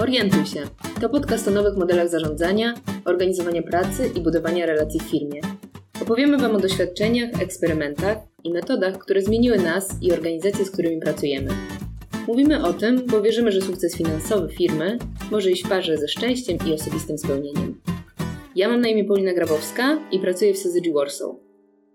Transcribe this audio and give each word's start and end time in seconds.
Orientuj 0.00 0.46
się. 0.46 0.62
To 1.00 1.08
podcast 1.08 1.48
o 1.48 1.50
nowych 1.50 1.76
modelach 1.76 2.08
zarządzania, 2.08 2.74
organizowania 3.04 3.62
pracy 3.62 4.10
i 4.14 4.20
budowania 4.20 4.66
relacji 4.66 5.00
w 5.00 5.02
firmie. 5.02 5.40
Opowiemy 6.02 6.38
Wam 6.38 6.56
o 6.56 6.60
doświadczeniach, 6.60 7.42
eksperymentach 7.42 8.18
i 8.44 8.52
metodach, 8.52 8.98
które 8.98 9.22
zmieniły 9.22 9.58
nas 9.58 9.88
i 10.02 10.12
organizacje, 10.12 10.64
z 10.64 10.70
którymi 10.70 11.00
pracujemy. 11.00 11.50
Mówimy 12.26 12.64
o 12.64 12.72
tym, 12.72 13.06
bo 13.06 13.22
wierzymy, 13.22 13.52
że 13.52 13.60
sukces 13.60 13.96
finansowy 13.96 14.48
firmy 14.48 14.98
może 15.30 15.50
iść 15.50 15.64
w 15.64 15.68
parze 15.68 15.98
ze 15.98 16.08
szczęściem 16.08 16.58
i 16.66 16.72
osobistym 16.72 17.18
spełnieniem. 17.18 17.80
Ja 18.56 18.68
mam 18.68 18.80
na 18.80 18.88
imię 18.88 19.04
Paulina 19.04 19.34
Grabowska 19.34 19.98
i 20.12 20.18
pracuję 20.18 20.54
w 20.54 20.58
Syzygy 20.58 20.92
Warsaw. 20.92 21.45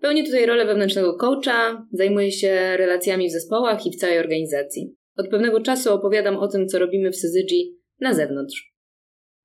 Pełnię 0.02 0.24
tutaj 0.24 0.46
rolę 0.46 0.66
wewnętrznego 0.66 1.14
coacha, 1.14 1.86
zajmuję 1.92 2.32
się 2.32 2.76
relacjami 2.76 3.28
w 3.28 3.32
zespołach 3.32 3.86
i 3.86 3.90
w 3.90 3.96
całej 3.96 4.18
organizacji. 4.18 4.96
Od 5.16 5.28
pewnego 5.28 5.60
czasu 5.60 5.94
opowiadam 5.94 6.36
o 6.36 6.48
tym, 6.48 6.68
co 6.68 6.78
robimy 6.78 7.10
w 7.10 7.16
Syzygy 7.16 7.56
na 8.00 8.14
zewnątrz. 8.14 8.72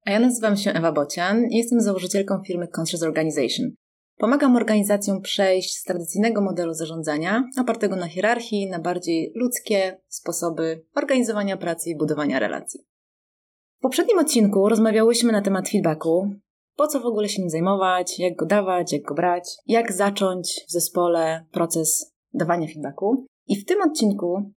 A 0.05 0.11
ja 0.11 0.19
nazywam 0.19 0.57
się 0.57 0.71
Ewa 0.71 0.91
Bocian 0.91 1.43
i 1.51 1.57
jestem 1.57 1.81
założycielką 1.81 2.41
firmy 2.47 2.67
Conscious 2.77 3.03
Organization. 3.03 3.71
Pomagam 4.17 4.55
organizacjom 4.55 5.21
przejść 5.21 5.77
z 5.77 5.83
tradycyjnego 5.83 6.41
modelu 6.41 6.73
zarządzania, 6.73 7.43
opartego 7.59 7.95
na 7.95 8.07
hierarchii, 8.07 8.69
na 8.69 8.79
bardziej 8.79 9.31
ludzkie 9.35 9.97
sposoby 10.07 10.85
organizowania 10.95 11.57
pracy 11.57 11.89
i 11.89 11.97
budowania 11.97 12.39
relacji. 12.39 12.79
W 13.77 13.81
poprzednim 13.81 14.19
odcinku 14.19 14.69
rozmawiałyśmy 14.69 15.31
na 15.31 15.41
temat 15.41 15.69
feedbacku, 15.69 16.29
po 16.77 16.87
co 16.87 16.99
w 16.99 17.05
ogóle 17.05 17.29
się 17.29 17.41
nim 17.41 17.49
zajmować, 17.49 18.19
jak 18.19 18.35
go 18.35 18.45
dawać, 18.45 18.93
jak 18.93 19.01
go 19.01 19.15
brać, 19.15 19.49
jak 19.67 19.93
zacząć 19.93 20.65
w 20.67 20.71
zespole 20.71 21.45
proces 21.51 22.15
dawania 22.33 22.67
feedbacku. 22.67 23.25
I 23.47 23.55
w 23.55 23.65
tym 23.65 23.81
odcinku 23.81 24.51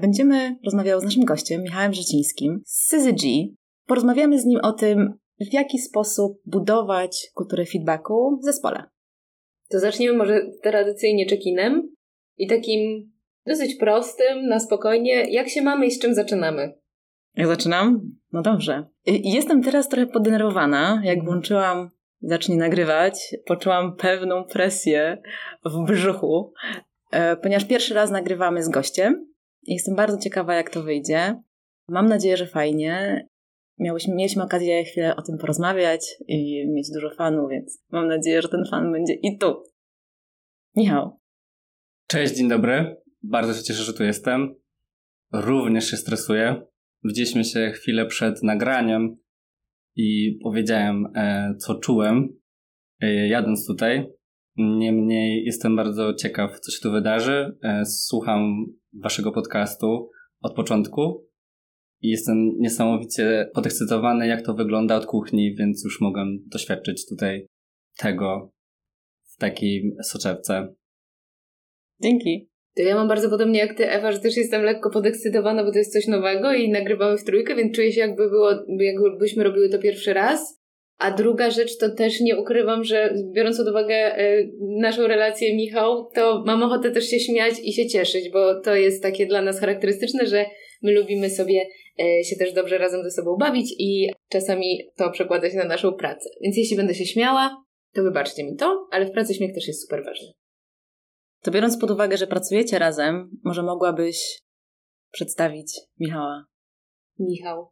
będziemy 0.00 0.56
rozmawiały 0.64 1.00
z 1.00 1.04
naszym 1.04 1.24
gościem, 1.24 1.62
Michałem 1.62 1.92
Rzecińskim 1.92 2.62
z 2.66 2.88
CZG. 2.88 3.22
Porozmawiamy 3.86 4.40
z 4.40 4.44
nim 4.44 4.60
o 4.62 4.72
tym, 4.72 5.18
w 5.40 5.52
jaki 5.52 5.78
sposób 5.78 6.40
budować 6.46 7.30
kulturę 7.34 7.64
feedbacku 7.66 8.38
w 8.42 8.44
zespole. 8.44 8.84
To 9.70 9.78
zaczniemy 9.78 10.18
może 10.18 10.40
tradycyjnie 10.62 11.26
check-inem 11.26 11.82
i 12.38 12.46
takim 12.46 13.12
dosyć 13.46 13.74
prostym, 13.74 14.46
na 14.46 14.60
spokojnie, 14.60 15.30
jak 15.30 15.48
się 15.48 15.62
mamy 15.62 15.86
i 15.86 15.90
z 15.90 15.98
czym 15.98 16.14
zaczynamy. 16.14 16.78
Jak 17.38 17.46
zaczynam? 17.46 18.00
No 18.32 18.42
dobrze. 18.42 18.86
Jestem 19.06 19.62
teraz 19.62 19.88
trochę 19.88 20.06
podenerwowana. 20.06 21.00
Jak 21.04 21.24
włączyłam 21.24 21.90
zacznij 22.20 22.58
nagrywać, 22.58 23.36
poczułam 23.46 23.96
pewną 23.96 24.44
presję 24.44 25.22
w 25.64 25.84
brzuchu, 25.86 26.52
e, 27.10 27.36
ponieważ 27.36 27.64
pierwszy 27.64 27.94
raz 27.94 28.10
nagrywamy 28.10 28.62
z 28.62 28.68
gościem. 28.68 29.26
Jestem 29.62 29.96
bardzo 29.96 30.18
ciekawa, 30.18 30.54
jak 30.54 30.70
to 30.70 30.82
wyjdzie. 30.82 31.42
Mam 31.88 32.06
nadzieję, 32.06 32.36
że 32.36 32.46
fajnie. 32.46 33.26
Miałyśmy, 33.78 34.14
mieliśmy 34.14 34.42
okazję 34.42 34.84
chwilę 34.84 35.16
o 35.16 35.22
tym 35.22 35.38
porozmawiać 35.38 36.16
i 36.28 36.68
mieć 36.68 36.90
dużo 36.94 37.10
fanów, 37.10 37.50
więc 37.50 37.84
mam 37.90 38.08
nadzieję, 38.08 38.42
że 38.42 38.48
ten 38.48 38.64
fan 38.70 38.92
będzie 38.92 39.14
i 39.14 39.38
tu. 39.38 39.62
Michał. 40.76 41.18
Cześć, 42.06 42.34
dzień 42.34 42.48
dobry. 42.48 42.96
Bardzo 43.22 43.54
się 43.54 43.62
cieszę, 43.62 43.82
że 43.82 43.94
tu 43.94 44.04
jestem. 44.04 44.54
Również 45.32 45.90
się 45.90 45.96
stresuję. 45.96 46.62
Widzieliśmy 47.04 47.44
się 47.44 47.70
chwilę 47.74 48.06
przed 48.06 48.42
nagraniem 48.42 49.16
i 49.96 50.38
powiedziałem, 50.42 51.06
e, 51.14 51.54
co 51.58 51.74
czułem, 51.74 52.40
e, 53.00 53.28
jadąc 53.28 53.66
tutaj. 53.66 54.06
Niemniej 54.56 55.44
jestem 55.44 55.76
bardzo 55.76 56.14
ciekaw, 56.14 56.60
co 56.60 56.72
się 56.72 56.78
tu 56.82 56.92
wydarzy. 56.92 57.58
E, 57.62 57.84
słucham 57.86 58.66
waszego 58.92 59.32
podcastu 59.32 60.10
od 60.40 60.54
początku 60.54 61.28
i 62.00 62.08
jestem 62.08 62.52
niesamowicie 62.58 63.50
podekscytowany, 63.54 64.26
jak 64.26 64.42
to 64.42 64.54
wygląda 64.54 64.96
od 64.96 65.06
kuchni, 65.06 65.54
więc 65.54 65.84
już 65.84 66.00
mogę 66.00 66.24
doświadczyć 66.46 67.08
tutaj 67.08 67.46
tego 67.96 68.52
w 69.22 69.36
takiej 69.36 69.96
soczewce. 70.02 70.74
Dzięki. 72.02 72.48
To 72.78 72.82
ja 72.82 72.94
mam 72.94 73.08
bardzo 73.08 73.30
podobnie 73.30 73.58
jak 73.58 73.74
ty, 73.74 73.90
Ewa, 73.90 74.12
że 74.12 74.18
też 74.18 74.36
jestem 74.36 74.62
lekko 74.62 74.90
podekscytowana, 74.90 75.64
bo 75.64 75.72
to 75.72 75.78
jest 75.78 75.92
coś 75.92 76.06
nowego 76.06 76.52
i 76.52 76.70
nagrywamy 76.70 77.18
w 77.18 77.24
trójkę, 77.24 77.54
więc 77.54 77.76
czuję 77.76 77.92
się 77.92 78.00
jakby 78.00 78.28
było, 78.28 78.50
jakbyśmy 78.80 79.44
robiły 79.44 79.68
to 79.68 79.78
pierwszy 79.78 80.14
raz. 80.14 80.58
A 80.98 81.10
druga 81.10 81.50
rzecz 81.50 81.78
to 81.78 81.90
też 81.90 82.20
nie 82.20 82.36
ukrywam, 82.36 82.84
że 82.84 83.14
biorąc 83.34 83.58
pod 83.58 83.68
uwagę 83.68 84.20
y, 84.20 84.50
naszą 84.60 85.06
relację, 85.06 85.56
Michał, 85.56 86.10
to 86.14 86.42
mam 86.46 86.62
ochotę 86.62 86.90
też 86.90 87.10
się 87.10 87.20
śmiać 87.20 87.54
i 87.62 87.72
się 87.72 87.86
cieszyć, 87.86 88.30
bo 88.30 88.60
to 88.60 88.74
jest 88.74 89.02
takie 89.02 89.26
dla 89.26 89.42
nas 89.42 89.60
charakterystyczne, 89.60 90.26
że 90.26 90.46
my 90.82 90.92
lubimy 90.92 91.30
sobie 91.30 91.66
y, 92.00 92.24
się 92.24 92.36
też 92.36 92.52
dobrze 92.52 92.78
razem 92.78 93.02
ze 93.02 93.10
sobą 93.10 93.36
bawić 93.36 93.74
i 93.78 94.10
czasami 94.28 94.90
to 94.96 95.10
przekłada 95.10 95.50
się 95.50 95.56
na 95.56 95.64
naszą 95.64 95.92
pracę. 95.92 96.30
Więc 96.42 96.56
jeśli 96.56 96.76
będę 96.76 96.94
się 96.94 97.06
śmiała, 97.06 97.56
to 97.94 98.02
wybaczcie 98.02 98.44
mi 98.44 98.56
to, 98.56 98.88
ale 98.90 99.06
w 99.06 99.10
pracy 99.10 99.34
śmiech 99.34 99.54
też 99.54 99.68
jest 99.68 99.82
super 99.82 100.04
ważny. 100.04 100.28
To 101.42 101.50
biorąc 101.50 101.78
pod 101.78 101.90
uwagę, 101.90 102.16
że 102.16 102.26
pracujecie 102.26 102.78
razem, 102.78 103.30
może 103.44 103.62
mogłabyś 103.62 104.42
przedstawić 105.12 105.80
Michała. 106.00 106.44
Michał. 107.18 107.68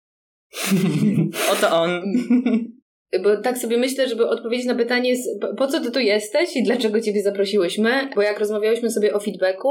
Oto 1.53 1.81
on. 1.81 2.03
Bo 3.23 3.37
tak 3.37 3.59
sobie 3.59 3.79
myślę, 3.79 4.09
żeby 4.09 4.29
odpowiedzieć 4.29 4.67
na 4.67 4.75
pytanie, 4.75 5.15
po 5.59 5.67
co 5.67 5.81
ty 5.81 5.91
tu 5.91 6.01
jesteś 6.01 6.57
i 6.57 6.63
dlaczego 6.63 7.01
ciebie 7.01 7.23
zaprosiłyśmy, 7.23 8.09
bo 8.15 8.23
jak 8.23 8.39
rozmawiałyśmy 8.39 8.91
sobie 8.91 9.15
o 9.15 9.21
feedbacku, 9.21 9.69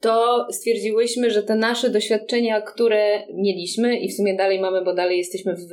to 0.00 0.46
stwierdziłyśmy, 0.50 1.30
że 1.30 1.42
te 1.42 1.54
nasze 1.54 1.90
doświadczenia, 1.90 2.60
które 2.60 3.26
mieliśmy 3.34 3.98
i 3.98 4.08
w 4.08 4.16
sumie 4.16 4.36
dalej 4.36 4.60
mamy, 4.60 4.84
bo 4.84 4.94
dalej 4.94 5.18
jesteśmy 5.18 5.54
w 5.54 5.70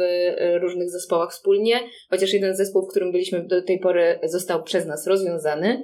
różnych 0.62 0.90
zespołach 0.90 1.32
wspólnie, 1.32 1.80
chociaż 2.10 2.34
jeden 2.34 2.56
zespół, 2.56 2.86
w 2.86 2.90
którym 2.90 3.12
byliśmy 3.12 3.46
do 3.46 3.62
tej 3.62 3.80
pory, 3.80 4.20
został 4.24 4.64
przez 4.64 4.86
nas 4.86 5.08
rozwiązany, 5.08 5.84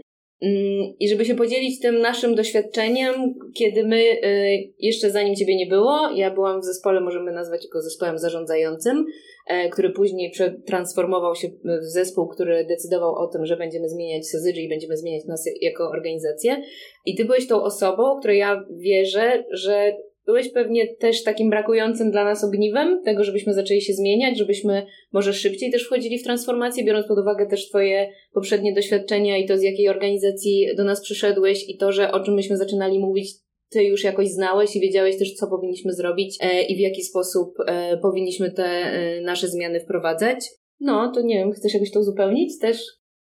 I 0.99 1.09
żeby 1.09 1.25
się 1.25 1.35
podzielić 1.35 1.79
tym 1.79 1.99
naszym 1.99 2.35
doświadczeniem, 2.35 3.13
kiedy 3.57 3.87
my, 3.87 4.01
y, 4.01 4.73
jeszcze 4.79 5.11
zanim 5.11 5.35
Ciebie 5.35 5.55
nie 5.55 5.67
było, 5.67 6.09
ja 6.15 6.31
byłam 6.31 6.61
w 6.61 6.65
zespole, 6.65 7.01
możemy 7.01 7.31
nazwać 7.31 7.67
go 7.73 7.81
zespołem 7.81 8.17
zarządzającym, 8.17 9.05
e, 9.47 9.69
który 9.69 9.89
później 9.89 10.31
przetransformował 10.31 11.35
się 11.35 11.47
w 11.47 11.83
zespół, 11.83 12.27
który 12.27 12.65
decydował 12.65 13.15
o 13.15 13.27
tym, 13.27 13.45
że 13.45 13.57
będziemy 13.57 13.89
zmieniać 13.89 14.27
Syzygy 14.27 14.61
i 14.61 14.69
będziemy 14.69 14.97
zmieniać 14.97 15.25
nas 15.25 15.45
jako 15.61 15.89
organizację. 15.89 16.61
I 17.05 17.15
Ty 17.15 17.25
byłeś 17.25 17.47
tą 17.47 17.63
osobą, 17.63 18.19
której 18.19 18.39
ja 18.39 18.65
wierzę, 18.71 19.43
że 19.51 19.93
byłeś 20.25 20.49
pewnie 20.49 20.95
też 20.95 21.23
takim 21.23 21.49
brakującym 21.49 22.11
dla 22.11 22.23
nas 22.23 22.43
ogniwem, 22.43 23.01
tego, 23.05 23.23
żebyśmy 23.23 23.53
zaczęli 23.53 23.81
się 23.81 23.93
zmieniać, 23.93 24.37
żebyśmy 24.37 24.85
może 25.11 25.33
szybciej 25.33 25.71
też 25.71 25.85
wchodzili 25.85 26.19
w 26.19 26.23
transformację, 26.23 26.83
biorąc 26.83 27.07
pod 27.07 27.19
uwagę 27.19 27.47
też 27.47 27.69
Twoje 27.69 28.09
poprzednie 28.33 28.73
doświadczenia 28.73 29.37
i 29.37 29.47
to, 29.47 29.57
z 29.57 29.61
jakiej 29.61 29.89
organizacji 29.89 30.67
do 30.77 30.83
nas 30.83 31.01
przyszedłeś 31.01 31.69
i 31.69 31.77
to, 31.77 31.91
że 31.91 32.11
o 32.11 32.19
czym 32.19 32.33
myśmy 32.33 32.57
zaczynali 32.57 32.99
mówić, 32.99 33.43
Ty 33.73 33.83
już 33.83 34.03
jakoś 34.03 34.29
znałeś 34.29 34.75
i 34.75 34.79
wiedziałeś 34.79 35.17
też, 35.17 35.33
co 35.33 35.47
powinniśmy 35.47 35.93
zrobić 35.93 36.37
e, 36.41 36.63
i 36.63 36.75
w 36.75 36.79
jaki 36.79 37.03
sposób 37.03 37.55
e, 37.67 37.97
powinniśmy 37.97 38.51
te 38.51 38.65
e, 38.65 39.21
nasze 39.21 39.47
zmiany 39.47 39.79
wprowadzać. 39.79 40.49
No, 40.79 41.11
to 41.15 41.21
nie 41.21 41.35
wiem, 41.35 41.51
chcesz 41.51 41.73
jakoś 41.73 41.91
to 41.91 41.99
uzupełnić 41.99 42.59
też? 42.59 42.77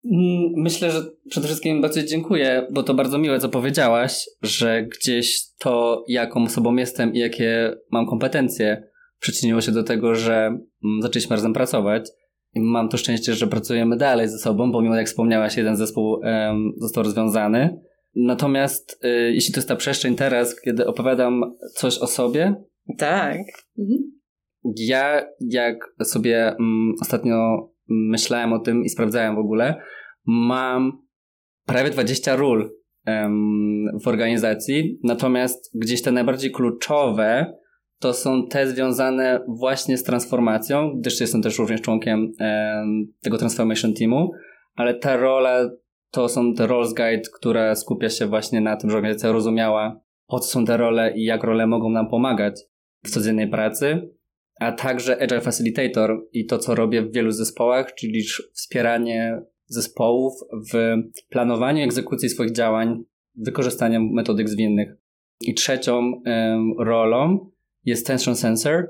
Mm, 0.04 0.52
myślę, 0.56 0.90
że 0.90 1.02
przede 1.30 1.46
wszystkim 1.46 1.80
bardzo 1.80 2.02
dziękuję, 2.02 2.66
bo 2.70 2.82
to 2.82 2.94
bardzo 2.94 3.18
miłe, 3.18 3.38
co 3.38 3.48
powiedziałaś, 3.48 4.26
że 4.42 4.82
gdzieś 4.82 5.40
to, 5.58 6.04
jaką 6.08 6.42
osobą 6.42 6.76
jestem 6.76 7.14
i 7.14 7.18
jakie 7.18 7.76
mam 7.90 8.06
kompetencje, 8.06 8.88
przyczyniło 9.18 9.60
się 9.60 9.72
do 9.72 9.82
tego, 9.82 10.14
że 10.14 10.46
mm, 10.46 11.02
zaczęliśmy 11.02 11.36
razem 11.36 11.52
pracować. 11.52 12.08
I 12.54 12.60
mam 12.60 12.88
to 12.88 12.96
szczęście, 12.96 13.34
że 13.34 13.46
pracujemy 13.46 13.96
dalej 13.96 14.28
ze 14.28 14.38
sobą, 14.38 14.72
pomimo 14.72 14.94
jak 14.94 15.06
wspomniałaś, 15.06 15.56
jeden 15.56 15.76
zespół 15.76 16.12
um, 16.12 16.72
został 16.76 17.04
rozwiązany. 17.04 17.80
Natomiast 18.14 19.04
y, 19.04 19.32
jeśli 19.32 19.54
to 19.54 19.58
jest 19.58 19.68
ta 19.68 19.76
przestrzeń 19.76 20.14
teraz, 20.14 20.60
kiedy 20.60 20.86
opowiadam 20.86 21.56
coś 21.74 21.98
o 21.98 22.06
sobie. 22.06 22.54
Tak. 22.99 23.38
Mhm. 23.78 23.99
Ja, 24.76 25.26
jak 25.40 25.94
sobie 26.04 26.56
um, 26.58 26.94
ostatnio 27.02 27.69
myślałem 27.88 28.53
o 28.53 28.59
tym 28.59 28.85
i 28.85 28.88
sprawdzałem 28.88 29.35
w 29.35 29.38
ogóle, 29.38 29.81
mam 30.27 30.93
prawie 31.67 31.91
20 31.91 32.37
ról 32.37 32.71
w 34.03 34.09
organizacji, 34.09 34.99
natomiast 35.05 35.71
gdzieś 35.75 36.03
te 36.03 36.12
najbardziej 36.12 36.50
kluczowe 36.50 37.53
to 38.00 38.12
są 38.12 38.49
te 38.49 38.67
związane 38.67 39.41
właśnie 39.49 39.97
z 39.97 40.03
transformacją, 40.03 40.93
gdyż 40.99 41.21
jestem 41.21 41.43
też 41.43 41.59
również 41.59 41.81
członkiem 41.81 42.33
tego 43.23 43.38
Transformation 43.38 43.94
Teamu, 43.94 44.31
ale 44.75 44.94
ta 44.94 45.17
rola 45.17 45.71
to 46.11 46.29
są 46.29 46.55
te 46.55 46.67
Roles 46.67 46.94
Guide, 46.94 47.23
która 47.35 47.75
skupia 47.75 48.11
się 48.11 48.27
właśnie 48.27 48.61
na 48.61 48.77
tym, 48.77 48.91
że 48.91 48.97
organizacja 48.97 49.33
rozumiała 49.33 50.00
po 50.27 50.41
co 50.41 50.49
są 50.49 50.65
te 50.65 50.77
role 50.77 51.12
i 51.17 51.25
jak 51.25 51.44
role 51.44 51.67
mogą 51.67 51.91
nam 51.91 52.09
pomagać 52.09 52.61
w 53.05 53.11
codziennej 53.11 53.49
pracy, 53.49 54.11
a 54.61 54.73
także 54.73 55.23
Agile 55.23 55.41
Facilitator 55.41 56.26
i 56.32 56.47
to, 56.47 56.58
co 56.58 56.75
robię 56.75 57.03
w 57.03 57.12
wielu 57.12 57.31
zespołach, 57.31 57.94
czyli 57.94 58.23
wspieranie 58.53 59.43
zespołów 59.67 60.32
w 60.73 60.97
planowaniu 61.29 61.85
egzekucji 61.85 62.29
swoich 62.29 62.53
działań, 62.53 63.05
wykorzystaniem 63.35 64.12
metodyk 64.12 64.49
zwinnych. 64.49 64.88
I 65.41 65.55
trzecią 65.55 66.23
rolą 66.79 67.50
jest 67.85 68.06
tension 68.06 68.37
sensor, 68.37 68.88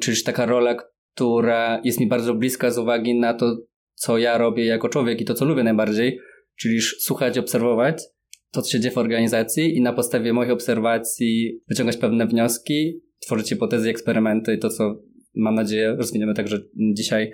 czyli 0.00 0.22
taka 0.24 0.46
rola, 0.46 0.76
która 1.14 1.80
jest 1.84 2.00
mi 2.00 2.06
bardzo 2.06 2.34
bliska 2.34 2.70
z 2.70 2.78
uwagi 2.78 3.14
na 3.14 3.34
to, 3.34 3.56
co 3.94 4.18
ja 4.18 4.38
robię 4.38 4.66
jako 4.66 4.88
człowiek 4.88 5.20
i 5.20 5.24
to, 5.24 5.34
co 5.34 5.44
lubię 5.44 5.62
najbardziej, 5.62 6.18
czyli 6.56 6.80
słuchać, 6.80 7.38
obserwować 7.38 8.02
to, 8.50 8.62
co 8.62 8.70
się 8.70 8.80
dzieje 8.80 8.94
w 8.94 8.98
organizacji 8.98 9.76
i 9.76 9.80
na 9.80 9.92
podstawie 9.92 10.32
moich 10.32 10.50
obserwacji 10.50 11.60
wyciągać 11.68 11.96
pewne 11.96 12.26
wnioski, 12.26 13.00
tworzyć 13.20 13.48
hipotezy, 13.48 13.90
eksperymenty 13.90 14.54
i 14.54 14.58
to, 14.58 14.70
co 14.70 14.94
mam 15.34 15.54
nadzieję 15.54 15.96
rozwiniemy 15.98 16.34
także 16.34 16.58
dzisiaj 16.76 17.32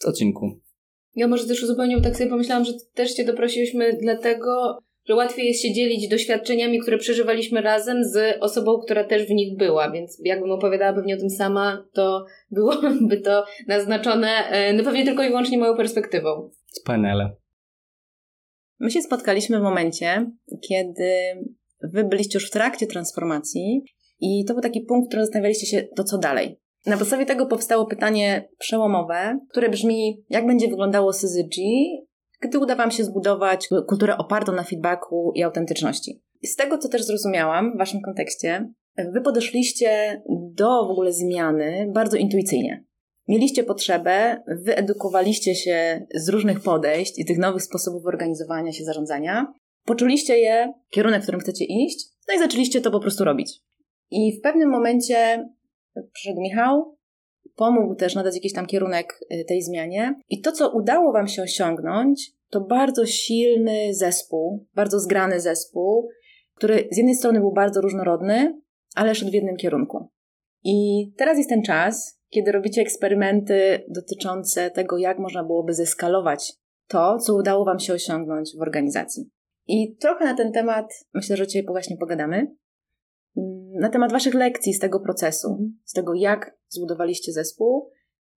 w 0.00 0.06
odcinku. 0.06 0.60
Ja 1.14 1.28
może 1.28 1.46
też 1.46 1.62
uzupełnię, 1.62 1.96
bo 1.96 2.02
tak 2.02 2.16
sobie 2.16 2.30
pomyślałam, 2.30 2.64
że 2.64 2.72
też 2.94 3.14
Cię 3.14 3.24
doprosiłyśmy 3.24 3.98
dlatego, 4.02 4.78
że 5.08 5.14
łatwiej 5.14 5.46
jest 5.46 5.62
się 5.62 5.72
dzielić 5.72 6.08
doświadczeniami, 6.08 6.78
które 6.78 6.98
przeżywaliśmy 6.98 7.60
razem 7.60 8.04
z 8.04 8.36
osobą, 8.40 8.78
która 8.78 9.04
też 9.04 9.26
w 9.26 9.30
nich 9.30 9.56
była, 9.56 9.90
więc 9.90 10.20
jakbym 10.24 10.50
opowiadała 10.50 10.92
pewnie 10.92 11.14
o 11.14 11.18
tym 11.18 11.30
sama, 11.30 11.88
to 11.92 12.24
byłoby 12.50 13.20
to 13.20 13.44
naznaczone 13.68 14.28
e, 14.28 14.72
no 14.72 14.84
pewnie 14.84 15.04
tylko 15.04 15.22
i 15.22 15.28
wyłącznie 15.28 15.58
moją 15.58 15.76
perspektywą. 15.76 16.50
Wspaniale. 16.66 17.36
My 18.78 18.90
się 18.90 19.02
spotkaliśmy 19.02 19.58
w 19.58 19.62
momencie, 19.62 20.30
kiedy 20.68 21.12
wy 21.82 22.04
byliście 22.04 22.36
już 22.36 22.48
w 22.48 22.52
trakcie 22.52 22.86
transformacji 22.86 23.84
i 24.22 24.44
to 24.44 24.54
był 24.54 24.62
taki 24.62 24.80
punkt, 24.80 25.06
w 25.06 25.08
którym 25.08 25.24
zastanawialiście 25.24 25.66
się, 25.66 25.88
to 25.96 26.04
co 26.04 26.18
dalej. 26.18 26.60
Na 26.86 26.96
podstawie 26.96 27.26
tego 27.26 27.46
powstało 27.46 27.86
pytanie 27.86 28.48
przełomowe, 28.58 29.38
które 29.50 29.68
brzmi, 29.68 30.24
jak 30.30 30.46
będzie 30.46 30.68
wyglądało 30.68 31.12
CZG, 31.12 31.56
gdy 32.40 32.58
uda 32.58 32.76
Wam 32.76 32.90
się 32.90 33.04
zbudować 33.04 33.68
kulturę 33.88 34.16
opartą 34.16 34.52
na 34.52 34.62
feedbacku 34.62 35.32
i 35.34 35.42
autentyczności. 35.42 36.22
Z 36.44 36.56
tego, 36.56 36.78
co 36.78 36.88
też 36.88 37.04
zrozumiałam 37.04 37.72
w 37.74 37.78
Waszym 37.78 38.00
kontekście, 38.00 38.72
Wy 39.12 39.20
podeszliście 39.20 40.22
do 40.54 40.86
w 40.86 40.90
ogóle 40.90 41.12
zmiany 41.12 41.90
bardzo 41.94 42.16
intuicyjnie. 42.16 42.84
Mieliście 43.28 43.64
potrzebę, 43.64 44.42
wyedukowaliście 44.64 45.54
się 45.54 46.06
z 46.14 46.28
różnych 46.28 46.60
podejść 46.60 47.18
i 47.18 47.24
tych 47.24 47.38
nowych 47.38 47.62
sposobów 47.62 48.06
organizowania 48.06 48.72
się, 48.72 48.84
zarządzania, 48.84 49.52
poczuliście 49.84 50.38
je, 50.38 50.72
kierunek, 50.90 51.20
w 51.20 51.22
którym 51.22 51.40
chcecie 51.40 51.64
iść, 51.64 52.06
no 52.28 52.34
i 52.34 52.38
zaczęliście 52.38 52.80
to 52.80 52.90
po 52.90 53.00
prostu 53.00 53.24
robić. 53.24 53.60
I 54.12 54.38
w 54.38 54.40
pewnym 54.40 54.70
momencie 54.70 55.48
przyszedł 56.12 56.40
Michał, 56.40 56.96
pomógł 57.56 57.94
też 57.94 58.14
nadać 58.14 58.34
jakiś 58.34 58.52
tam 58.52 58.66
kierunek 58.66 59.20
y, 59.32 59.44
tej 59.44 59.62
zmianie. 59.62 60.14
I 60.28 60.40
to, 60.40 60.52
co 60.52 60.70
udało 60.70 61.12
Wam 61.12 61.28
się 61.28 61.42
osiągnąć, 61.42 62.32
to 62.50 62.60
bardzo 62.60 63.06
silny 63.06 63.94
zespół, 63.94 64.66
bardzo 64.74 65.00
zgrany 65.00 65.40
zespół, 65.40 66.08
który 66.54 66.88
z 66.90 66.96
jednej 66.96 67.14
strony 67.14 67.40
był 67.40 67.52
bardzo 67.52 67.80
różnorodny, 67.80 68.60
ale 68.94 69.14
szedł 69.14 69.30
w 69.30 69.34
jednym 69.34 69.56
kierunku. 69.56 70.08
I 70.64 71.06
teraz 71.16 71.38
jest 71.38 71.50
ten 71.50 71.62
czas, 71.62 72.20
kiedy 72.28 72.52
robicie 72.52 72.82
eksperymenty 72.82 73.84
dotyczące 73.88 74.70
tego, 74.70 74.98
jak 74.98 75.18
można 75.18 75.44
byłoby 75.44 75.74
zeskalować 75.74 76.52
to, 76.88 77.18
co 77.18 77.34
udało 77.34 77.64
Wam 77.64 77.78
się 77.78 77.92
osiągnąć 77.92 78.50
w 78.58 78.62
organizacji. 78.62 79.30
I 79.66 79.96
trochę 79.96 80.24
na 80.24 80.34
ten 80.34 80.52
temat 80.52 80.86
myślę, 81.14 81.36
że 81.36 81.46
dzisiaj 81.46 81.64
właśnie 81.66 81.96
pogadamy 81.96 82.46
na 83.80 83.88
temat 83.88 84.12
Waszych 84.12 84.34
lekcji 84.34 84.74
z 84.74 84.78
tego 84.78 85.00
procesu, 85.00 85.48
mhm. 85.48 85.78
z 85.84 85.92
tego, 85.92 86.14
jak 86.14 86.56
zbudowaliście 86.68 87.32
zespół, 87.32 87.90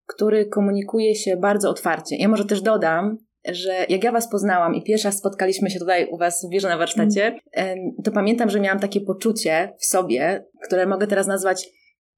który 0.07 0.45
komunikuje 0.45 1.15
się 1.15 1.37
bardzo 1.37 1.69
otwarcie. 1.69 2.15
Ja 2.15 2.27
może 2.27 2.45
też 2.45 2.61
dodam, 2.61 3.17
że 3.47 3.85
jak 3.89 4.03
ja 4.03 4.11
Was 4.11 4.29
poznałam 4.29 4.75
i 4.75 4.83
pierwsza 4.83 5.11
spotkaliśmy 5.11 5.69
się 5.69 5.79
tutaj 5.79 6.07
u 6.11 6.17
Was 6.17 6.45
w 6.45 6.49
wieży 6.49 6.67
na 6.67 6.77
warsztacie, 6.77 7.39
mm. 7.51 7.77
to 8.03 8.11
pamiętam, 8.11 8.49
że 8.49 8.59
miałam 8.59 8.79
takie 8.79 9.01
poczucie 9.01 9.73
w 9.79 9.85
sobie, 9.85 10.45
które 10.63 10.85
mogę 10.85 11.07
teraz 11.07 11.27
nazwać 11.27 11.69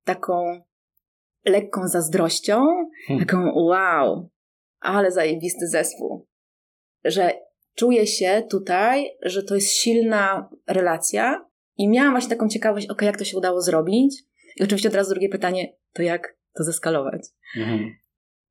taką 0.04 0.62
lekką 1.46 1.88
zazdrością, 1.88 2.66
hmm. 3.08 3.26
taką 3.26 3.52
wow, 3.56 4.30
ale 4.80 5.12
zajebisty 5.12 5.68
zespół. 5.68 6.28
Że 7.06 7.32
czuję 7.76 8.08
się 8.08 8.44
tutaj, 8.50 9.18
że 9.22 9.44
to 9.44 9.56
jest 9.56 9.72
silna 9.72 10.50
relacja, 10.68 11.46
i 11.78 11.90
miałam 11.90 12.12
właśnie 12.12 12.30
taką 12.30 12.50
ciekawość, 12.50 12.90
ok, 12.90 13.02
jak 13.02 13.18
to 13.18 13.24
się 13.24 13.38
udało 13.38 13.62
zrobić? 13.62 14.24
I 14.56 14.64
oczywiście 14.64 14.90
od 14.90 14.96
razu 14.96 15.10
drugie 15.10 15.30
pytanie, 15.30 15.74
to 15.94 16.02
jak 16.02 16.38
to 16.58 16.64
zeskalować? 16.64 17.22
Mhm. 17.58 17.96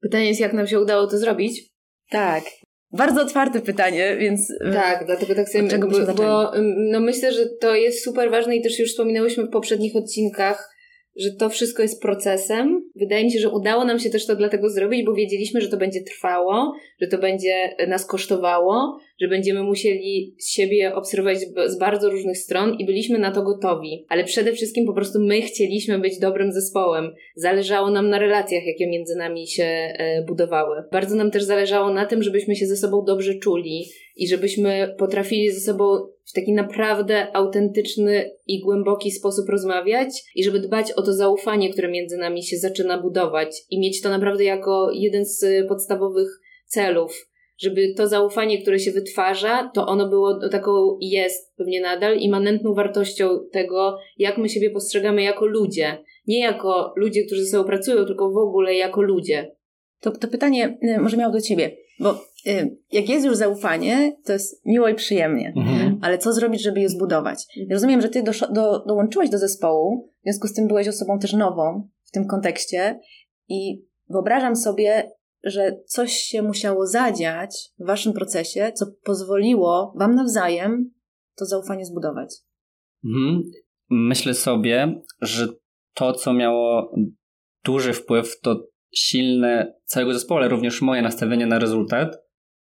Pytanie 0.01 0.29
jest, 0.29 0.41
jak 0.41 0.53
nam 0.53 0.67
się 0.67 0.81
udało 0.81 1.07
to 1.07 1.19
zrobić? 1.19 1.73
Tak. 2.11 2.45
Bardzo 2.93 3.23
otwarte 3.23 3.61
pytanie, 3.61 4.17
więc. 4.17 4.53
E, 4.61 4.73
tak, 4.73 5.07
dlatego 5.07 5.35
tak 5.35 5.49
sobie. 5.49 5.69
Czego 5.69 5.89
bo, 5.89 6.15
bo 6.15 6.53
no 6.91 7.01
myślę, 7.01 7.33
że 7.33 7.47
to 7.61 7.75
jest 7.75 8.05
super 8.05 8.31
ważne 8.31 8.57
i 8.57 8.63
też 8.63 8.79
już 8.79 8.91
wspominałyśmy 8.91 9.45
w 9.45 9.51
poprzednich 9.51 9.97
odcinkach 9.97 10.77
że 11.17 11.31
to 11.33 11.49
wszystko 11.49 11.83
jest 11.83 12.03
procesem. 12.03 12.86
Wydaje 12.97 13.25
mi 13.25 13.33
się, 13.33 13.39
że 13.39 13.51
udało 13.51 13.85
nam 13.85 13.99
się 13.99 14.11
też 14.11 14.27
to 14.27 14.37
dlatego 14.37 14.71
zrobić, 14.71 15.07
bo 15.07 15.15
wiedzieliśmy, 15.15 15.61
że 15.61 15.69
to 15.69 15.77
będzie 15.77 16.01
trwało, 16.03 16.73
że 17.01 17.07
to 17.07 17.19
będzie 17.19 17.75
nas 17.89 18.07
kosztowało, 18.07 18.99
że 19.21 19.29
będziemy 19.29 19.63
musieli 19.63 20.35
siebie 20.41 20.95
obserwować 20.95 21.39
z 21.67 21.79
bardzo 21.79 22.11
różnych 22.11 22.39
stron 22.39 22.77
i 22.79 22.87
byliśmy 22.87 23.19
na 23.19 23.33
to 23.33 23.43
gotowi. 23.43 24.07
Ale 24.09 24.25
przede 24.25 24.53
wszystkim 24.53 24.87
po 24.87 24.93
prostu 24.93 25.19
my 25.21 25.43
chcieliśmy 25.43 25.99
być 25.99 26.19
dobrym 26.19 26.53
zespołem. 26.53 27.15
Zależało 27.35 27.91
nam 27.91 28.11
na 28.11 28.19
relacjach, 28.19 28.67
jakie 28.67 28.87
między 28.87 29.17
nami 29.17 29.47
się 29.47 29.65
e, 29.65 30.25
budowały. 30.27 30.83
Bardzo 30.93 31.17
nam 31.17 31.31
też 31.31 31.45
zależało 31.45 31.91
na 31.91 32.07
tym, 32.07 32.23
żebyśmy 32.23 32.57
się 32.57 32.67
ze 32.67 32.77
sobą 32.77 33.05
dobrze 33.07 33.35
czuli 33.35 33.85
i 34.17 34.29
żebyśmy 34.29 34.95
potrafili 34.99 35.51
ze 35.51 35.61
sobą 35.61 36.16
w 36.27 36.33
taki 36.33 36.53
naprawdę 36.53 37.37
autentyczny 37.37 38.31
i 38.47 38.61
głęboki 38.61 39.11
sposób 39.11 39.49
rozmawiać 39.49 40.09
i 40.35 40.45
żeby 40.45 40.61
dbać 40.61 40.93
o 40.93 41.03
to 41.03 41.13
zaufanie, 41.13 41.73
które 41.73 41.89
między 41.89 42.17
nami 42.17 42.43
się 42.43 42.57
zaczyna 42.57 43.03
budować 43.03 43.63
i 43.71 43.81
mieć 43.81 44.03
to 44.03 44.09
naprawdę 44.09 44.45
jako 44.45 44.91
jeden 44.93 45.25
z 45.25 45.69
podstawowych 45.69 46.29
celów. 46.67 47.29
Żeby 47.59 47.95
to 47.97 48.09
zaufanie, 48.09 48.63
które 48.63 48.79
się 48.79 48.91
wytwarza, 48.91 49.71
to 49.75 49.87
ono 49.87 50.09
było 50.09 50.49
taką, 50.49 50.99
jest 51.01 51.57
pewnie 51.57 51.81
nadal 51.81 52.19
immanentną 52.19 52.75
wartością 52.75 53.29
tego, 53.53 53.99
jak 54.19 54.39
my 54.39 54.49
siebie 54.49 54.71
postrzegamy 54.71 55.23
jako 55.23 55.47
ludzie. 55.47 55.99
Nie 56.27 56.41
jako 56.41 56.93
ludzie, 56.97 57.27
którzy 57.27 57.45
ze 57.45 57.51
sobą 57.51 57.65
pracują, 57.65 58.05
tylko 58.05 58.31
w 58.31 58.37
ogóle 58.37 58.75
jako 58.75 59.03
ludzie. 59.03 59.57
To, 60.01 60.11
to 60.11 60.29
pytanie 60.29 60.79
y, 60.83 61.01
może 61.01 61.17
miało 61.17 61.33
do 61.33 61.41
ciebie, 61.41 61.77
bo 62.01 62.15
y, 62.47 62.77
jak 62.93 63.09
jest 63.09 63.27
już 63.27 63.37
zaufanie, 63.37 64.17
to 64.25 64.33
jest 64.33 64.67
miło 64.67 64.89
i 64.89 64.95
przyjemnie, 64.95 65.53
mhm. 65.57 65.86
Ale 66.03 66.19
co 66.19 66.33
zrobić, 66.33 66.63
żeby 66.63 66.81
je 66.81 66.89
zbudować? 66.89 67.45
Ja 67.57 67.75
rozumiem, 67.75 68.01
że 68.01 68.09
ty 68.09 68.23
do, 68.23 68.33
do, 68.53 68.85
dołączyłeś 68.89 69.31
do 69.31 69.39
zespołu, 69.39 70.13
w 70.21 70.23
związku 70.25 70.49
z 70.49 70.55
tym 70.55 70.69
byłeś 70.69 70.89
osobą 70.89 71.19
też 71.19 71.33
nową 71.33 71.89
w 72.05 72.11
tym 72.11 72.27
kontekście 72.27 73.01
i 73.49 73.87
wyobrażam 74.09 74.57
sobie, 74.57 75.11
że 75.45 75.77
coś 75.87 76.13
się 76.13 76.43
musiało 76.43 76.87
zadziać 76.87 77.71
w 77.79 77.87
waszym 77.87 78.13
procesie, 78.13 78.73
co 78.75 78.87
pozwoliło 79.05 79.95
wam 79.99 80.15
nawzajem 80.15 80.91
to 81.37 81.45
zaufanie 81.45 81.85
zbudować. 81.85 82.35
Mhm. 83.05 83.43
Myślę 83.91 84.35
sobie, 84.35 85.03
że 85.21 85.49
to, 85.95 86.13
co 86.13 86.33
miało 86.33 86.95
duży 87.65 87.93
wpływ, 87.93 88.41
to 88.41 88.67
silne 88.95 89.75
całego 89.85 90.15
zespołu, 90.15 90.39
ale 90.39 90.49
również 90.49 90.83
moje 90.83 91.03
nastawienie 91.03 91.47
na 91.47 91.59
rezultat 91.59 92.17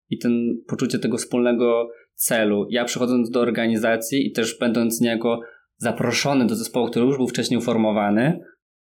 i 0.09 0.19
ten 0.19 0.63
poczucie 0.69 0.99
tego 0.99 1.17
wspólnego 1.17 1.89
celu. 2.21 2.67
Ja 2.71 2.85
przychodząc 2.85 3.31
do 3.31 3.41
organizacji 3.41 4.27
i 4.27 4.33
też 4.33 4.59
będąc 4.59 5.01
niego 5.01 5.41
zaproszony 5.77 6.47
do 6.47 6.55
zespołu, 6.55 6.87
który 6.87 7.07
już 7.07 7.17
był 7.17 7.29
wcześniej 7.29 7.59
uformowany, 7.59 8.41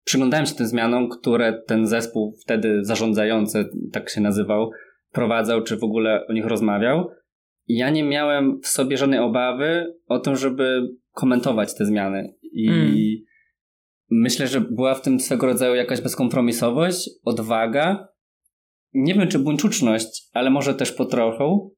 przyglądałem 0.05 0.47
się 0.47 0.55
tym 0.55 0.67
zmianom, 0.67 1.09
które 1.09 1.63
ten 1.67 1.87
zespół 1.87 2.37
wtedy 2.43 2.85
zarządzający, 2.85 3.65
tak 3.93 4.11
się 4.11 4.21
nazywał, 4.21 4.71
prowadzał, 5.13 5.63
czy 5.63 5.77
w 5.77 5.85
ogóle 5.85 6.27
o 6.29 6.33
nich 6.33 6.47
rozmawiał. 6.47 7.11
I 7.69 7.77
ja 7.77 7.91
nie 7.91 8.05
miałem 8.05 8.61
w 8.61 8.67
sobie 8.67 8.97
żadnej 8.97 9.19
obawy 9.19 9.95
o 10.07 10.19
tym, 10.19 10.37
żeby 10.37 10.89
komentować 11.13 11.75
te 11.75 11.85
zmiany. 11.85 12.35
I 12.43 12.69
mm. 12.69 12.97
Myślę, 14.11 14.47
że 14.47 14.61
była 14.61 14.95
w 14.95 15.03
tym 15.03 15.21
swego 15.21 15.47
rodzaju 15.47 15.75
jakaś 15.75 16.01
bezkompromisowość, 16.01 17.11
odwaga. 17.25 18.09
Nie 18.95 19.15
wiem, 19.15 19.29
czy 19.29 19.39
buńczuczność, 19.39 20.29
ale 20.33 20.51
może 20.51 20.75
też 20.75 20.93
po 20.93 21.05
trochu. 21.05 21.77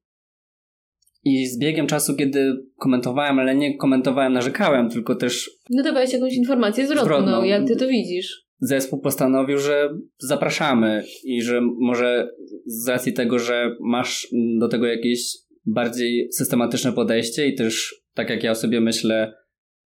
I 1.23 1.47
z 1.47 1.59
biegiem 1.59 1.87
czasu, 1.87 2.15
kiedy 2.15 2.53
komentowałem, 2.77 3.39
ale 3.39 3.55
nie 3.55 3.77
komentowałem, 3.77 4.33
narzekałem, 4.33 4.89
tylko 4.89 5.15
też. 5.15 5.51
No 5.69 5.83
dawałeś 5.83 6.13
jakąś 6.13 6.33
informację 6.33 6.85
zwrotną, 6.87 7.03
zwrotną. 7.03 7.43
jak 7.43 7.67
ty 7.67 7.75
to 7.75 7.87
widzisz. 7.87 8.45
Zespół 8.61 9.01
postanowił, 9.01 9.57
że 9.57 9.89
zapraszamy 10.17 11.03
i 11.23 11.41
że 11.41 11.61
może 11.61 12.29
z 12.65 12.87
racji 12.87 13.13
tego, 13.13 13.39
że 13.39 13.75
masz 13.79 14.27
do 14.59 14.67
tego 14.67 14.87
jakieś 14.87 15.37
bardziej 15.65 16.27
systematyczne 16.31 16.93
podejście 16.93 17.47
i 17.47 17.55
też, 17.55 17.95
tak 18.13 18.29
jak 18.29 18.43
ja 18.43 18.55
sobie 18.55 18.81
myślę, 18.81 19.33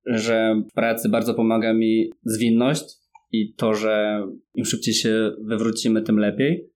że 0.05 0.55
w 0.71 0.73
pracy 0.73 1.09
bardzo 1.09 1.33
pomaga 1.33 1.73
mi 1.73 2.09
zwinność 2.25 2.83
i 3.31 3.53
to, 3.53 3.73
że 3.73 4.25
im 4.53 4.65
szybciej 4.65 4.93
się 4.93 5.31
wywrócimy, 5.41 6.01
tym 6.01 6.17
lepiej. 6.17 6.69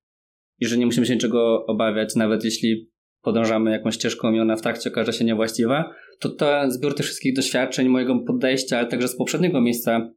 I 0.60 0.66
że 0.66 0.78
nie 0.78 0.86
musimy 0.86 1.06
się 1.06 1.14
niczego 1.14 1.66
obawiać, 1.66 2.16
nawet 2.16 2.44
jeśli 2.44 2.90
podążamy 3.28 3.72
jakąś 3.72 3.96
ścieżką 3.96 4.32
i 4.32 4.40
ona 4.40 4.56
w 4.56 4.62
trakcie 4.62 4.90
okaże 4.90 5.14
się 5.14 5.26
niewłaściwa, 5.26 5.94
to 6.20 6.30
to 6.30 6.72
zbiór 6.72 6.96
tych 6.96 7.06
wszystkich 7.06 7.36
doświadczeń, 7.36 7.90
mojego 7.90 8.20
podejścia, 8.20 8.78
ale 8.78 8.88
także 8.88 9.08
z 9.08 9.18
poprzedniego 9.18 9.62
miejsca 9.62 10.12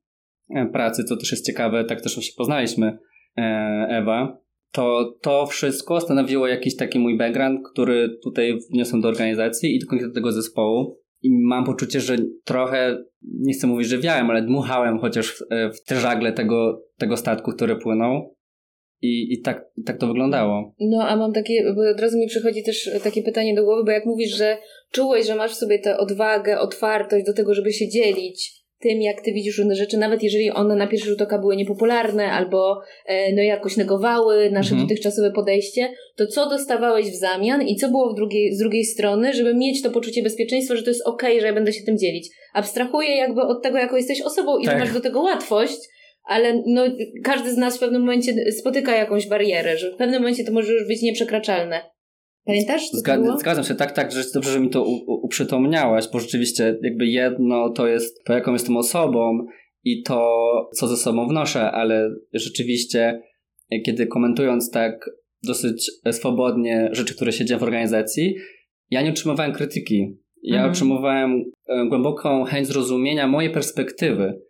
e, 0.51 0.67
pracy, 0.67 1.05
co 1.05 1.17
też 1.17 1.31
jest 1.31 1.47
ciekawe, 1.47 1.85
tak 1.85 2.01
też 2.01 2.15
się 2.15 2.33
poznaliśmy, 2.37 2.99
e, 3.39 3.43
Ewa, 3.91 4.39
to 4.73 5.15
to 5.23 5.47
wszystko 5.47 6.01
stanowiło 6.01 6.47
jakiś 6.47 6.77
taki 6.77 6.99
mój 6.99 7.19
background, 7.19 7.61
który 7.73 8.19
tutaj 8.23 8.59
wniosłem 8.73 9.01
do 9.01 9.09
organizacji 9.09 9.77
i 9.77 9.79
do 9.79 10.13
tego 10.15 10.33
zespołu. 10.33 11.01
I 11.23 11.31
mam 11.33 11.65
poczucie, 11.65 12.01
że 12.01 12.17
trochę, 12.45 13.05
nie 13.23 13.53
chcę 13.53 13.67
mówić, 13.67 13.89
że 13.89 13.99
wiałem, 13.99 14.31
ale 14.31 14.43
dmuchałem 14.43 14.99
chociaż 14.99 15.33
w, 15.33 15.39
w 15.77 15.85
te 15.85 16.01
żagle 16.01 16.33
tego, 16.33 16.83
tego 16.99 17.17
statku, 17.17 17.53
który 17.53 17.77
płynął. 17.77 18.37
I, 19.03 19.33
i 19.33 19.41
tak, 19.41 19.65
tak 19.87 19.99
to 19.99 20.07
wyglądało. 20.07 20.75
No, 20.81 21.09
a 21.09 21.17
mam 21.17 21.33
takie, 21.33 21.73
bo 21.75 21.91
od 21.91 22.01
razu 22.01 22.19
mi 22.19 22.27
przychodzi 22.27 22.63
też 22.63 22.91
takie 23.05 23.23
pytanie 23.23 23.55
do 23.55 23.65
głowy, 23.65 23.85
bo 23.85 23.91
jak 23.91 24.07
mówisz, 24.07 24.37
że 24.37 24.59
czułeś, 24.93 25.27
że 25.27 25.35
masz 25.35 25.53
w 25.53 25.59
sobie 25.59 25.79
tę 25.79 25.99
odwagę, 25.99 26.59
otwartość 26.59 27.27
do 27.27 27.35
tego, 27.35 27.55
żeby 27.55 27.73
się 27.73 27.89
dzielić 27.89 28.61
tym, 28.81 29.03
jak 29.03 29.21
ty 29.21 29.33
widzisz 29.33 29.59
różne 29.59 29.75
rzeczy, 29.75 29.99
nawet 29.99 30.23
jeżeli 30.23 30.51
one 30.51 30.77
na 30.77 30.87
pierwszy 30.87 31.09
rzut 31.09 31.23
oka 31.23 31.39
były 31.39 31.57
niepopularne 31.57 32.31
albo 32.31 32.81
e, 33.07 33.33
no 33.33 33.43
jakoś 33.43 33.77
negowały 33.77 34.51
nasze 34.51 34.71
mhm. 34.71 34.89
dotychczasowe 34.89 35.31
podejście, 35.33 35.89
to 36.17 36.27
co 36.27 36.49
dostawałeś 36.49 37.07
w 37.07 37.15
zamian 37.15 37.63
i 37.63 37.77
co 37.77 37.89
było 37.89 38.13
w 38.13 38.17
drugiej, 38.17 38.55
z 38.55 38.59
drugiej 38.59 38.85
strony, 38.85 39.33
żeby 39.33 39.55
mieć 39.55 39.83
to 39.83 39.91
poczucie 39.91 40.23
bezpieczeństwa, 40.23 40.77
że 40.77 40.83
to 40.83 40.91
jest 40.91 41.07
okej, 41.07 41.31
okay, 41.31 41.41
że 41.41 41.47
ja 41.47 41.53
będę 41.53 41.73
się 41.73 41.85
tym 41.85 41.99
dzielić. 41.99 42.29
Abstrahuję 42.55 43.17
jakby 43.17 43.43
od 43.43 43.63
tego, 43.63 43.79
jaką 43.79 43.97
jesteś 43.97 44.23
osobą 44.23 44.59
i 44.59 44.65
tak. 44.65 44.75
że 44.75 44.81
masz 44.85 44.95
do 44.95 45.01
tego 45.01 45.21
łatwość, 45.21 45.79
ale 46.25 46.63
no, 46.67 46.85
każdy 47.25 47.53
z 47.53 47.57
nas 47.57 47.77
w 47.77 47.81
pewnym 47.81 48.01
momencie 48.01 48.53
spotyka 48.53 48.97
jakąś 48.97 49.29
barierę, 49.29 49.79
że 49.79 49.93
w 49.93 49.97
pewnym 49.97 50.21
momencie 50.21 50.45
to 50.45 50.53
może 50.53 50.73
już 50.73 50.89
być 50.89 51.03
nieprzekraczalne. 51.03 51.81
Pamiętasz? 52.45 52.91
Co 52.91 52.99
Zgad- 52.99 53.39
zgadzam 53.39 53.65
się, 53.65 53.75
tak, 53.75 53.93
tak, 53.93 54.13
że 54.13 54.23
dobrze, 54.35 54.53
że 54.53 54.61
mi 54.61 54.71
to 54.71 54.85
uprzytomniałaś, 55.07 56.05
bo 56.13 56.21
rzeczywiście 56.21 56.79
jakby 56.83 57.07
jedno 57.07 57.71
to 57.71 57.87
jest 57.87 58.25
to, 58.25 58.33
jaką 58.33 58.53
jestem 58.53 58.77
osobą 58.77 59.47
i 59.85 60.03
to, 60.03 60.43
co 60.77 60.89
ze 60.89 60.97
sobą 60.97 61.29
wnoszę, 61.29 61.71
ale 61.71 62.11
rzeczywiście, 62.33 63.23
kiedy 63.85 64.07
komentując 64.07 64.71
tak 64.71 65.11
dosyć 65.43 65.91
swobodnie 66.11 66.89
rzeczy, 66.93 67.15
które 67.15 67.33
się 67.33 67.45
dzieją 67.45 67.61
w 67.61 67.63
organizacji, 67.63 68.37
ja 68.91 69.03
nie 69.03 69.11
otrzymywałem 69.11 69.53
krytyki. 69.53 70.17
Ja 70.43 70.57
mhm. 70.57 70.71
otrzymywałem 70.71 71.45
e, 71.69 71.87
głęboką 71.89 72.45
chęć 72.45 72.67
zrozumienia 72.67 73.27
mojej 73.27 73.53
perspektywy. 73.53 74.41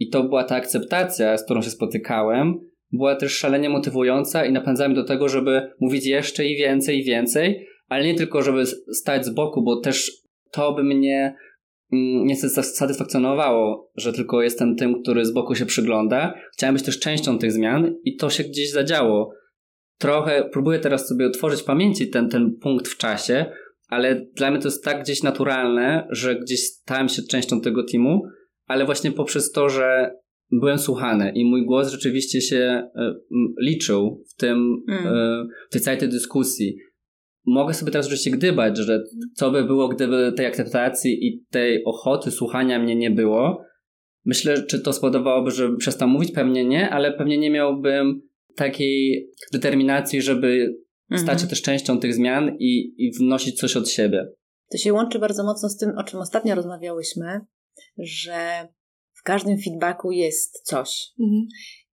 I 0.00 0.08
to 0.08 0.24
była 0.24 0.44
ta 0.44 0.56
akceptacja, 0.56 1.38
z 1.38 1.44
którą 1.44 1.62
się 1.62 1.70
spotykałem, 1.70 2.60
była 2.92 3.16
też 3.16 3.38
szalenie 3.38 3.68
motywująca 3.68 4.44
i 4.44 4.52
napędzała 4.52 4.88
mnie 4.88 4.96
do 4.96 5.04
tego, 5.04 5.28
żeby 5.28 5.70
mówić 5.80 6.06
jeszcze 6.06 6.46
i 6.46 6.56
więcej 6.56 6.98
i 6.98 7.04
więcej, 7.04 7.66
ale 7.88 8.04
nie 8.04 8.14
tylko, 8.14 8.42
żeby 8.42 8.66
stać 8.66 9.26
z 9.26 9.30
boku, 9.30 9.62
bo 9.62 9.80
też 9.80 10.12
to 10.50 10.72
by 10.72 10.84
mnie 10.84 11.34
mm, 11.92 12.26
nie 12.26 12.36
satysfakcjonowało, 12.36 13.90
że 13.96 14.12
tylko 14.12 14.42
jestem 14.42 14.76
tym, 14.76 15.02
który 15.02 15.24
z 15.24 15.32
boku 15.32 15.54
się 15.54 15.66
przygląda. 15.66 16.34
Chciałem 16.52 16.74
być 16.74 16.84
też 16.84 16.98
częścią 16.98 17.38
tych 17.38 17.52
zmian 17.52 17.94
i 18.04 18.16
to 18.16 18.30
się 18.30 18.44
gdzieś 18.44 18.70
zadziało. 18.70 19.32
Trochę 19.98 20.48
próbuję 20.52 20.78
teraz 20.78 21.08
sobie 21.08 21.26
otworzyć 21.26 21.60
w 21.60 21.64
pamięci 21.64 22.10
ten, 22.10 22.28
ten 22.28 22.56
punkt 22.62 22.88
w 22.88 22.96
czasie, 22.96 23.46
ale 23.88 24.26
dla 24.36 24.50
mnie 24.50 24.60
to 24.60 24.68
jest 24.68 24.84
tak 24.84 25.02
gdzieś 25.02 25.22
naturalne, 25.22 26.06
że 26.10 26.36
gdzieś 26.36 26.66
stałem 26.66 27.08
się 27.08 27.22
częścią 27.22 27.60
tego 27.60 27.84
teamu, 27.84 28.22
ale 28.70 28.84
właśnie 28.84 29.12
poprzez 29.12 29.52
to, 29.52 29.68
że 29.68 30.10
byłem 30.50 30.78
słuchany 30.78 31.32
i 31.34 31.44
mój 31.44 31.66
głos 31.66 31.90
rzeczywiście 31.90 32.40
się 32.40 32.56
e, 32.56 33.14
liczył 33.60 34.24
w 34.28 34.40
tym, 34.40 34.82
mm. 34.88 35.06
E, 35.06 35.46
w 35.68 35.72
tej 35.72 35.80
całej 35.80 36.00
tej 36.00 36.08
dyskusji. 36.08 36.76
Mogę 37.46 37.74
sobie 37.74 37.92
teraz 37.92 38.06
oczywiście 38.06 38.30
gdybać, 38.30 38.78
że 38.78 39.02
co 39.34 39.50
by 39.50 39.64
było, 39.64 39.88
gdyby 39.88 40.32
tej 40.36 40.46
akceptacji 40.46 41.26
i 41.26 41.44
tej 41.50 41.84
ochoty 41.84 42.30
słuchania 42.30 42.78
mnie 42.78 42.96
nie 42.96 43.10
było. 43.10 43.64
Myślę, 44.24 44.62
czy 44.62 44.80
to 44.80 44.92
spowodowałoby, 44.92 45.50
że 45.50 45.76
przestał 45.76 46.08
mówić? 46.08 46.32
Pewnie 46.32 46.64
nie, 46.64 46.90
ale 46.90 47.12
pewnie 47.12 47.38
nie 47.38 47.50
miałbym 47.50 48.22
takiej 48.56 49.28
determinacji, 49.52 50.22
żeby 50.22 50.74
stać 51.12 51.26
się 51.26 51.32
mhm. 51.32 51.48
też 51.48 51.62
częścią 51.62 51.98
tych 51.98 52.14
zmian 52.14 52.56
i, 52.58 52.94
i 52.98 53.12
wnosić 53.18 53.58
coś 53.60 53.76
od 53.76 53.88
siebie. 53.88 54.28
To 54.72 54.78
się 54.78 54.92
łączy 54.92 55.18
bardzo 55.18 55.44
mocno 55.44 55.68
z 55.68 55.76
tym, 55.76 55.90
o 55.98 56.04
czym 56.04 56.20
ostatnio 56.20 56.54
rozmawiałyśmy, 56.54 57.40
że 58.02 58.68
w 59.12 59.22
każdym 59.22 59.58
feedbacku 59.58 60.10
jest 60.10 60.62
coś. 60.62 61.12
Mhm. 61.20 61.46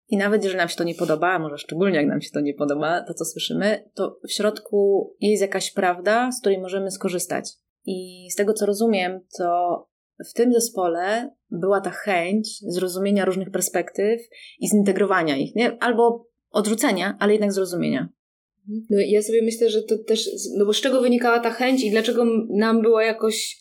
I 0.10 0.17
nawet 0.17 0.43
jeżeli 0.43 0.58
nam 0.58 0.70
się 0.70 0.75
to 0.75 0.84
nie 0.84 0.96
podoba, 0.96 1.27
a 1.27 1.39
może 1.39 1.58
szczególnie 1.58 1.98
jak 1.98 2.08
nam 2.08 2.22
się 2.22 2.29
to 2.34 2.41
nie 2.41 2.53
podoba, 2.53 3.03
to 3.08 3.13
co 3.13 3.25
słyszymy, 3.25 3.89
to 3.93 4.20
w 4.27 4.31
środku 4.31 5.12
jest 5.20 5.41
jakaś 5.41 5.72
prawda, 5.72 6.31
z 6.31 6.39
której 6.39 6.60
możemy 6.60 6.91
skorzystać. 6.91 7.50
I 7.86 8.27
z 8.31 8.36
tego 8.36 8.53
co 8.53 8.65
rozumiem, 8.65 9.20
to 9.38 9.91
w 10.29 10.34
tym 10.34 10.53
zespole 10.53 11.36
była 11.50 11.81
ta 11.81 11.89
chęć 11.89 12.48
zrozumienia 12.60 13.25
różnych 13.25 13.51
perspektyw 13.51 14.22
i 14.60 14.67
zintegrowania 14.67 15.38
ich, 15.38 15.55
nie? 15.55 15.77
albo 15.79 16.27
odrzucenia, 16.51 17.17
ale 17.20 17.31
jednak 17.31 17.53
zrozumienia. 17.53 18.10
No, 18.67 18.98
ja 19.08 19.22
sobie 19.22 19.41
myślę, 19.41 19.70
że 19.70 19.84
to 19.84 19.98
też, 19.98 20.29
no 20.58 20.65
bo 20.65 20.74
z 20.74 20.81
czego 20.81 21.01
wynikała 21.01 21.39
ta 21.39 21.50
chęć 21.50 21.84
i 21.84 21.91
dlaczego 21.91 22.25
nam 22.50 22.81
było 22.81 23.01
jakoś 23.01 23.60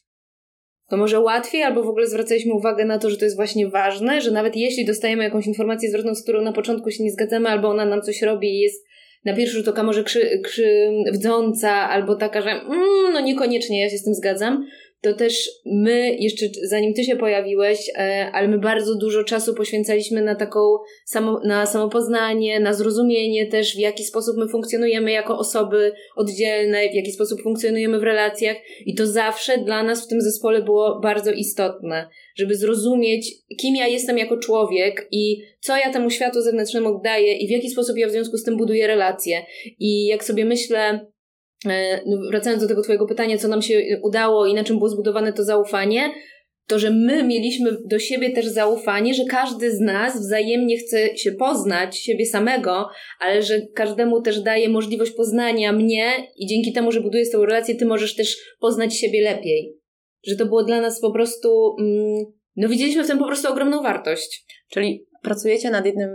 to 0.91 0.97
może 0.97 1.21
łatwiej, 1.21 1.63
albo 1.63 1.83
w 1.83 1.89
ogóle 1.89 2.07
zwracaliśmy 2.07 2.55
uwagę 2.55 2.85
na 2.85 2.99
to, 2.99 3.11
że 3.11 3.17
to 3.17 3.25
jest 3.25 3.37
właśnie 3.37 3.69
ważne, 3.69 4.21
że 4.21 4.31
nawet 4.31 4.57
jeśli 4.57 4.85
dostajemy 4.85 5.25
jakąś 5.25 5.47
informację 5.47 5.91
zwrotną, 5.91 6.15
z 6.15 6.23
którą 6.23 6.43
na 6.43 6.53
początku 6.53 6.91
się 6.91 7.05
nie 7.05 7.11
zgadzamy, 7.11 7.49
albo 7.49 7.69
ona 7.69 7.85
nam 7.85 8.03
coś 8.03 8.23
robi 8.23 8.49
i 8.49 8.61
jest 8.61 8.87
na 9.25 9.37
pierwszy 9.37 9.57
rzut 9.57 9.69
oka 9.69 9.83
może 9.83 10.05
krzy, 10.05 10.41
krzywdząca, 10.45 11.71
albo 11.73 12.15
taka, 12.15 12.43
że 12.43 12.51
mm, 12.51 13.13
no 13.13 13.21
niekoniecznie 13.21 13.81
ja 13.81 13.91
się 13.91 13.99
z 13.99 14.05
tym 14.05 14.15
zgadzam, 14.15 14.67
to 15.03 15.15
też 15.15 15.51
my, 15.67 16.17
jeszcze 16.19 16.47
zanim 16.69 16.95
ty 16.95 17.05
się 17.05 17.17
pojawiłeś, 17.17 17.91
e, 17.99 18.31
ale 18.33 18.49
my 18.49 18.59
bardzo 18.59 18.95
dużo 18.95 19.25
czasu 19.25 19.55
poświęcaliśmy 19.55 20.23
na 20.23 20.35
taką 20.35 20.61
samo, 21.05 21.41
na 21.45 21.67
samopoznanie, 21.67 22.61
na 22.61 22.75
zrozumienie 22.75 23.47
też, 23.47 23.77
w 23.77 23.79
jaki 23.79 24.05
sposób 24.05 24.37
my 24.37 24.49
funkcjonujemy 24.49 25.13
jako 25.13 25.39
osoby 25.39 25.93
oddzielne, 26.17 26.89
w 26.89 26.95
jaki 26.95 27.13
sposób 27.13 27.43
funkcjonujemy 27.43 27.99
w 27.99 28.03
relacjach 28.03 28.57
i 28.87 28.95
to 28.95 29.07
zawsze 29.07 29.59
dla 29.59 29.83
nas 29.83 30.05
w 30.05 30.09
tym 30.09 30.21
zespole 30.21 30.63
było 30.63 31.01
bardzo 31.01 31.33
istotne, 31.33 32.09
żeby 32.37 32.55
zrozumieć, 32.55 33.33
kim 33.61 33.77
ja 33.77 33.87
jestem 33.87 34.19
jako 34.19 34.37
człowiek 34.37 35.09
i 35.11 35.43
co 35.61 35.77
ja 35.77 35.93
temu 35.93 36.11
światu 36.11 36.43
zewnętrznemu 36.43 37.01
daję 37.05 37.37
i 37.37 37.49
w 37.49 37.51
jaki 37.51 37.71
sposób 37.71 37.97
ja 37.97 38.09
w 38.09 38.11
związku 38.11 38.37
z 38.37 38.45
tym 38.45 38.57
buduję 38.57 38.87
relacje. 38.87 39.43
I 39.79 40.07
jak 40.07 40.25
sobie 40.25 40.45
myślę, 40.45 41.07
wracając 42.31 42.63
do 42.63 42.69
tego 42.69 42.83
Twojego 42.83 43.07
pytania, 43.07 43.39
co 43.39 43.49
nam 43.49 43.63
się 43.63 44.01
udało 44.03 44.47
i 44.47 44.55
na 44.55 44.65
czym 44.65 44.79
było 44.79 44.89
zbudowane 44.89 45.33
to 45.33 45.45
zaufanie, 45.45 46.11
to 46.71 46.79
że 46.79 46.91
my 46.91 47.23
mieliśmy 47.23 47.77
do 47.85 47.99
siebie 47.99 48.31
też 48.31 48.47
zaufanie, 48.47 49.15
że 49.15 49.25
każdy 49.25 49.77
z 49.77 49.81
nas 49.81 50.21
wzajemnie 50.21 50.79
chce 50.79 51.17
się 51.17 51.33
poznać, 51.33 51.99
siebie 51.99 52.27
samego, 52.27 52.89
ale 53.21 53.43
że 53.43 53.61
każdemu 53.75 54.23
też 54.23 54.41
daje 54.41 54.69
możliwość 54.69 55.13
poznania 55.13 55.73
mnie 55.73 56.13
i 56.37 56.47
dzięki 56.47 56.73
temu, 56.73 56.93
że 56.93 57.01
budujesz 57.01 57.31
tę 57.31 57.39
relację, 57.39 57.75
ty 57.75 57.87
możesz 57.87 58.17
też 58.17 58.37
poznać 58.61 58.97
siebie 58.97 59.23
lepiej. 59.23 59.77
Że 60.27 60.37
to 60.37 60.47
było 60.47 60.65
dla 60.65 60.81
nas 60.81 61.01
po 61.01 61.13
prostu, 61.13 61.77
mm, 61.81 62.25
no 62.57 62.69
widzieliśmy 62.69 63.05
w 63.05 63.07
tym 63.07 63.19
po 63.19 63.27
prostu 63.27 63.49
ogromną 63.49 63.83
wartość. 63.83 64.45
Czyli 64.71 65.07
pracujecie 65.23 65.71
nad 65.71 65.87
jednym 65.87 66.11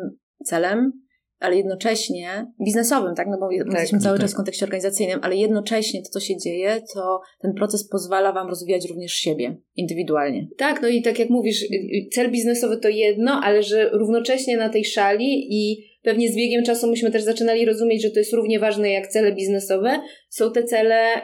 celem, 0.46 1.05
ale 1.46 1.56
jednocześnie 1.56 2.52
biznesowym, 2.66 3.16
tak? 3.16 3.28
No 3.28 3.38
bo 3.40 3.50
tak, 3.50 3.72
jesteśmy 3.72 4.00
cały 4.00 4.18
tak. 4.18 4.22
czas 4.22 4.34
w 4.34 4.36
kontekście 4.36 4.66
organizacyjnym, 4.66 5.20
ale 5.24 5.36
jednocześnie 5.36 6.02
to, 6.02 6.10
co 6.10 6.20
się 6.20 6.38
dzieje, 6.38 6.82
to 6.94 7.22
ten 7.42 7.54
proces 7.54 7.90
pozwala 7.90 8.34
Wam 8.34 8.48
rozwijać 8.48 8.90
również 8.90 9.14
siebie 9.14 9.58
indywidualnie. 9.76 10.48
Tak, 10.58 10.82
no 10.82 10.88
i 10.88 11.02
tak 11.02 11.20
jak 11.20 11.30
mówisz, 11.30 11.64
y, 11.64 11.66
y, 11.66 12.10
cel 12.12 12.32
biznesowy 12.32 12.78
to 12.78 12.90
jedno, 12.90 13.42
ale 13.44 13.64
że 13.64 13.90
równocześnie 13.90 14.58
na 14.58 14.70
tej 14.70 14.86
szali 14.86 15.48
i 15.50 15.95
pewnie 16.06 16.30
z 16.30 16.36
biegiem 16.36 16.64
czasu 16.64 16.88
myśmy 16.88 17.12
też 17.12 17.24
zaczynali 17.24 17.66
rozumieć, 17.66 18.02
że 18.02 18.12
to 18.12 18.20
jest 18.20 18.34
równie 18.34 18.60
ważne 18.60 18.90
jak 18.90 19.08
cele 19.08 19.32
biznesowe. 19.32 20.00
Są 20.30 20.52
te 20.52 20.64
cele, 20.64 21.22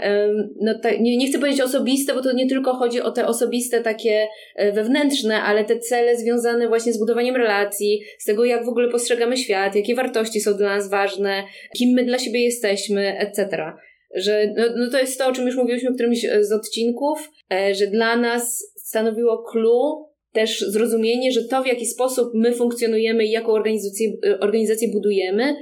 no 0.61 0.73
nie, 0.99 1.17
nie 1.17 1.27
chcę 1.27 1.39
powiedzieć 1.39 1.61
osobiste, 1.61 2.13
bo 2.13 2.21
to 2.21 2.33
nie 2.33 2.47
tylko 2.47 2.73
chodzi 2.73 3.01
o 3.01 3.11
te 3.11 3.27
osobiste, 3.27 3.81
takie 3.81 4.27
e, 4.55 4.71
wewnętrzne, 4.71 5.41
ale 5.41 5.65
te 5.65 5.79
cele 5.79 6.17
związane 6.17 6.67
właśnie 6.67 6.93
z 6.93 6.99
budowaniem 6.99 7.35
relacji, 7.35 8.01
z 8.19 8.25
tego 8.25 8.45
jak 8.45 8.65
w 8.65 8.69
ogóle 8.69 8.89
postrzegamy 8.89 9.37
świat, 9.37 9.75
jakie 9.75 9.95
wartości 9.95 10.41
są 10.41 10.53
dla 10.53 10.75
nas 10.75 10.89
ważne, 10.89 11.43
kim 11.77 11.93
my 11.95 12.05
dla 12.05 12.19
siebie 12.19 12.43
jesteśmy, 12.43 13.17
etc 13.19 13.73
że 14.15 14.53
no, 14.57 14.63
no 14.75 14.91
to 14.91 14.99
jest 14.99 15.19
to, 15.19 15.27
o 15.27 15.31
czym 15.31 15.45
już 15.45 15.55
mówiliśmy 15.55 15.91
w 15.91 15.93
którymś 15.93 16.25
z 16.41 16.51
odcinków, 16.51 17.31
e, 17.53 17.75
że 17.75 17.87
dla 17.87 18.15
nas 18.15 18.73
stanowiło 18.75 19.43
clue 19.51 20.10
też 20.33 20.59
zrozumienie, 20.59 21.31
że 21.31 21.43
to, 21.43 21.63
w 21.63 21.67
jaki 21.67 21.85
sposób 21.85 22.31
my 22.33 22.53
funkcjonujemy 22.53 23.25
i 23.25 23.31
jaką 23.31 23.51
organizację, 23.51 24.11
organizację 24.39 24.87
budujemy, 24.91 25.55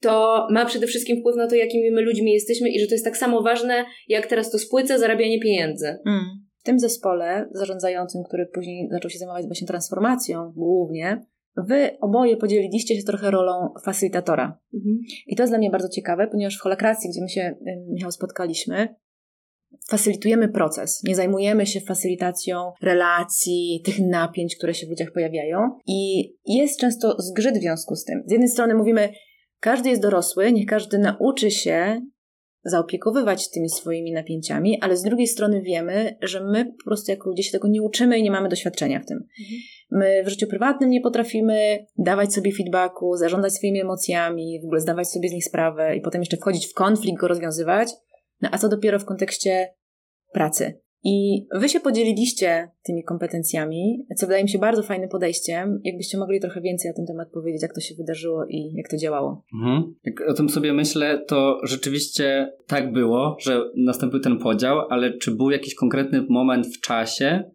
to 0.00 0.46
ma 0.50 0.64
przede 0.64 0.86
wszystkim 0.86 1.20
wpływ 1.20 1.36
na 1.36 1.46
to, 1.46 1.54
jakimi 1.54 1.90
my 1.90 2.02
ludźmi 2.02 2.32
jesteśmy 2.32 2.70
i 2.70 2.80
że 2.80 2.86
to 2.86 2.94
jest 2.94 3.04
tak 3.04 3.16
samo 3.16 3.42
ważne, 3.42 3.84
jak 4.08 4.26
teraz 4.26 4.50
to 4.50 4.58
spłyca 4.58 4.98
zarabianie 4.98 5.40
pieniędzy. 5.40 5.86
Mm. 5.86 6.24
W 6.60 6.64
tym 6.64 6.78
zespole 6.78 7.48
zarządzającym, 7.52 8.22
który 8.28 8.46
później 8.46 8.88
zaczął 8.92 9.10
się 9.10 9.18
zajmować 9.18 9.46
właśnie 9.46 9.66
transformacją 9.66 10.52
głównie, 10.56 11.26
wy 11.56 11.98
oboje 12.00 12.36
podzieliliście 12.36 12.96
się 12.96 13.02
trochę 13.02 13.30
rolą 13.30 13.68
facylitatora. 13.84 14.58
Mhm. 14.74 14.98
I 15.26 15.36
to 15.36 15.42
jest 15.42 15.50
dla 15.50 15.58
mnie 15.58 15.70
bardzo 15.70 15.88
ciekawe, 15.88 16.26
ponieważ 16.26 16.58
w 16.58 16.60
holokracji, 16.60 17.10
gdzie 17.10 17.20
my 17.20 17.28
się, 17.28 17.54
Michał, 17.90 18.10
spotkaliśmy, 18.10 18.94
facylitujemy 19.88 20.48
proces. 20.48 21.02
Nie 21.04 21.14
zajmujemy 21.14 21.66
się 21.66 21.80
facylitacją 21.80 22.72
relacji, 22.82 23.82
tych 23.84 23.98
napięć, 23.98 24.56
które 24.56 24.74
się 24.74 24.86
w 24.86 24.90
ludziach 24.90 25.12
pojawiają. 25.12 25.58
I 25.86 26.30
jest 26.46 26.80
często 26.80 27.16
zgrzyt 27.18 27.58
w 27.58 27.60
związku 27.60 27.96
z 27.96 28.04
tym. 28.04 28.22
Z 28.26 28.32
jednej 28.32 28.48
strony 28.48 28.74
mówimy, 28.74 29.12
każdy 29.60 29.88
jest 29.88 30.02
dorosły, 30.02 30.52
niech 30.52 30.66
każdy 30.66 30.98
nauczy 30.98 31.50
się 31.50 32.00
zaopiekowywać 32.64 33.50
tymi 33.50 33.70
swoimi 33.70 34.12
napięciami, 34.12 34.78
ale 34.80 34.96
z 34.96 35.02
drugiej 35.02 35.26
strony 35.26 35.62
wiemy, 35.62 36.16
że 36.22 36.44
my 36.44 36.64
po 36.64 36.84
prostu 36.84 37.10
jako 37.10 37.30
ludzie 37.30 37.42
się 37.42 37.52
tego 37.52 37.68
nie 37.68 37.82
uczymy 37.82 38.18
i 38.18 38.22
nie 38.22 38.30
mamy 38.30 38.48
doświadczenia 38.48 39.00
w 39.00 39.06
tym. 39.06 39.16
Mhm. 39.16 39.60
My 39.90 40.24
w 40.24 40.28
życiu 40.28 40.46
prywatnym 40.46 40.90
nie 40.90 41.00
potrafimy 41.00 41.86
dawać 41.98 42.34
sobie 42.34 42.52
feedbacku, 42.52 43.16
zarządzać 43.16 43.54
swoimi 43.54 43.80
emocjami, 43.80 44.60
w 44.62 44.64
ogóle 44.64 44.80
zdawać 44.80 45.08
sobie 45.08 45.28
z 45.28 45.32
nich 45.32 45.44
sprawę 45.44 45.96
i 45.96 46.00
potem 46.00 46.20
jeszcze 46.20 46.36
wchodzić 46.36 46.66
w 46.66 46.74
konflikt, 46.74 47.20
go 47.20 47.28
rozwiązywać. 47.28 47.88
No 48.44 48.50
a 48.52 48.58
co 48.58 48.68
dopiero 48.68 48.98
w 48.98 49.04
kontekście 49.04 49.74
pracy. 50.32 50.80
I 51.04 51.46
wy 51.54 51.68
się 51.68 51.80
podzieliliście 51.80 52.70
tymi 52.82 53.04
kompetencjami, 53.04 54.06
co 54.16 54.26
wydaje 54.26 54.42
mi 54.42 54.48
się 54.48 54.58
bardzo 54.58 54.82
fajnym 54.82 55.08
podejściem. 55.08 55.80
Jakbyście 55.84 56.18
mogli 56.18 56.40
trochę 56.40 56.60
więcej 56.60 56.90
na 56.90 56.94
ten 56.94 57.06
temat 57.06 57.30
powiedzieć, 57.30 57.62
jak 57.62 57.74
to 57.74 57.80
się 57.80 57.94
wydarzyło 57.94 58.44
i 58.48 58.72
jak 58.74 58.88
to 58.88 58.96
działało. 58.96 59.44
Mhm. 59.54 59.94
Jak 60.04 60.28
o 60.28 60.34
tym 60.34 60.48
sobie 60.48 60.72
myślę, 60.72 61.24
to 61.28 61.60
rzeczywiście 61.62 62.52
tak 62.66 62.92
było, 62.92 63.36
że 63.40 63.60
nastąpił 63.76 64.20
ten 64.20 64.38
podział, 64.38 64.78
ale 64.90 65.18
czy 65.18 65.30
był 65.30 65.50
jakiś 65.50 65.74
konkretny 65.74 66.26
moment 66.28 66.66
w 66.66 66.80
czasie 66.80 67.50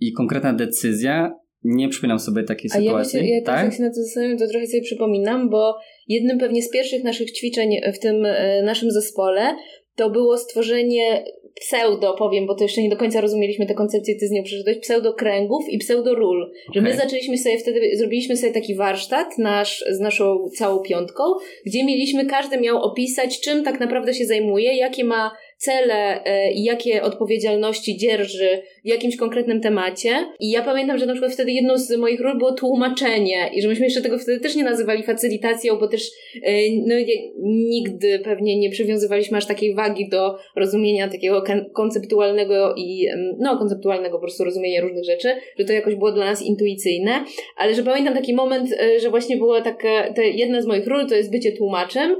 i 0.00 0.12
konkretna 0.12 0.52
decyzja, 0.52 1.34
nie 1.64 1.88
przypominam 1.88 2.18
sobie 2.18 2.42
takiej 2.42 2.70
A 2.74 2.74
sytuacji. 2.74 3.20
Ja, 3.20 3.26
się, 3.26 3.32
ja 3.32 3.42
tak? 3.44 3.64
jak 3.64 3.74
się 3.74 3.82
na 3.82 3.88
to 3.88 3.94
zastanawiam, 3.94 4.38
to 4.38 4.48
trochę 4.48 4.66
sobie 4.66 4.82
przypominam, 4.82 5.50
bo 5.50 5.76
jednym 6.08 6.38
pewnie 6.38 6.62
z 6.62 6.70
pierwszych 6.70 7.04
naszych 7.04 7.32
ćwiczeń 7.32 7.70
w 7.94 7.98
tym 7.98 8.24
e, 8.24 8.62
naszym 8.62 8.90
zespole 8.90 9.56
to 9.98 10.10
było 10.10 10.38
stworzenie 10.38 11.24
pseudo, 11.60 12.14
powiem, 12.14 12.46
bo 12.46 12.54
to 12.54 12.64
jeszcze 12.64 12.82
nie 12.82 12.88
do 12.88 12.96
końca 12.96 13.20
rozumieliśmy 13.20 13.66
tę 13.66 13.74
koncepcję, 13.74 14.14
ty 14.14 14.28
z 14.28 14.30
nią 14.30 14.42
przeczytałeś, 14.42 14.78
pseudo 14.78 15.14
kręgów 15.14 15.68
i 15.68 15.78
pseudo 15.78 16.14
ról. 16.14 16.42
Okay. 16.42 16.74
Że 16.74 16.80
my 16.80 16.96
zaczęliśmy 16.96 17.38
sobie 17.38 17.58
wtedy, 17.58 17.96
zrobiliśmy 17.96 18.36
sobie 18.36 18.52
taki 18.52 18.74
warsztat 18.74 19.38
nasz, 19.38 19.84
z 19.90 20.00
naszą 20.00 20.48
całą 20.56 20.82
piątką, 20.82 21.22
gdzie 21.66 21.84
mieliśmy, 21.84 22.26
każdy 22.26 22.60
miał 22.60 22.82
opisać, 22.82 23.40
czym 23.40 23.64
tak 23.64 23.80
naprawdę 23.80 24.14
się 24.14 24.24
zajmuje, 24.24 24.76
jakie 24.76 25.04
ma 25.04 25.30
cele 25.58 26.24
e, 26.24 26.52
i 26.52 26.64
jakie 26.64 27.02
odpowiedzialności 27.02 27.96
dzierży 27.96 28.62
jakimś 28.88 29.16
konkretnym 29.16 29.60
temacie. 29.60 30.10
I 30.40 30.50
ja 30.50 30.62
pamiętam, 30.62 30.98
że 30.98 31.06
na 31.06 31.12
przykład 31.12 31.32
wtedy 31.32 31.52
jedną 31.52 31.78
z 31.78 31.96
moich 31.96 32.20
ról 32.20 32.38
było 32.38 32.52
tłumaczenie 32.52 33.50
i 33.54 33.62
że 33.62 33.68
myśmy 33.68 33.84
jeszcze 33.84 34.02
tego 34.02 34.18
wtedy 34.18 34.40
też 34.40 34.56
nie 34.56 34.64
nazywali 34.64 35.02
facylitacją, 35.02 35.76
bo 35.76 35.88
też 35.88 36.10
e, 36.42 36.52
no, 36.86 36.94
nigdy 37.42 38.18
pewnie 38.18 38.58
nie 38.58 38.70
przywiązywaliśmy 38.70 39.38
aż 39.38 39.46
takiej 39.46 39.74
wagi 39.74 40.08
do 40.08 40.38
rozumienia 40.56 41.08
takiego 41.08 41.42
konceptualnego 41.74 42.74
i 42.76 43.08
no 43.38 43.58
konceptualnego 43.58 44.16
po 44.16 44.20
prostu 44.20 44.44
rozumienia 44.44 44.80
różnych 44.80 45.04
rzeczy, 45.04 45.28
że 45.58 45.64
to 45.64 45.72
jakoś 45.72 45.94
było 45.94 46.12
dla 46.12 46.24
nas 46.24 46.42
intuicyjne, 46.42 47.24
ale 47.56 47.74
że 47.74 47.82
pamiętam 47.82 48.14
taki 48.14 48.34
moment, 48.34 48.72
e, 48.72 49.00
że 49.00 49.10
właśnie 49.10 49.36
była 49.36 49.60
taka, 49.60 50.12
ta 50.12 50.22
jedna 50.22 50.62
z 50.62 50.66
moich 50.66 50.86
ról 50.86 51.06
to 51.08 51.14
jest 51.14 51.30
bycie 51.30 51.52
tłumaczem 51.52 52.16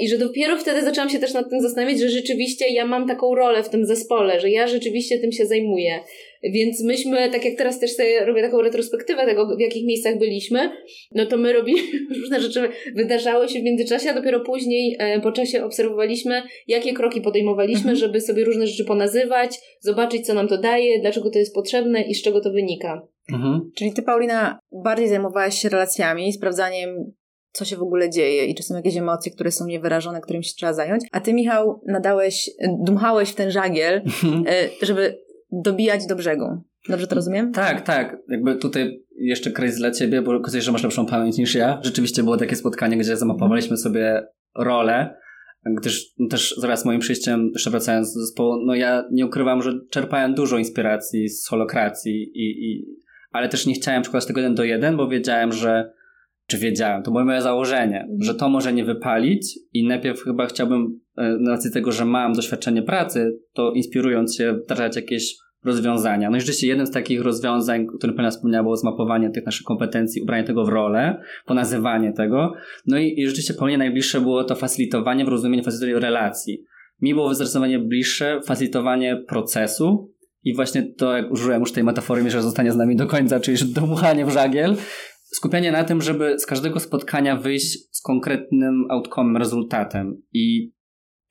i 0.00 0.08
że 0.08 0.18
dopiero 0.18 0.56
wtedy 0.56 0.82
zaczęłam 0.82 1.10
się 1.10 1.18
też 1.18 1.34
nad 1.34 1.50
tym 1.50 1.60
zastanawiać, 1.60 2.00
że 2.00 2.08
rzeczywiście 2.08 2.68
ja 2.68 2.86
mam 2.86 3.08
taką 3.08 3.34
rolę 3.34 3.62
w 3.62 3.68
tym 3.68 3.84
zespole, 3.86 4.40
że 4.40 4.50
ja 4.50 4.66
rzeczywiście 4.66 5.18
tym 5.18 5.32
się 5.32 5.46
zajmuję. 5.46 5.91
Więc 6.42 6.84
myśmy, 6.84 7.30
tak 7.30 7.44
jak 7.44 7.54
teraz 7.54 7.80
też 7.80 7.92
sobie 7.92 8.24
robię 8.24 8.42
taką 8.42 8.62
retrospektywę 8.62 9.26
tego, 9.26 9.56
w 9.56 9.60
jakich 9.60 9.86
miejscach 9.86 10.18
byliśmy, 10.18 10.70
no 11.14 11.26
to 11.26 11.36
my 11.36 11.52
robiliśmy 11.52 11.98
różne 12.20 12.40
rzeczy, 12.40 12.68
wydarzały 12.94 13.48
się 13.48 13.60
w 13.60 13.62
międzyczasie, 13.62 14.10
a 14.10 14.14
dopiero 14.14 14.40
później 14.40 14.96
e, 14.98 15.20
po 15.20 15.32
czasie 15.32 15.64
obserwowaliśmy, 15.64 16.42
jakie 16.66 16.92
kroki 16.92 17.20
podejmowaliśmy, 17.20 17.90
mhm. 17.90 17.96
żeby 17.96 18.20
sobie 18.20 18.44
różne 18.44 18.66
rzeczy 18.66 18.84
ponazywać, 18.84 19.58
zobaczyć, 19.80 20.26
co 20.26 20.34
nam 20.34 20.48
to 20.48 20.58
daje, 20.58 21.00
dlaczego 21.00 21.30
to 21.30 21.38
jest 21.38 21.54
potrzebne 21.54 22.02
i 22.02 22.14
z 22.14 22.22
czego 22.22 22.40
to 22.40 22.50
wynika. 22.50 23.02
Mhm. 23.32 23.70
Czyli 23.76 23.92
ty, 23.92 24.02
Paulina, 24.02 24.58
bardziej 24.84 25.08
zajmowałaś 25.08 25.58
się 25.58 25.68
relacjami, 25.68 26.32
sprawdzaniem 26.32 27.12
co 27.52 27.64
się 27.64 27.76
w 27.76 27.82
ogóle 27.82 28.10
dzieje 28.10 28.46
i 28.46 28.54
czy 28.54 28.62
są 28.62 28.76
jakieś 28.76 28.96
emocje, 28.96 29.32
które 29.32 29.52
są 29.52 29.66
niewyrażone, 29.66 30.20
którym 30.20 30.42
się 30.42 30.52
trzeba 30.56 30.72
zająć. 30.72 31.04
A 31.12 31.20
ty, 31.20 31.32
Michał, 31.32 31.80
nadałeś, 31.86 32.50
dmuchałeś 32.84 33.30
w 33.30 33.34
ten 33.34 33.50
żagiel, 33.50 33.94
mhm. 33.94 34.44
e, 34.46 34.86
żeby 34.86 35.18
dobijać 35.52 36.06
do 36.06 36.16
brzegu. 36.16 36.62
Dobrze 36.88 37.06
to 37.06 37.14
rozumiem? 37.14 37.52
Tak, 37.52 37.80
tak. 37.80 38.16
Jakby 38.28 38.56
tutaj 38.56 39.04
jeszcze 39.18 39.50
kraj 39.50 39.70
dla 39.70 39.90
ciebie, 39.90 40.22
bo 40.22 40.36
okazuje 40.36 40.62
że 40.62 40.72
masz 40.72 40.82
lepszą 40.82 41.06
pamięć 41.06 41.38
niż 41.38 41.54
ja. 41.54 41.80
Rzeczywiście 41.82 42.22
było 42.22 42.36
takie 42.36 42.56
spotkanie, 42.56 42.96
gdzie 42.96 43.16
zamapowaliśmy 43.16 43.76
sobie 43.76 44.26
rolę, 44.56 45.14
gdyż 45.64 46.06
no 46.18 46.28
też 46.28 46.54
zaraz 46.58 46.84
moim 46.84 47.00
przyjściem, 47.00 47.50
jeszcze 47.52 47.70
wracając 47.70 48.14
do 48.14 48.20
zespołu, 48.20 48.56
no 48.66 48.74
ja 48.74 49.04
nie 49.12 49.26
ukrywam, 49.26 49.62
że 49.62 49.72
czerpałem 49.90 50.34
dużo 50.34 50.58
inspiracji 50.58 51.28
z 51.28 51.48
holokracji, 51.48 52.22
i, 52.22 52.70
i, 52.70 52.86
ale 53.30 53.48
też 53.48 53.66
nie 53.66 53.74
chciałem 53.74 54.02
przykładać 54.02 54.26
tego 54.26 54.40
jeden 54.40 54.54
do 54.54 54.64
jeden, 54.64 54.96
bo 54.96 55.08
wiedziałem, 55.08 55.52
że 55.52 55.92
czy 56.46 56.58
wiedziałem, 56.58 57.02
to 57.02 57.10
było 57.10 57.24
moje 57.24 57.42
założenie, 57.42 58.00
mhm. 58.00 58.22
że 58.22 58.34
to 58.34 58.48
może 58.48 58.72
nie 58.72 58.84
wypalić 58.84 59.58
i 59.72 59.86
najpierw 59.86 60.22
chyba 60.22 60.46
chciałbym, 60.46 61.00
e, 61.16 61.36
na 61.40 61.50
racji 61.50 61.72
tego, 61.72 61.92
że 61.92 62.04
mam 62.04 62.32
doświadczenie 62.32 62.82
pracy, 62.82 63.38
to 63.52 63.72
inspirując 63.72 64.36
się 64.36 64.52
wdrażać 64.52 64.96
jakieś 64.96 65.36
rozwiązania. 65.64 66.30
No 66.30 66.36
i 66.36 66.40
rzeczywiście 66.40 66.66
jednym 66.66 66.86
z 66.86 66.90
takich 66.90 67.20
rozwiązań, 67.20 67.86
o 67.94 67.98
którym 67.98 68.16
Pana 68.16 68.30
wspomniała, 68.30 68.62
było 68.62 68.76
zmapowanie 68.76 69.30
tych 69.30 69.46
naszych 69.46 69.64
kompetencji, 69.64 70.22
ubranie 70.22 70.44
tego 70.44 70.64
w 70.64 70.68
rolę, 70.68 71.22
ponazywanie 71.46 72.12
tego. 72.12 72.52
No 72.86 72.98
i, 72.98 73.20
i 73.20 73.26
rzeczywiście 73.26 73.54
po 73.54 73.64
mnie 73.66 73.78
najbliższe 73.78 74.20
było 74.20 74.44
to 74.44 74.54
facilitowanie 74.54 75.24
w 75.24 75.28
rozumieniu 75.28 75.64
facilitowania 75.64 76.00
relacji. 76.00 76.64
Mi 77.00 77.14
było 77.14 77.34
zdecydowanie 77.34 77.78
bliższe 77.78 78.40
facilitowanie 78.46 79.24
procesu, 79.28 80.12
i 80.44 80.54
właśnie 80.54 80.82
to, 80.82 81.16
jak 81.16 81.30
użyłem 81.30 81.60
już 81.60 81.72
tej 81.72 81.84
metafory, 81.84 82.30
że 82.30 82.42
zostanie 82.42 82.72
z 82.72 82.76
nami 82.76 82.96
do 82.96 83.06
końca, 83.06 83.40
czyli 83.40 83.72
dmuchanie 83.74 84.26
w 84.26 84.30
żagiel, 84.30 84.76
skupianie 85.34 85.72
na 85.72 85.84
tym, 85.84 86.02
żeby 86.02 86.38
z 86.38 86.46
każdego 86.46 86.80
spotkania 86.80 87.36
wyjść 87.36 87.78
z 87.96 88.02
konkretnym 88.02 88.84
outcome, 88.90 89.38
rezultatem. 89.38 90.22
I 90.32 90.72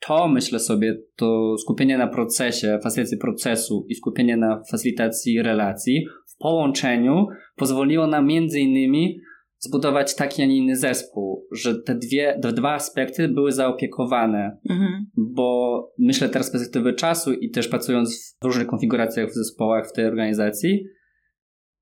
to 0.06 0.28
myślę 0.28 0.58
sobie, 0.58 0.98
to 1.16 1.58
skupienie 1.58 1.98
na 1.98 2.06
procesie, 2.06 2.78
facylitacji 2.82 3.18
procesu 3.18 3.86
i 3.88 3.94
skupienie 3.94 4.36
na 4.36 4.62
facylitacji 4.70 5.42
relacji 5.42 6.06
w 6.34 6.38
połączeniu 6.38 7.26
pozwoliło 7.56 8.06
nam 8.06 8.26
między 8.26 8.60
innymi 8.60 9.20
zbudować 9.58 10.14
taki, 10.14 10.42
a 10.42 10.46
nie 10.46 10.56
inny 10.56 10.76
zespół, 10.76 11.46
że 11.52 11.82
te 11.82 11.94
dwie, 11.94 12.38
te 12.42 12.52
dwa 12.52 12.74
aspekty 12.74 13.28
były 13.28 13.52
zaopiekowane, 13.52 14.58
mhm. 14.70 15.06
bo 15.16 15.78
myślę 15.98 16.28
teraz 16.28 16.46
z 16.46 16.50
perspektywy 16.50 16.94
czasu 16.94 17.32
i 17.32 17.50
też 17.50 17.68
pracując 17.68 18.36
w 18.42 18.44
różnych 18.44 18.66
konfiguracjach 18.66 19.30
w 19.30 19.34
zespołach 19.34 19.88
w 19.88 19.92
tej 19.92 20.06
organizacji, 20.06 20.84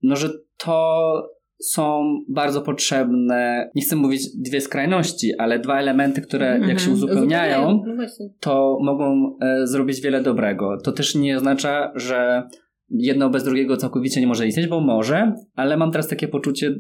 no 0.03 0.17
że 0.17 0.31
to 0.57 1.13
są 1.61 2.05
bardzo 2.29 2.63
potrzebne, 2.63 3.71
nie 3.75 3.83
chcę 3.83 3.97
mówić 3.97 4.37
dwie 4.37 4.61
skrajności, 4.61 5.35
ale 5.39 5.59
dwa 5.59 5.79
elementy, 5.79 6.21
które 6.21 6.47
mm 6.47 6.63
-hmm. 6.63 6.69
jak 6.69 6.81
się 6.81 6.91
uzupełniają, 6.91 7.83
no 7.87 8.07
to 8.41 8.79
mogą 8.81 9.37
e, 9.43 9.67
zrobić 9.67 10.01
wiele 10.01 10.23
dobrego. 10.23 10.77
To 10.85 10.93
też 10.93 11.15
nie 11.15 11.37
oznacza, 11.37 11.93
że 11.95 12.49
jedno 12.91 13.31
bez 13.31 13.45
drugiego 13.45 13.77
całkowicie 13.77 14.21
nie 14.21 14.27
może 14.27 14.47
istnieć, 14.47 14.67
bo 14.67 14.81
może, 14.81 15.33
ale 15.55 15.77
mam 15.77 15.91
teraz 15.93 16.09
takie 16.09 16.29
poczucie, 16.29 16.75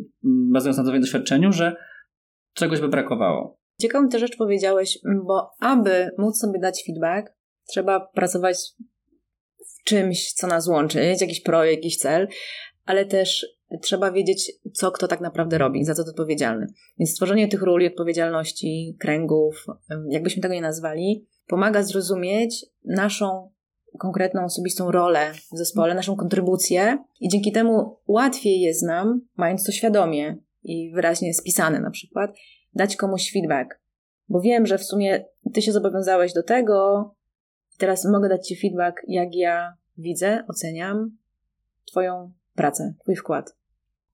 bazując 0.52 0.78
na 0.78 0.84
swoim 0.84 1.00
doświadczeniu, 1.00 1.52
że 1.52 1.76
czegoś 2.54 2.80
by 2.80 2.88
brakowało. 2.88 3.58
Ciekawą 3.80 4.08
tę 4.08 4.18
rzecz 4.18 4.36
powiedziałeś, 4.36 4.98
bo 5.26 5.50
aby 5.60 6.10
móc 6.18 6.38
sobie 6.38 6.60
dać 6.60 6.82
feedback, 6.86 7.32
trzeba 7.68 8.00
pracować 8.00 8.56
w 9.58 9.84
czymś, 9.84 10.32
co 10.32 10.46
nas 10.46 10.68
łączy, 10.68 11.00
mieć 11.00 11.20
jakiś 11.20 11.42
projekt, 11.42 11.84
jakiś 11.84 11.96
cel, 11.96 12.28
ale 12.86 13.04
też 13.04 13.46
trzeba 13.82 14.12
wiedzieć, 14.12 14.52
co 14.72 14.90
kto 14.90 15.08
tak 15.08 15.20
naprawdę 15.20 15.58
robi, 15.58 15.84
za 15.84 15.94
co 15.94 16.04
to 16.04 16.10
odpowiedzialny. 16.10 16.66
Więc 16.98 17.10
stworzenie 17.10 17.48
tych 17.48 17.62
ról 17.62 17.82
i 17.82 17.86
odpowiedzialności, 17.86 18.96
kręgów, 19.00 19.66
jakbyśmy 20.08 20.42
tego 20.42 20.54
nie 20.54 20.60
nazwali, 20.60 21.26
pomaga 21.46 21.82
zrozumieć 21.82 22.66
naszą 22.84 23.50
konkretną 23.98 24.44
osobistą 24.44 24.90
rolę 24.90 25.32
w 25.52 25.58
zespole, 25.58 25.94
naszą 25.94 26.16
kontrybucję 26.16 26.98
i 27.20 27.28
dzięki 27.28 27.52
temu 27.52 27.96
łatwiej 28.06 28.60
jest 28.60 28.82
nam, 28.82 29.20
mając 29.36 29.64
to 29.64 29.72
świadomie 29.72 30.38
i 30.62 30.92
wyraźnie 30.94 31.34
spisane 31.34 31.80
na 31.80 31.90
przykład, 31.90 32.30
dać 32.74 32.96
komuś 32.96 33.32
feedback. 33.32 33.80
Bo 34.28 34.40
wiem, 34.40 34.66
że 34.66 34.78
w 34.78 34.84
sumie 34.84 35.24
ty 35.54 35.62
się 35.62 35.72
zobowiązałeś 35.72 36.32
do 36.32 36.42
tego, 36.42 37.10
teraz 37.78 38.04
mogę 38.04 38.28
dać 38.28 38.48
ci 38.48 38.56
feedback, 38.56 39.02
jak 39.08 39.28
ja 39.34 39.76
widzę, 39.98 40.44
oceniam 40.48 41.16
twoją 41.84 42.32
pracę, 42.54 42.94
twój 43.02 43.16
wkład. 43.16 43.59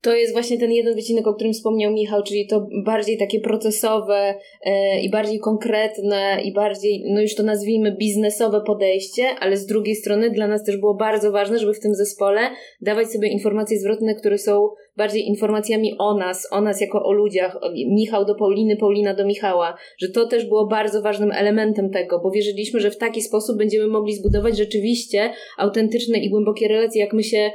To 0.00 0.14
jest 0.14 0.32
właśnie 0.32 0.58
ten 0.58 0.72
jeden 0.72 0.94
wycinek, 0.94 1.26
o 1.26 1.34
którym 1.34 1.52
wspomniał 1.52 1.92
Michał, 1.92 2.22
czyli 2.22 2.46
to 2.46 2.66
bardziej 2.84 3.18
takie 3.18 3.40
procesowe 3.40 4.34
e, 4.64 5.00
i 5.00 5.10
bardziej 5.10 5.38
konkretne 5.38 6.40
i 6.44 6.52
bardziej, 6.52 7.04
no 7.14 7.20
już 7.20 7.34
to 7.34 7.42
nazwijmy 7.42 7.96
biznesowe 7.96 8.60
podejście, 8.66 9.28
ale 9.40 9.56
z 9.56 9.66
drugiej 9.66 9.94
strony 9.94 10.30
dla 10.30 10.46
nas 10.46 10.64
też 10.64 10.76
było 10.76 10.94
bardzo 10.94 11.32
ważne, 11.32 11.58
żeby 11.58 11.74
w 11.74 11.80
tym 11.80 11.94
zespole 11.94 12.40
dawać 12.80 13.12
sobie 13.12 13.28
informacje 13.28 13.78
zwrotne, 13.78 14.14
które 14.14 14.38
są 14.38 14.68
bardziej 14.96 15.28
informacjami 15.28 15.94
o 15.98 16.18
nas, 16.18 16.48
o 16.52 16.60
nas 16.60 16.80
jako 16.80 17.02
o 17.02 17.12
ludziach, 17.12 17.58
Michał 17.88 18.24
do 18.24 18.34
Pauliny, 18.34 18.76
Paulina 18.76 19.14
do 19.14 19.26
Michała, 19.26 19.76
że 19.98 20.08
to 20.08 20.26
też 20.26 20.46
było 20.46 20.66
bardzo 20.66 21.02
ważnym 21.02 21.32
elementem 21.32 21.90
tego, 21.90 22.20
bo 22.20 22.30
wierzyliśmy, 22.30 22.80
że 22.80 22.90
w 22.90 22.98
taki 22.98 23.22
sposób 23.22 23.58
będziemy 23.58 23.86
mogli 23.86 24.14
zbudować 24.14 24.56
rzeczywiście 24.56 25.30
autentyczne 25.58 26.18
i 26.18 26.30
głębokie 26.30 26.68
relacje, 26.68 27.00
jak 27.00 27.12
my 27.12 27.22
się 27.22 27.50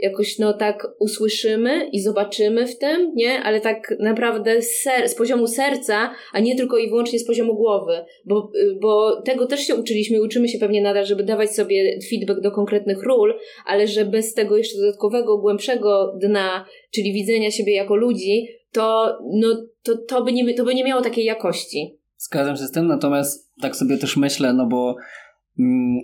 jakoś 0.00 0.38
no 0.38 0.52
tak 0.52 0.86
usłyszymy 0.98 1.88
i 1.92 2.00
zobaczymy 2.00 2.66
w 2.66 2.78
tym, 2.78 3.12
nie? 3.14 3.40
Ale 3.42 3.60
tak 3.60 3.94
naprawdę 3.98 4.62
ser, 4.62 5.08
z 5.08 5.14
poziomu 5.14 5.46
serca, 5.46 6.14
a 6.32 6.40
nie 6.40 6.56
tylko 6.56 6.78
i 6.78 6.88
wyłącznie 6.88 7.18
z 7.18 7.26
poziomu 7.26 7.54
głowy, 7.54 8.04
bo, 8.24 8.50
bo 8.80 9.22
tego 9.22 9.46
też 9.46 9.60
się 9.60 9.74
uczyliśmy 9.74 10.16
i 10.16 10.20
uczymy 10.20 10.48
się 10.48 10.58
pewnie 10.58 10.82
nadal, 10.82 11.06
żeby 11.06 11.24
dawać 11.24 11.50
sobie 11.50 11.98
feedback 12.10 12.40
do 12.40 12.50
konkretnych 12.50 13.02
ról, 13.02 13.34
ale 13.66 13.86
że 13.86 14.04
bez 14.04 14.34
tego 14.34 14.56
jeszcze 14.56 14.78
dodatkowego, 14.78 15.38
głębszego 15.38 16.18
dna, 16.20 16.66
czyli 16.94 17.12
widzenia 17.12 17.50
siebie 17.50 17.74
jako 17.74 17.96
ludzi, 17.96 18.48
to, 18.72 19.18
no, 19.32 19.66
to, 19.82 19.96
to, 19.96 20.24
by 20.24 20.32
nie, 20.32 20.54
to 20.54 20.64
by 20.64 20.74
nie 20.74 20.84
miało 20.84 21.02
takiej 21.02 21.24
jakości. 21.24 21.98
Zgadzam 22.16 22.56
się 22.56 22.62
z 22.62 22.70
tym, 22.72 22.86
natomiast 22.86 23.50
tak 23.62 23.76
sobie 23.76 23.98
też 23.98 24.16
myślę, 24.16 24.52
no 24.52 24.66
bo 24.66 24.96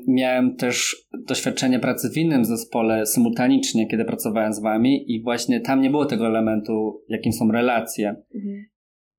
miałem 0.08 0.56
też 0.56 0.96
doświadczenie 1.26 1.78
pracy 1.78 2.10
w 2.14 2.16
innym 2.16 2.44
zespole 2.44 3.06
symultanicznie, 3.06 3.88
kiedy 3.88 4.04
pracowałem 4.04 4.52
z 4.52 4.62
wami 4.62 5.14
i 5.14 5.22
właśnie 5.22 5.60
tam 5.60 5.80
nie 5.80 5.90
było 5.90 6.06
tego 6.06 6.26
elementu, 6.26 7.02
jakim 7.08 7.32
są 7.32 7.52
relacje. 7.52 8.08
Mhm. 8.08 8.64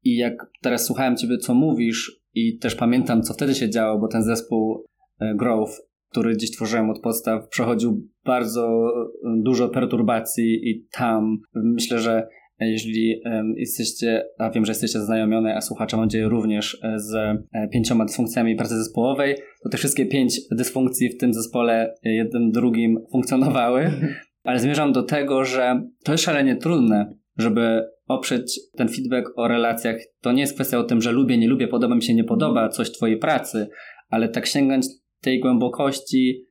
I 0.04 0.16
jak 0.16 0.34
teraz 0.62 0.86
słuchałem 0.86 1.18
ciebie, 1.18 1.38
co 1.38 1.54
mówisz 1.54 2.22
i 2.34 2.58
też 2.58 2.76
pamiętam, 2.76 3.24
co 3.24 3.34
wtedy 3.34 3.56
się 3.56 3.70
działo, 3.70 4.00
bo 4.00 4.08
ten 4.08 4.24
zespół 4.24 4.86
e, 5.20 5.36
Growth, 5.36 5.74
który 6.12 6.34
gdzieś 6.34 6.52
tworzyłem 6.52 6.90
od 6.90 7.00
podstaw, 7.00 7.48
przechodził 7.50 8.08
bardzo 8.26 8.68
e, 8.68 9.42
dużo 9.44 9.70
perturbacji 9.70 10.70
i 10.70 10.88
tam 10.92 11.38
myślę, 11.54 12.00
że 12.00 12.28
jeśli 12.66 13.22
jesteście, 13.56 14.24
a 14.38 14.50
wiem, 14.50 14.66
że 14.66 14.72
jesteście 14.72 15.00
zaznajomione, 15.00 15.56
a 15.56 15.62
słuchacze 15.62 15.98
mam 15.98 16.06
nadzieję 16.06 16.28
również 16.28 16.78
e, 16.84 17.00
z 17.00 17.16
e, 17.16 17.68
pięcioma 17.74 18.06
dysfunkcjami 18.06 18.56
pracy 18.56 18.78
zespołowej, 18.78 19.36
to 19.64 19.70
te 19.70 19.78
wszystkie 19.78 20.06
pięć 20.06 20.42
dysfunkcji 20.52 21.10
w 21.10 21.18
tym 21.18 21.34
zespole 21.34 21.94
e, 22.04 22.10
jednym 22.14 22.52
drugim 22.52 22.98
funkcjonowały, 23.12 23.92
ale 24.44 24.60
zmierzam 24.60 24.92
do 24.92 25.04
tego, 25.04 25.46
że 25.46 25.82
to 26.04 26.12
jest 26.12 26.24
szalenie 26.24 26.56
trudne, 26.56 27.14
żeby 27.38 27.84
oprzeć 28.08 28.60
ten 28.78 28.90
feedback 28.90 29.32
o 29.36 29.48
relacjach. 29.48 29.96
To 30.22 30.32
nie 30.32 30.42
jest 30.42 30.56
kwestia 30.56 30.78
o 30.78 30.84
tym, 30.84 31.02
że 31.02 31.12
lubię, 31.12 31.38
nie 31.38 31.48
lubię, 31.48 31.68
podoba 31.68 31.96
mi 31.96 32.04
się, 32.04 32.14
nie 32.14 32.24
podoba 32.24 32.70
coś 32.70 32.92
twojej 32.92 33.18
pracy, 33.18 33.68
ale 34.10 34.30
tak 34.30 34.46
sięgać 34.46 34.86
tej 35.22 35.40
głębokości, 35.40 36.46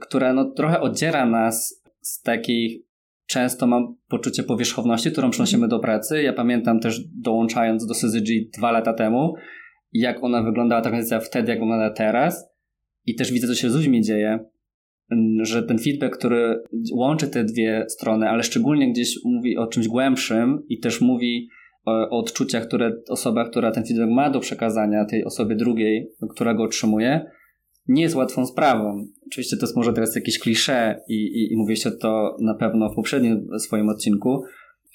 która 0.00 0.32
no 0.32 0.44
trochę 0.50 0.80
oddziera 0.80 1.26
nas 1.26 1.82
z 2.00 2.22
takich 2.22 2.83
często 3.26 3.66
mam 3.66 3.96
poczucie 4.08 4.42
powierzchowności, 4.42 5.12
którą 5.12 5.30
przynosimy 5.30 5.68
do 5.68 5.78
pracy. 5.78 6.22
Ja 6.22 6.32
pamiętam 6.32 6.80
też 6.80 7.00
dołączając 7.22 7.86
do 7.86 7.94
Syzyg 7.94 8.24
dwa 8.58 8.72
lata 8.72 8.92
temu, 8.92 9.34
jak 9.92 10.24
ona 10.24 10.42
wyglądała, 10.42 10.82
ta 10.82 10.88
organizacja 10.88 11.20
wtedy, 11.20 11.50
jak 11.50 11.60
wygląda 11.60 11.90
teraz. 11.90 12.54
I 13.06 13.14
też 13.14 13.32
widzę, 13.32 13.46
co 13.46 13.54
się 13.54 13.70
z 13.70 13.74
ludźmi 13.74 14.02
dzieje, 14.02 14.38
że 15.42 15.62
ten 15.62 15.78
feedback, 15.78 16.18
który 16.18 16.62
łączy 16.92 17.28
te 17.28 17.44
dwie 17.44 17.84
strony, 17.88 18.28
ale 18.28 18.42
szczególnie 18.42 18.92
gdzieś 18.92 19.18
mówi 19.24 19.56
o 19.56 19.66
czymś 19.66 19.88
głębszym 19.88 20.62
i 20.68 20.80
też 20.80 21.00
mówi 21.00 21.48
o, 21.84 21.92
o 21.92 22.18
odczuciach, 22.18 22.66
które 22.66 22.92
osoba, 23.08 23.48
która 23.48 23.70
ten 23.70 23.84
feedback 23.84 24.10
ma 24.10 24.30
do 24.30 24.40
przekazania 24.40 25.04
tej 25.04 25.24
osobie 25.24 25.56
drugiej, 25.56 26.10
która 26.30 26.54
go 26.54 26.62
otrzymuje, 26.62 27.26
nie 27.88 28.02
jest 28.02 28.14
łatwą 28.14 28.46
sprawą. 28.46 29.06
Oczywiście 29.26 29.56
to 29.56 29.66
jest 29.66 29.76
może 29.76 29.92
teraz 29.92 30.16
jakieś 30.16 30.38
klisze 30.38 31.00
i, 31.08 31.14
i, 31.14 31.52
i 31.52 31.76
to 32.00 32.36
na 32.40 32.54
pewno 32.54 32.90
w 32.90 32.94
poprzednim 32.94 33.48
swoim 33.58 33.88
odcinku, 33.88 34.42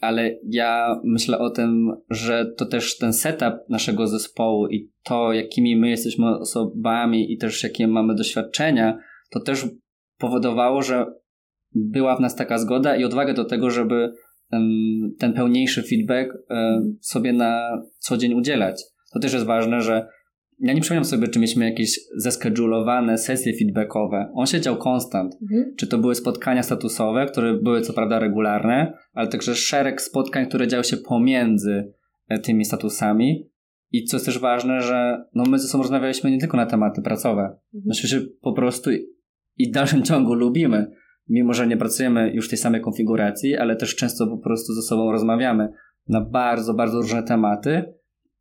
ale 0.01 0.35
ja 0.43 0.99
myślę 1.03 1.39
o 1.39 1.49
tym, 1.49 1.91
że 2.09 2.45
to 2.57 2.65
też 2.65 2.97
ten 2.97 3.13
setup 3.13 3.53
naszego 3.69 4.07
zespołu 4.07 4.67
i 4.67 4.91
to, 5.03 5.33
jakimi 5.33 5.75
my 5.75 5.89
jesteśmy 5.89 6.37
osobami 6.37 7.33
i 7.33 7.37
też 7.37 7.63
jakie 7.63 7.87
mamy 7.87 8.15
doświadczenia, 8.15 8.97
to 9.31 9.39
też 9.39 9.65
powodowało, 10.17 10.81
że 10.81 11.05
była 11.73 12.15
w 12.15 12.19
nas 12.19 12.35
taka 12.35 12.57
zgoda 12.57 12.95
i 12.95 13.03
odwaga 13.03 13.33
do 13.33 13.45
tego, 13.45 13.69
żeby 13.69 14.13
ten 15.19 15.33
pełniejszy 15.35 15.83
feedback 15.83 16.33
sobie 17.01 17.33
na 17.33 17.81
co 17.99 18.17
dzień 18.17 18.33
udzielać. 18.33 18.83
To 19.13 19.19
też 19.19 19.33
jest 19.33 19.45
ważne, 19.45 19.81
że 19.81 20.07
ja 20.59 20.73
nie 20.73 20.81
przypominam 20.81 21.05
sobie, 21.05 21.27
czy 21.27 21.39
mieliśmy 21.39 21.65
jakieś 21.65 21.99
zeskedulowane 22.15 23.17
sesje 23.17 23.53
feedbackowe. 23.53 24.31
On 24.33 24.45
się 24.45 24.61
dział 24.61 24.77
konstant. 24.77 25.37
Mhm. 25.41 25.75
Czy 25.77 25.87
to 25.87 25.97
były 25.97 26.15
spotkania 26.15 26.63
statusowe, 26.63 27.25
które 27.25 27.53
były 27.53 27.81
co 27.81 27.93
prawda 27.93 28.19
regularne, 28.19 28.93
ale 29.13 29.27
także 29.27 29.55
szereg 29.55 30.01
spotkań, 30.01 30.47
które 30.47 30.67
działy 30.67 30.83
się 30.83 30.97
pomiędzy 30.97 31.93
e, 32.27 32.39
tymi 32.39 32.65
statusami. 32.65 33.49
I 33.91 34.03
co 34.03 34.17
jest 34.17 34.25
też 34.25 34.39
ważne, 34.39 34.81
że 34.81 35.25
no 35.35 35.43
my 35.43 35.59
ze 35.59 35.67
sobą 35.67 35.81
rozmawialiśmy 35.83 36.31
nie 36.31 36.39
tylko 36.39 36.57
na 36.57 36.65
tematy 36.65 37.01
pracowe. 37.01 37.41
Mhm. 37.41 37.83
Znaczy, 37.83 38.07
że 38.07 38.21
po 38.41 38.53
prostu 38.53 38.89
i 39.57 39.69
w 39.69 39.71
dalszym 39.71 40.03
ciągu 40.03 40.33
lubimy, 40.33 40.91
mimo 41.27 41.53
że 41.53 41.67
nie 41.67 41.77
pracujemy 41.77 42.31
już 42.33 42.47
w 42.47 42.49
tej 42.49 42.57
samej 42.57 42.81
konfiguracji, 42.81 43.57
ale 43.57 43.75
też 43.75 43.95
często 43.95 44.27
po 44.27 44.37
prostu 44.37 44.73
ze 44.73 44.81
sobą 44.81 45.11
rozmawiamy 45.11 45.69
na 46.07 46.21
bardzo, 46.21 46.73
bardzo 46.73 46.97
różne 46.97 47.23
tematy 47.23 47.98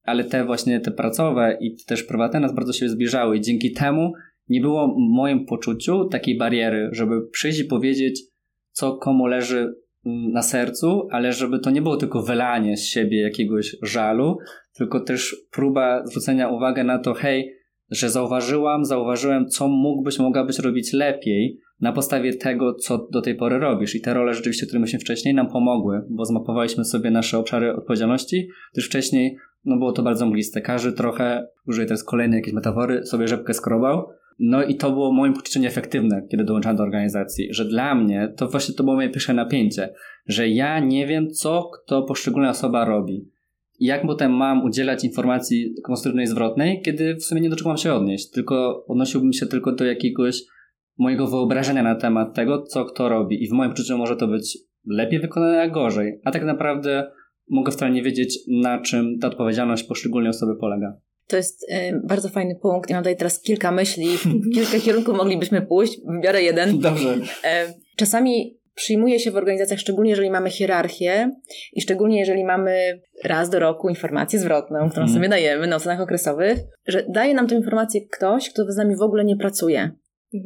ale 0.09 0.25
te 0.25 0.44
właśnie 0.44 0.81
te 0.81 0.90
pracowe 0.90 1.59
i 1.61 1.77
też 1.87 2.03
prywatne 2.03 2.40
nas 2.40 2.55
bardzo 2.55 2.73
się 2.73 2.88
zbliżały 2.88 3.37
i 3.37 3.40
dzięki 3.40 3.73
temu 3.73 4.12
nie 4.49 4.61
było 4.61 4.88
w 4.88 4.97
moim 4.99 5.47
poczuciu 5.47 6.05
takiej 6.05 6.38
bariery, 6.38 6.88
żeby 6.92 7.29
przyjść 7.31 7.61
i 7.61 7.64
powiedzieć, 7.64 8.23
co 8.71 8.97
komu 8.97 9.27
leży 9.27 9.75
mm, 10.07 10.33
na 10.33 10.42
sercu, 10.42 11.09
ale 11.11 11.33
żeby 11.33 11.59
to 11.59 11.71
nie 11.71 11.83
było 11.83 11.97
tylko 11.97 12.23
wylanie 12.23 12.77
z 12.77 12.87
siebie 12.87 13.21
jakiegoś 13.21 13.77
żalu, 13.83 14.38
tylko 14.75 15.01
też 15.01 15.37
próba 15.51 16.07
zwrócenia 16.07 16.49
uwagi 16.49 16.85
na 16.85 16.99
to, 16.99 17.14
hej, 17.14 17.55
że 17.90 18.11
zauważyłam, 18.11 18.85
zauważyłem, 18.85 19.49
co 19.49 19.68
mógłbyś, 19.68 20.18
mogłabyś 20.18 20.59
robić 20.59 20.92
lepiej 20.92 21.59
na 21.81 21.93
podstawie 21.93 22.35
tego, 22.35 22.75
co 22.75 23.09
do 23.12 23.23
tej 23.23 23.35
pory 23.35 23.59
robisz. 23.59 23.95
I 23.95 24.01
te 24.01 24.14
role 24.14 24.35
rzeczywiście, 24.35 24.67
które 24.67 24.81
myśmy 24.81 24.99
wcześniej 24.99 25.35
nam 25.35 25.49
pomogły, 25.49 26.03
bo 26.11 26.25
zmapowaliśmy 26.25 26.85
sobie 26.85 27.11
nasze 27.11 27.38
obszary 27.38 27.75
odpowiedzialności, 27.75 28.49
gdyż 28.73 28.87
wcześniej 28.87 29.37
no 29.64 29.77
było 29.77 29.93
to 29.93 30.03
bardzo 30.03 30.27
mgliste. 30.27 30.61
Każdy 30.61 30.93
trochę, 30.93 31.47
użyję 31.67 31.87
teraz 31.87 32.05
kolejnej 32.05 32.37
jakiejś 32.37 32.55
metafory, 32.55 33.07
sobie 33.07 33.29
rzepkę 33.29 33.55
skrobał. 33.55 34.09
No 34.38 34.64
i 34.64 34.75
to 34.75 34.91
było 34.91 35.12
moim 35.12 35.35
poczuciem 35.35 35.64
efektywne, 35.64 36.23
kiedy 36.31 36.45
dołączałem 36.45 36.77
do 36.77 36.83
organizacji, 36.83 37.49
że 37.55 37.64
dla 37.64 37.95
mnie 37.95 38.33
to 38.37 38.49
właśnie 38.49 38.75
to 38.75 38.85
było 38.85 38.97
moje 38.97 39.11
pierwsze 39.11 39.35
napięcie, 39.35 39.95
że 40.27 40.49
ja 40.49 40.81
nie 40.81 41.07
wiem, 41.07 41.31
co 41.31 41.71
kto 41.75 42.03
poszczególna 42.03 42.51
osoba 42.51 42.85
robi. 42.85 43.31
Jak 43.81 44.03
potem 44.07 44.33
mam 44.33 44.64
udzielać 44.64 45.05
informacji 45.05 45.75
konstruktywnej 45.85 46.27
zwrotnej, 46.27 46.83
kiedy 46.85 47.14
w 47.14 47.25
sumie 47.25 47.41
nie 47.41 47.51
do 47.51 47.57
czego 47.57 47.71
mam 47.71 47.79
się 47.79 47.93
odnieść, 47.93 48.31
tylko 48.31 48.85
odnosiłbym 48.88 49.33
się 49.33 49.47
tylko 49.47 49.73
do 49.73 49.85
jakiegoś 49.85 50.43
mojego 50.99 51.27
wyobrażenia 51.27 51.83
na 51.83 51.95
temat 51.95 52.35
tego, 52.35 52.63
co 52.63 52.85
kto 52.85 53.09
robi. 53.09 53.45
I 53.45 53.49
w 53.49 53.53
moim 53.53 53.71
poczuciu 53.71 53.99
może 53.99 54.17
to 54.17 54.29
być 54.29 54.59
lepiej 54.87 55.21
wykonane, 55.21 55.63
a 55.63 55.69
gorzej. 55.69 56.21
A 56.25 56.31
tak 56.31 56.45
naprawdę 56.45 57.11
mogę 57.51 57.73
wcale 57.73 57.93
nie 57.93 58.03
wiedzieć, 58.03 58.39
na 58.49 58.81
czym 58.83 59.19
ta 59.19 59.29
odpowiedzialność 59.29 59.85
poszczególnej 59.85 60.31
osoby 60.31 60.57
polega. 60.61 60.93
To 61.27 61.37
jest 61.37 61.63
y, 61.63 62.01
bardzo 62.05 62.29
fajny 62.29 62.57
punkt. 62.63 62.91
Ja 62.91 62.97
mam 62.97 63.05
tutaj 63.05 63.17
teraz 63.17 63.41
kilka 63.41 63.73
myśli, 63.73 64.07
w 64.17 64.25
kilka 64.55 64.81
kierunków 64.85 65.17
moglibyśmy 65.17 65.63
pójść. 65.63 66.01
Wybiorę 66.15 66.43
jeden. 66.43 66.79
Dobrze. 66.79 67.17
E, 67.45 67.75
czasami 67.97 68.59
przyjmuje 68.75 69.19
się 69.19 69.31
w 69.31 69.37
organizacjach, 69.37 69.81
szczególnie 69.81 70.11
jeżeli 70.11 70.31
mamy 70.31 70.51
hierarchię 70.51 71.31
i 71.73 71.81
szczególnie 71.81 72.19
jeżeli 72.19 72.45
mamy 72.45 73.01
raz 73.25 73.51
do 73.51 73.59
roku 73.59 73.89
informację 73.89 74.39
zwrotną, 74.39 74.91
którą 74.91 75.03
mm. 75.05 75.15
sobie 75.15 75.29
dajemy 75.29 75.67
na 75.67 75.77
ocenach 75.77 76.01
okresowych, 76.01 76.59
że 76.87 77.07
daje 77.09 77.35
nam 77.35 77.47
tę 77.47 77.55
informację 77.55 78.01
ktoś, 78.13 78.51
kto 78.51 78.73
z 78.73 78.77
nami 78.77 78.97
w 78.97 79.03
ogóle 79.03 79.25
nie 79.25 79.37
pracuje. 79.37 79.81
Mm. 80.35 80.45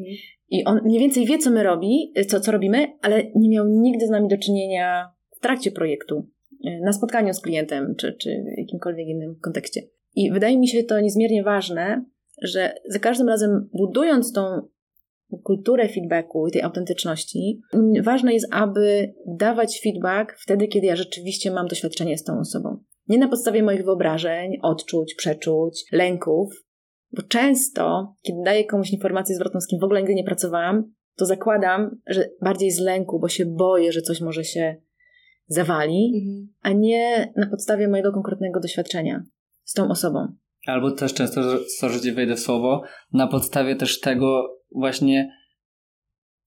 I 0.53 0.65
on 0.65 0.81
mniej 0.85 0.99
więcej 0.99 1.27
wie, 1.27 1.39
co 1.39 1.51
my 1.51 1.63
robi, 1.63 2.13
co, 2.29 2.41
co 2.41 2.53
robimy, 2.53 2.87
ale 3.03 3.23
nie 3.35 3.49
miał 3.49 3.67
nigdy 3.69 4.07
z 4.07 4.11
nami 4.11 4.29
do 4.29 4.39
czynienia 4.39 5.13
w 5.37 5.41
trakcie 5.41 5.73
projektu 5.73 6.27
na 6.85 6.93
spotkaniu 6.93 7.35
z 7.35 7.41
klientem, 7.41 7.95
czy, 7.99 8.17
czy 8.21 8.31
w 8.31 8.59
jakimkolwiek 8.59 9.09
innym 9.09 9.37
kontekście. 9.43 9.81
I 10.15 10.33
wydaje 10.33 10.59
mi 10.59 10.69
się 10.69 10.85
to 10.85 11.01
niezmiernie 11.01 11.43
ważne, 11.43 12.05
że 12.43 12.75
za 12.89 12.99
każdym 12.99 13.29
razem 13.29 13.69
budując 13.73 14.33
tą 14.33 14.43
kulturę 15.43 15.89
feedbacku 15.89 16.47
i 16.47 16.53
tej 16.53 16.63
autentyczności, 16.63 17.61
ważne 18.03 18.33
jest, 18.33 18.47
aby 18.51 19.15
dawać 19.27 19.81
feedback 19.83 20.39
wtedy, 20.39 20.69
kiedy 20.69 20.87
ja 20.87 20.97
rzeczywiście 20.97 21.51
mam 21.51 21.67
doświadczenie 21.67 22.19
z 22.19 22.25
tą 22.25 22.39
osobą. 22.39 22.79
Nie 23.09 23.19
na 23.19 23.29
podstawie 23.29 23.63
moich 23.63 23.85
wyobrażeń, 23.85 24.59
odczuć, 24.63 25.15
przeczuć, 25.15 25.85
lęków, 25.93 26.65
bo 27.13 27.23
często, 27.23 28.15
kiedy 28.23 28.39
daję 28.45 28.65
komuś 28.65 28.91
informację 28.91 29.37
zwrotną, 29.37 29.61
z 29.61 29.67
kim 29.67 29.81
w 29.81 29.85
ogóle 29.85 30.01
nigdy 30.01 30.15
nie 30.15 30.25
pracowałam, 30.25 30.93
to 31.17 31.27
zakładam, 31.27 32.01
że 32.07 32.29
bardziej 32.43 32.71
z 32.71 32.81
lęku, 32.81 33.21
bo 33.21 33.29
się 33.29 33.47
boję, 33.47 33.93
że 33.93 34.03
coś 34.03 34.21
może 34.21 34.45
się 34.45 34.77
zawali, 35.47 36.13
mhm. 36.15 36.49
a 36.63 36.73
nie 36.73 37.33
na 37.37 37.47
podstawie 37.47 37.89
mojego 37.89 38.13
konkretnego 38.13 38.61
doświadczenia 38.61 39.25
z 39.65 39.73
tą 39.73 39.89
osobą. 39.89 40.27
Albo 40.67 40.91
też 40.91 41.15
często, 41.15 41.41
sorry, 41.79 41.95
że 41.95 42.13
wejdę 42.13 42.35
w 42.35 42.41
słowo, 42.41 42.83
na 43.13 43.27
podstawie 43.27 43.77
też 43.77 44.01
tego 44.01 44.59
właśnie, 44.75 45.33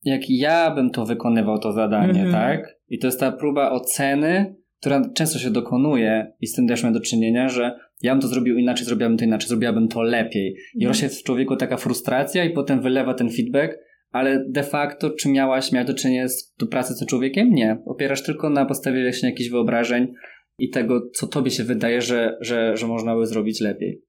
jak 0.03 0.21
ja 0.29 0.75
bym 0.75 0.89
to 0.89 1.05
wykonywał, 1.05 1.59
to 1.59 1.71
zadanie, 1.71 2.21
mhm. 2.21 2.31
tak? 2.31 2.79
I 2.87 2.99
to 2.99 3.07
jest 3.07 3.19
ta 3.19 3.31
próba 3.31 3.71
oceny, 3.71 4.55
która 4.85 5.09
często 5.13 5.39
się 5.39 5.49
dokonuje 5.49 6.33
i 6.41 6.47
z 6.47 6.53
tym 6.53 6.67
też 6.67 6.83
mam 6.83 6.93
do 6.93 7.01
czynienia, 7.01 7.49
że 7.49 7.79
ja 8.01 8.11
bym 8.13 8.21
to 8.21 8.27
zrobił 8.27 8.57
inaczej, 8.57 8.85
zrobiłabym 8.85 9.17
to 9.17 9.25
inaczej, 9.25 9.49
zrobiłabym 9.49 9.87
to 9.87 10.01
lepiej. 10.01 10.55
I 10.73 10.77
mhm. 10.77 10.87
rośnie 10.87 11.09
w 11.09 11.23
człowieku 11.23 11.55
taka 11.55 11.77
frustracja 11.77 12.45
i 12.45 12.49
potem 12.49 12.81
wylewa 12.81 13.13
ten 13.13 13.29
feedback, 13.29 13.77
ale 14.11 14.45
de 14.49 14.63
facto, 14.63 15.09
czy 15.09 15.29
miałaś, 15.29 15.71
miałaś 15.71 15.87
do 15.87 15.93
czynienia 15.93 16.27
z 16.27 16.53
do 16.59 16.67
pracy 16.67 16.93
z 16.93 16.99
tym 16.99 17.07
człowiekiem? 17.07 17.51
Nie. 17.51 17.77
Opierasz 17.85 18.23
tylko 18.23 18.49
na 18.49 18.65
podstawie 18.65 19.03
właśnie 19.03 19.29
jakichś 19.29 19.49
wyobrażeń 19.49 20.13
i 20.59 20.69
tego, 20.69 21.09
co 21.13 21.27
tobie 21.27 21.51
się 21.51 21.63
wydaje, 21.63 22.01
że, 22.01 22.37
że, 22.41 22.77
że 22.77 22.87
można 22.87 23.15
by 23.15 23.25
zrobić 23.25 23.61
lepiej. 23.61 24.01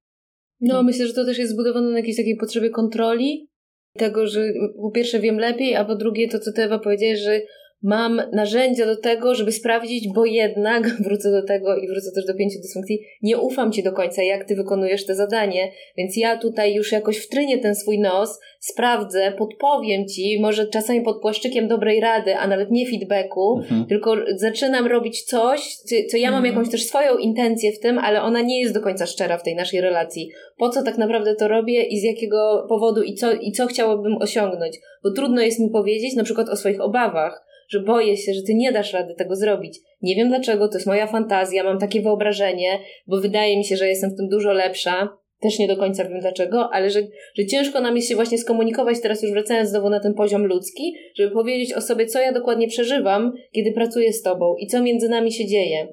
No, 0.61 0.83
myślę, 0.83 1.07
że 1.07 1.15
to 1.15 1.25
też 1.25 1.39
jest 1.39 1.53
zbudowane 1.53 1.91
na 1.91 1.99
jakiejś 1.99 2.17
takiej 2.17 2.37
potrzebie 2.37 2.71
kontroli, 2.71 3.51
tego, 3.99 4.27
że 4.27 4.53
po 4.83 4.91
pierwsze 4.91 5.21
wiem 5.21 5.39
lepiej, 5.39 5.77
a 5.77 5.85
po 5.85 5.97
drugie 5.97 6.29
to, 6.29 6.39
co 6.39 6.53
ty 6.53 6.63
Ewa 6.63 6.79
powiedziałeś, 6.79 7.21
że 7.21 7.41
mam 7.83 8.23
narzędzia 8.33 8.87
do 8.87 8.97
tego, 8.97 9.35
żeby 9.35 9.53
sprawdzić, 9.53 10.09
bo 10.15 10.25
jednak, 10.25 10.89
wrócę 11.07 11.31
do 11.31 11.43
tego 11.43 11.77
i 11.77 11.89
wrócę 11.89 12.11
też 12.15 12.27
do 12.27 12.35
pięciu 12.35 12.59
dysfunkcji, 12.63 13.01
nie 13.23 13.39
ufam 13.39 13.73
ci 13.73 13.83
do 13.83 13.93
końca, 13.93 14.23
jak 14.23 14.45
ty 14.45 14.57
wykonujesz 14.57 15.07
te 15.07 15.15
zadanie, 15.15 15.73
więc 15.97 16.17
ja 16.17 16.39
tutaj 16.39 16.75
już 16.75 16.93
jakoś 16.93 17.19
wtrynię 17.19 17.59
ten 17.59 17.75
swój 17.75 17.99
nos, 17.99 18.41
sprawdzę, 18.61 19.33
podpowiem 19.39 20.07
ci, 20.07 20.41
może 20.41 20.67
czasami 20.67 21.01
pod 21.01 21.21
płaszczykiem 21.21 21.69
dobrej 21.69 22.01
rady, 22.01 22.37
a 22.37 22.47
nawet 22.47 22.71
nie 22.71 22.87
feedbacku, 22.87 23.59
mhm. 23.59 23.87
tylko 23.87 24.17
zaczynam 24.37 24.87
robić 24.87 25.23
coś, 25.23 25.77
co 26.11 26.17
ja 26.17 26.31
mam 26.31 26.45
mhm. 26.45 26.55
jakąś 26.55 26.73
też 26.73 26.87
swoją 26.87 27.17
intencję 27.17 27.73
w 27.73 27.81
tym, 27.81 27.99
ale 27.99 28.23
ona 28.23 28.41
nie 28.41 28.61
jest 28.61 28.75
do 28.75 28.81
końca 28.81 29.07
szczera 29.07 29.39
w 29.39 29.43
tej 29.43 29.55
naszej 29.55 29.81
relacji. 29.81 30.31
Po 30.59 30.69
co 30.69 30.83
tak 30.83 30.99
naprawdę 30.99 31.35
to 31.35 31.49
robię 31.49 31.83
i 31.83 32.01
z 32.01 32.03
jakiego 32.03 32.67
powodu 32.69 33.03
i 33.03 33.15
co, 33.15 33.33
i 33.33 33.53
co 33.53 33.67
chciałabym 33.67 34.17
osiągnąć? 34.21 34.79
Bo 35.05 35.11
trudno 35.11 35.43
jest 35.43 35.61
mi 35.61 35.71
powiedzieć 35.71 36.17
na 36.17 36.25
przykład 36.25 36.49
o 36.49 36.57
swoich 36.57 36.81
obawach, 36.81 37.46
że 37.69 37.81
boję 37.81 38.17
się, 38.17 38.35
że 38.35 38.43
ty 38.43 38.55
nie 38.55 38.73
dasz 38.73 38.93
rady 38.93 39.15
tego 39.15 39.37
zrobić. 39.37 39.79
Nie 40.03 40.17
wiem 40.17 40.29
dlaczego, 40.29 40.69
to 40.69 40.75
jest 40.75 40.87
moja 40.87 41.07
fantazja, 41.07 41.65
mam 41.65 41.79
takie 41.79 42.03
wyobrażenie, 42.03 42.79
bo 43.07 43.21
wydaje 43.21 43.57
mi 43.57 43.65
się, 43.65 43.77
że 43.77 43.89
jestem 43.89 44.11
w 44.11 44.17
tym 44.17 44.29
dużo 44.29 44.53
lepsza. 44.53 45.09
Też 45.41 45.59
nie 45.59 45.69
do 45.69 45.77
końca 45.77 46.05
wiem 46.05 46.21
dlaczego, 46.21 46.69
ale 46.73 46.91
że, 46.91 47.01
że 47.35 47.47
ciężko 47.47 47.81
nam 47.81 47.97
jest 47.97 48.09
się 48.09 48.15
właśnie 48.15 48.39
skomunikować, 48.39 49.01
teraz 49.01 49.23
już 49.23 49.33
wracając 49.33 49.71
znowu 49.71 49.91
na 49.91 50.01
ten 50.01 50.15
poziom 50.15 50.47
ludzki, 50.47 50.95
żeby 51.15 51.35
powiedzieć 51.35 51.73
o 51.73 51.81
sobie, 51.81 52.07
co 52.07 52.21
ja 52.21 52.33
dokładnie 52.33 52.69
przeżywam, 52.69 53.33
kiedy 53.53 53.73
pracuję 53.73 54.13
z 54.13 54.23
tobą 54.23 54.55
i 54.57 54.67
co 54.67 54.83
między 54.83 55.09
nami 55.09 55.33
się 55.33 55.47
dzieje. 55.47 55.89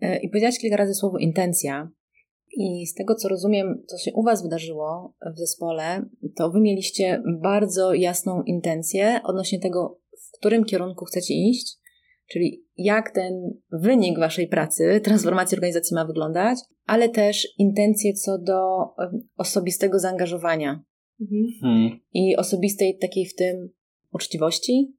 E, 0.00 0.18
I 0.18 0.28
powiedziałaś 0.28 0.58
kilka 0.58 0.76
razy 0.76 0.94
słowo 0.94 1.18
intencja. 1.18 1.90
I 2.56 2.86
z 2.86 2.94
tego, 2.94 3.14
co 3.14 3.28
rozumiem, 3.28 3.82
co 3.86 3.98
się 3.98 4.12
u 4.14 4.22
Was 4.22 4.42
wydarzyło 4.42 5.14
w 5.34 5.38
zespole, 5.38 6.04
to 6.36 6.50
Wy 6.50 6.60
mieliście 6.60 7.22
bardzo 7.42 7.94
jasną 7.94 8.42
intencję 8.42 9.20
odnośnie 9.24 9.60
tego, 9.60 9.98
którym 10.44 10.64
kierunku 10.64 11.04
chcecie 11.04 11.34
iść, 11.34 11.76
czyli 12.30 12.64
jak 12.76 13.10
ten 13.10 13.34
wynik 13.72 14.18
Waszej 14.18 14.48
pracy, 14.48 15.00
transformacji 15.04 15.56
organizacji 15.56 15.94
ma 15.94 16.04
wyglądać, 16.04 16.58
ale 16.86 17.08
też 17.08 17.48
intencje 17.58 18.12
co 18.12 18.38
do 18.38 18.60
osobistego 19.36 19.98
zaangażowania 19.98 20.84
mhm. 21.20 21.42
hmm. 21.60 22.00
i 22.12 22.36
osobistej 22.36 22.98
takiej 22.98 23.26
w 23.26 23.34
tym 23.34 23.68
uczciwości, 24.12 24.94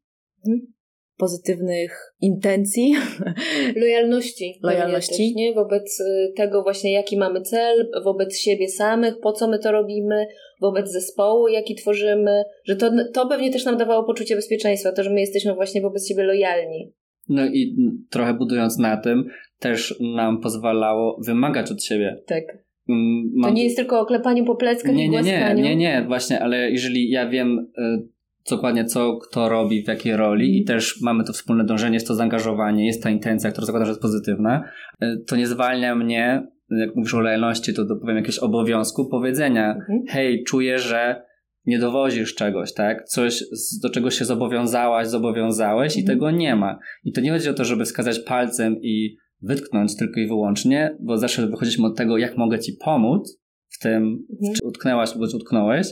mhm 0.48 0.74
pozytywnych 1.18 2.14
intencji. 2.22 2.94
Lojalności. 3.82 4.60
Lojalności. 4.64 5.28
Też, 5.28 5.36
nie? 5.36 5.54
Wobec 5.54 6.00
y, 6.00 6.34
tego 6.36 6.64
właśnie, 6.64 6.92
jaki 6.92 7.18
mamy 7.18 7.42
cel, 7.42 7.92
wobec 8.04 8.38
siebie 8.38 8.68
samych, 8.68 9.20
po 9.20 9.32
co 9.32 9.48
my 9.48 9.60
to 9.60 9.72
robimy, 9.72 10.28
wobec 10.62 10.92
zespołu, 10.92 11.48
jaki 11.48 11.76
tworzymy, 11.76 12.44
że 12.66 12.76
to, 12.76 12.92
to 13.14 13.28
pewnie 13.28 13.52
też 13.52 13.66
nam 13.66 13.78
dawało 13.78 14.04
poczucie 14.04 14.36
bezpieczeństwa, 14.36 14.92
to, 14.92 15.04
że 15.04 15.10
my 15.10 15.20
jesteśmy 15.20 15.56
właśnie 15.56 15.82
wobec 15.82 16.08
siebie 16.08 16.24
lojalni. 16.24 16.94
No 17.30 17.46
i 17.46 17.76
trochę 18.10 18.34
budując 18.34 18.78
na 18.78 18.98
tym, 18.98 19.26
też 19.60 19.96
nam 20.16 20.42
pozwalało 20.42 21.20
wymagać 21.26 21.72
od 21.72 21.84
siebie. 21.84 22.22
Tak. 22.28 22.44
Mm, 22.90 23.32
mam... 23.36 23.52
To 23.52 23.58
nie 23.58 23.64
jest 23.64 23.76
tylko 23.76 24.00
o 24.00 24.06
klepaniu 24.06 24.46
po 24.46 24.56
pleckach 24.56 24.96
nie, 24.96 25.06
i 25.06 25.10
nie, 25.10 25.22
nie, 25.22 25.56
nie, 25.56 25.76
nie, 25.76 26.06
właśnie, 26.08 26.40
ale 26.40 26.72
jeżeli 26.72 27.10
ja 27.10 27.30
wiem 27.30 27.72
y, 27.78 28.15
dokładnie 28.50 28.86
co 28.86 29.18
kto 29.18 29.50
robi, 29.50 29.84
w 29.84 29.88
jakiej 29.88 30.16
roli 30.16 30.60
i 30.60 30.64
też 30.64 31.02
mamy 31.02 31.24
to 31.24 31.34
wspólne 31.34 31.66
dążenie, 31.66 31.94
jest 31.94 32.08
to 32.08 32.16
zaangażowanie, 32.16 32.88
jest 32.88 33.04
ta 33.04 33.10
intencja, 33.10 33.52
która 33.52 33.66
zakłada, 33.66 33.86
że 33.86 33.92
jest 33.92 34.02
pozytywna, 34.02 34.70
e, 35.02 35.18
to 35.28 35.36
nie 35.36 35.48
zwalnia 35.48 35.96
mnie, 35.96 36.48
jak 36.70 36.96
mówisz 36.96 37.14
o 37.14 37.20
lojalności, 37.20 37.74
to 37.74 37.86
dopowiem 37.86 38.16
jakiegoś 38.16 38.40
obowiązku 38.40 39.10
powiedzenia, 39.10 39.76
mhm. 39.76 40.04
hej, 40.10 40.44
czuję, 40.44 40.80
że 40.80 41.26
nie 41.66 41.80
dowozisz 41.80 42.36
czegoś, 42.36 42.74
tak? 42.74 43.04
Coś, 43.04 43.44
do 43.84 43.90
czego 43.90 44.12
się 44.12 44.26
zobowiązałaś, 44.26 45.08
zobowiązałeś 45.08 45.92
mhm. 45.92 46.04
i 46.04 46.08
tego 46.08 46.32
nie 46.32 46.56
ma. 46.56 46.80
I 47.04 47.12
to 47.12 47.22
nie 47.22 47.32
chodzi 47.32 47.50
o 47.50 47.54
to, 47.54 47.66
żeby 47.66 47.86
wskazać 47.86 48.20
palcem 48.20 48.76
i 48.82 49.18
wytknąć 49.42 49.96
tylko 49.96 50.20
i 50.20 50.28
wyłącznie, 50.28 50.98
bo 51.00 51.18
zawsze 51.18 51.48
wychodziliśmy 51.48 51.88
od 51.88 51.98
tego, 51.98 52.18
jak 52.18 52.38
mogę 52.38 52.60
ci 52.60 52.74
pomóc 52.86 53.42
w 53.70 53.80
tym, 53.80 54.04
mhm. 54.04 54.54
czy 54.54 54.68
utknęłaś 54.68 55.16
lub 55.16 55.34
utknąłeś, 55.34 55.88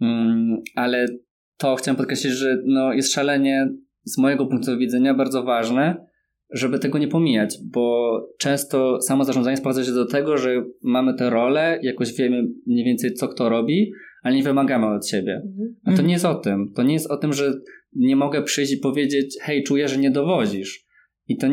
um, 0.00 0.56
ale 0.74 1.06
to 1.58 1.76
chciałem 1.76 1.96
podkreślić, 1.96 2.32
że 2.32 2.62
no, 2.64 2.92
jest 2.92 3.12
szalenie 3.12 3.68
z 4.04 4.18
mojego 4.18 4.46
punktu 4.46 4.78
widzenia 4.78 5.14
bardzo 5.14 5.42
ważne, 5.42 6.06
żeby 6.50 6.78
tego 6.78 6.98
nie 6.98 7.08
pomijać, 7.08 7.58
bo 7.72 8.12
często 8.38 9.00
samo 9.00 9.24
zarządzanie 9.24 9.56
sprowadza 9.56 9.84
się 9.84 9.92
do 9.92 10.06
tego, 10.06 10.36
że 10.36 10.64
mamy 10.82 11.14
te 11.14 11.30
role, 11.30 11.78
jakoś 11.82 12.14
wiemy 12.14 12.42
mniej 12.66 12.84
więcej 12.84 13.14
co 13.14 13.28
kto 13.28 13.48
robi, 13.48 13.92
ale 14.22 14.36
nie 14.36 14.42
wymagamy 14.42 14.86
od 14.86 15.08
siebie. 15.08 15.34
Mhm. 15.34 15.76
A 15.84 15.92
to 15.96 16.02
nie 16.02 16.12
jest 16.12 16.24
o 16.24 16.34
tym. 16.34 16.72
To 16.76 16.82
nie 16.82 16.94
jest 16.94 17.10
o 17.10 17.16
tym, 17.16 17.32
że 17.32 17.52
nie 17.92 18.16
mogę 18.16 18.42
przyjść 18.42 18.72
i 18.72 18.76
powiedzieć, 18.76 19.38
hej, 19.42 19.62
czuję, 19.62 19.88
że 19.88 19.98
nie 19.98 20.10
dowozisz. 20.10 20.88
I 21.28 21.36
to, 21.36 21.46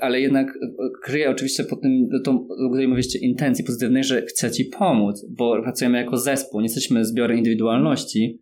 ale 0.00 0.20
jednak 0.20 0.58
kryje 1.02 1.30
oczywiście 1.30 1.64
pod 1.64 1.80
tym, 1.80 2.08
tą, 2.24 2.46
o 2.66 2.70
której 2.70 2.88
mówiliście, 2.88 3.18
intencji 3.18 3.64
pozytywnej, 3.64 4.04
że 4.04 4.22
chcę 4.22 4.50
ci 4.50 4.64
pomóc, 4.64 5.26
bo 5.30 5.62
pracujemy 5.62 5.98
jako 5.98 6.16
zespół, 6.16 6.60
nie 6.60 6.64
jesteśmy 6.64 7.04
zbiorem 7.04 7.38
indywidualności, 7.38 8.41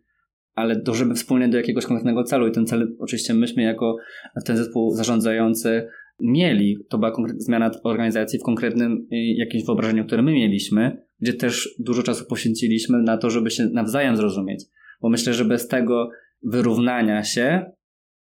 ale 0.55 0.75
dążymy 0.75 1.15
wspólnie 1.15 1.49
do 1.49 1.57
jakiegoś 1.57 1.85
konkretnego 1.85 2.23
celu 2.23 2.47
i 2.47 2.51
ten 2.51 2.65
cel 2.65 2.95
oczywiście 2.99 3.33
myśmy 3.33 3.63
jako 3.63 3.97
ten 4.45 4.57
zespół 4.57 4.91
zarządzający 4.91 5.87
mieli. 6.19 6.77
To 6.89 6.97
była 6.97 7.13
zmiana 7.37 7.71
organizacji 7.83 8.39
w 8.39 8.43
konkretnym 8.43 9.07
y, 9.13 9.17
jakimś 9.17 9.65
wyobrażeniu, 9.65 10.05
które 10.05 10.21
my 10.21 10.33
mieliśmy, 10.33 11.05
gdzie 11.19 11.33
też 11.33 11.75
dużo 11.79 12.03
czasu 12.03 12.25
poświęciliśmy 12.25 13.01
na 13.01 13.17
to, 13.17 13.29
żeby 13.29 13.51
się 13.51 13.65
nawzajem 13.65 14.17
zrozumieć. 14.17 14.63
Bo 15.01 15.09
myślę, 15.09 15.33
że 15.33 15.45
bez 15.45 15.67
tego 15.67 16.09
wyrównania 16.43 17.23
się 17.23 17.65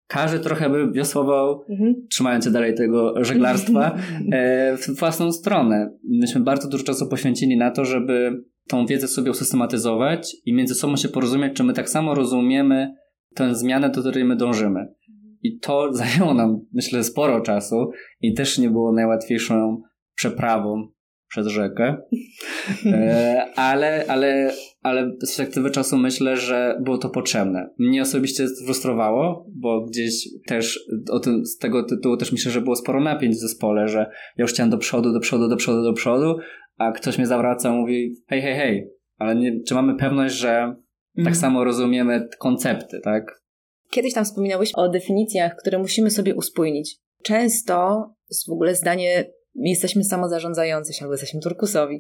każdy 0.08 0.40
trochę 0.40 0.70
by 0.70 0.92
wiosłował, 0.92 1.64
mhm. 1.70 1.96
trzymając 2.10 2.46
się 2.46 2.52
dalej 2.52 2.76
tego 2.76 3.24
żeglarstwa, 3.24 3.92
e, 4.32 4.78
w 4.78 5.00
własną 5.00 5.32
stronę. 5.32 5.92
Myśmy 6.10 6.42
bardzo 6.42 6.70
dużo 6.70 6.84
czasu 6.84 7.10
poświęcili 7.10 7.58
na 7.58 7.72
to, 7.72 7.86
żeby 7.86 8.44
tą 8.68 8.86
wiedzę 8.86 9.08
sobie 9.08 9.32
usystematyzować 9.32 10.36
i 10.46 10.54
między 10.54 10.76
sobą 10.76 10.96
się 10.96 11.10
porozumieć, 11.10 11.54
czy 11.54 11.64
my 11.64 11.74
tak 11.74 11.90
samo 11.90 12.16
rozumiemy 12.16 12.94
tę 13.36 13.56
zmianę, 13.56 13.90
do 13.90 14.02
której 14.02 14.26
my 14.26 14.36
dążymy. 14.36 14.88
I 15.44 15.60
to 15.60 15.88
zajęło 15.94 16.34
nam, 16.34 16.60
myślę, 16.74 17.04
sporo 17.04 17.42
czasu 17.42 17.90
i 18.22 18.34
też 18.34 18.58
nie 18.58 18.70
było 18.70 18.94
najłatwiejszą 18.94 19.82
przeprawą 20.16 20.88
przez 21.30 21.48
rzekę, 21.48 21.98
e, 22.86 23.46
ale, 23.56 24.06
ale, 24.08 24.54
ale 24.82 25.12
z 25.12 25.20
perspektywy 25.20 25.72
czasu 25.72 25.98
myślę, 25.98 26.38
że 26.38 26.80
było 26.84 26.98
to 26.98 27.10
potrzebne. 27.10 27.70
Mnie 27.80 28.02
osobiście 28.02 28.48
frustrowało, 28.66 29.46
bo 29.56 29.86
gdzieś 29.86 30.28
też 30.46 30.80
tym, 31.24 31.46
z 31.46 31.58
tego 31.58 31.84
tytułu 31.84 32.18
też 32.18 32.32
myślę, 32.32 32.52
że 32.52 32.62
było 32.62 32.76
sporo 32.76 33.02
napięć 33.02 33.36
w 33.36 33.40
zespole, 33.40 33.88
że 33.88 34.00
ja 34.38 34.44
już 34.44 34.52
chciałem 34.52 34.70
do 34.70 34.78
przodu, 34.78 35.14
do 35.14 35.20
przodu, 35.20 35.48
do 35.50 35.56
przodu, 35.56 35.84
do 35.84 35.94
przodu, 35.94 36.36
a 36.78 36.92
ktoś 36.92 37.18
mnie 37.18 37.28
zawraca 37.28 37.70
i 37.70 37.78
mówi 37.78 38.16
hej, 38.28 38.42
hej, 38.42 38.56
hej, 38.56 38.90
ale 39.18 39.36
nie, 39.36 39.64
czy 39.68 39.74
mamy 39.74 39.96
pewność, 39.96 40.36
że 40.36 40.76
tak 41.16 41.18
mhm. 41.18 41.36
samo 41.36 41.64
rozumiemy 41.64 42.28
koncepty, 42.40 43.00
tak? 43.04 43.42
Kiedyś 43.90 44.14
tam 44.14 44.26
wspominałeś 44.26 44.72
o 44.76 44.90
definicjach, 44.90 45.56
które 45.56 45.80
musimy 45.80 46.12
sobie 46.12 46.36
uspójnić. 46.36 46.98
Często 47.24 48.06
w 48.48 48.52
ogóle 48.52 48.76
zdanie 48.76 49.26
jesteśmy 49.56 50.04
samozarządzający 50.04 50.94
się 50.94 51.02
albo 51.02 51.14
jesteśmy 51.14 51.40
turkusowi 51.40 52.00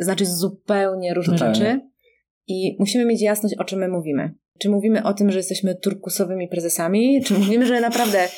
znaczy 0.00 0.26
zupełnie 0.26 1.14
różne 1.14 1.34
Totalnie. 1.34 1.54
rzeczy 1.54 1.80
i 2.46 2.76
musimy 2.78 3.04
mieć 3.04 3.22
jasność, 3.22 3.54
o 3.58 3.64
czym 3.64 3.78
my 3.78 3.88
mówimy. 3.88 4.34
Czy 4.58 4.68
mówimy 4.68 5.04
o 5.04 5.14
tym, 5.14 5.30
że 5.30 5.38
jesteśmy 5.38 5.74
turkusowymi 5.74 6.48
prezesami, 6.48 7.22
czy 7.24 7.34
mówimy, 7.34 7.66
że 7.66 7.80
naprawdę 7.80 8.28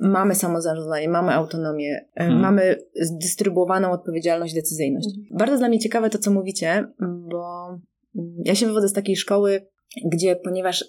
mamy 0.00 0.34
samozarządzanie, 0.34 1.08
mamy 1.08 1.32
autonomię, 1.32 2.06
hmm. 2.18 2.40
mamy 2.40 2.76
zdystrybuowaną 3.00 3.90
odpowiedzialność, 3.90 4.54
decyzyjność. 4.54 5.08
Hmm. 5.14 5.38
Bardzo 5.38 5.58
dla 5.58 5.68
mnie 5.68 5.78
ciekawe 5.78 6.10
to, 6.10 6.18
co 6.18 6.30
mówicie, 6.30 6.84
bo 7.30 7.68
ja 8.44 8.54
się 8.54 8.66
wywodzę 8.66 8.88
z 8.88 8.92
takiej 8.92 9.16
szkoły, 9.16 9.66
gdzie 10.12 10.36
ponieważ 10.36 10.84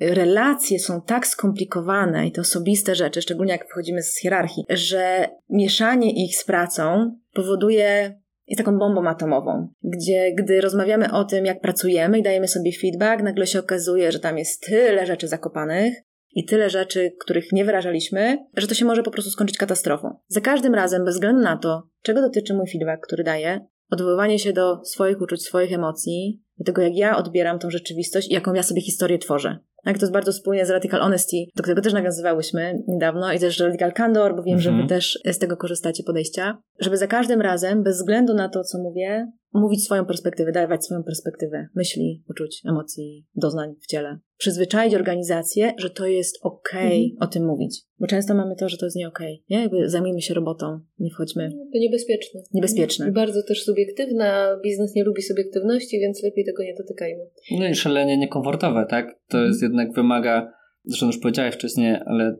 relacje 0.00 0.78
są 0.78 1.02
tak 1.02 1.26
skomplikowane 1.26 2.26
i 2.26 2.32
te 2.32 2.40
osobiste 2.40 2.94
rzeczy, 2.94 3.22
szczególnie 3.22 3.52
jak 3.52 3.68
wchodzimy 3.68 4.02
z 4.02 4.18
hierarchii, 4.18 4.64
że 4.68 5.28
mieszanie 5.50 6.24
ich 6.24 6.36
z 6.36 6.44
pracą 6.44 7.16
powoduje 7.34 8.20
jest 8.46 8.58
taką 8.58 8.78
bombą 8.78 9.08
atomową, 9.08 9.68
gdzie 9.82 10.34
gdy 10.34 10.60
rozmawiamy 10.60 11.12
o 11.12 11.24
tym, 11.24 11.46
jak 11.46 11.60
pracujemy 11.60 12.18
i 12.18 12.22
dajemy 12.22 12.48
sobie 12.48 12.72
feedback, 12.80 13.22
nagle 13.22 13.46
się 13.46 13.58
okazuje, 13.58 14.12
że 14.12 14.20
tam 14.20 14.38
jest 14.38 14.62
tyle 14.62 15.06
rzeczy 15.06 15.28
zakopanych 15.28 15.94
i 16.34 16.44
tyle 16.44 16.70
rzeczy, 16.70 17.12
których 17.20 17.52
nie 17.52 17.64
wyrażaliśmy, 17.64 18.38
że 18.56 18.66
to 18.66 18.74
się 18.74 18.84
może 18.84 19.02
po 19.02 19.10
prostu 19.10 19.30
skończyć 19.30 19.58
katastrofą. 19.58 20.16
Za 20.28 20.40
każdym 20.40 20.74
razem, 20.74 21.04
bez 21.04 21.14
względu 21.14 21.42
na 21.42 21.56
to, 21.56 21.82
czego 22.02 22.20
dotyczy 22.20 22.54
mój 22.54 22.66
feedback, 22.66 23.06
który 23.06 23.24
daję, 23.24 23.66
odwoływanie 23.90 24.38
się 24.38 24.52
do 24.52 24.84
swoich 24.84 25.20
uczuć, 25.20 25.42
swoich 25.42 25.72
emocji, 25.72 26.42
do 26.58 26.64
tego, 26.64 26.82
jak 26.82 26.96
ja 26.96 27.16
odbieram 27.16 27.58
tą 27.58 27.70
rzeczywistość 27.70 28.30
i 28.30 28.34
jaką 28.34 28.54
ja 28.54 28.62
sobie 28.62 28.80
historię 28.80 29.18
tworzę. 29.18 29.58
Tak, 29.84 29.98
to 29.98 30.02
jest 30.02 30.12
bardzo 30.12 30.32
spójne 30.32 30.66
z 30.66 30.70
Radical 30.70 31.00
Honesty, 31.00 31.36
do 31.56 31.62
którego 31.62 31.82
też 31.82 31.92
nawiązywałyśmy 31.92 32.82
niedawno 32.88 33.32
i 33.32 33.38
też 33.38 33.60
Radical 33.60 33.92
Candor, 33.92 34.36
bo 34.36 34.42
wiem, 34.42 34.58
mhm. 34.58 34.76
że 34.76 34.82
wy 34.82 34.88
też 34.88 35.18
z 35.32 35.38
tego 35.38 35.56
korzystacie 35.56 36.02
podejścia, 36.02 36.58
żeby 36.80 36.96
za 36.96 37.06
każdym 37.06 37.40
razem, 37.40 37.82
bez 37.82 37.96
względu 37.96 38.34
na 38.34 38.48
to, 38.48 38.64
co 38.64 38.78
mówię, 38.78 39.26
mówić 39.52 39.84
swoją 39.84 40.04
perspektywę, 40.04 40.52
dawać 40.52 40.84
swoją 40.84 41.02
perspektywę 41.02 41.68
myśli, 41.74 42.24
uczuć, 42.28 42.62
emocji, 42.68 43.26
doznań 43.34 43.74
w 43.82 43.86
ciele. 43.86 44.18
Przyzwyczaić 44.36 44.94
organizację, 44.94 45.72
że 45.78 45.90
to 45.90 46.06
jest 46.06 46.38
okej 46.42 46.80
okay 46.80 47.12
mhm. 47.12 47.16
o 47.20 47.26
tym 47.26 47.46
mówić. 47.46 47.82
Bo 47.98 48.06
często 48.06 48.34
mamy 48.34 48.56
to, 48.56 48.68
że 48.68 48.76
to 48.76 48.86
jest 48.86 48.96
nie 48.96 49.08
okej. 49.08 49.34
Okay, 49.34 49.44
nie? 49.50 49.62
Jakby 49.62 49.88
zajmijmy 49.88 50.22
się 50.22 50.34
robotą, 50.34 50.80
nie 50.98 51.10
wchodźmy. 51.10 51.50
To 51.72 51.78
niebezpieczne. 51.78 52.40
Niebezpieczne. 52.54 53.08
I 53.08 53.12
bardzo 53.12 53.42
też 53.42 53.64
subiektywna. 53.64 54.56
Biznes 54.62 54.94
nie 54.94 55.04
lubi 55.04 55.22
subiektywności, 55.22 55.98
więc 56.00 56.22
lepiej 56.22 56.44
tego 56.44 56.62
nie 56.62 56.74
dotykajmy. 56.74 57.22
No 57.58 57.68
i 57.68 57.74
szalenie 57.74 58.18
niekomfortowe, 58.18 58.86
tak? 58.90 59.06
To 59.28 59.38
mhm. 59.38 59.48
jest 59.48 59.62
jednak 59.62 59.92
wymaga, 59.92 60.52
zresztą 60.84 61.06
już 61.06 61.18
powiedziałeś 61.18 61.54
wcześniej, 61.54 61.96
ale 62.06 62.36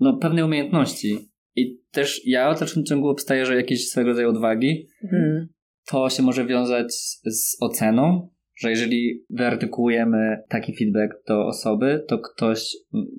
no 0.00 0.16
pewnej 0.16 0.44
umiejętności. 0.44 1.18
I 1.56 1.80
też 1.90 2.26
ja 2.26 2.54
w 2.54 2.58
dalszym 2.58 2.84
ciągu 2.84 3.08
obstaję, 3.08 3.46
że 3.46 3.56
jakieś 3.56 3.88
swego 3.88 4.08
rodzaju 4.08 4.28
odwagi. 4.28 4.88
Mhm 5.04 5.48
to 5.90 6.10
się 6.10 6.22
może 6.22 6.46
wiązać 6.46 6.92
z 7.24 7.56
oceną, 7.60 8.28
że 8.60 8.70
jeżeli 8.70 9.24
wyartykułujemy 9.30 10.42
taki 10.48 10.76
feedback 10.76 11.26
do 11.28 11.46
osoby, 11.46 12.04
to 12.08 12.18
ktoś 12.18 12.76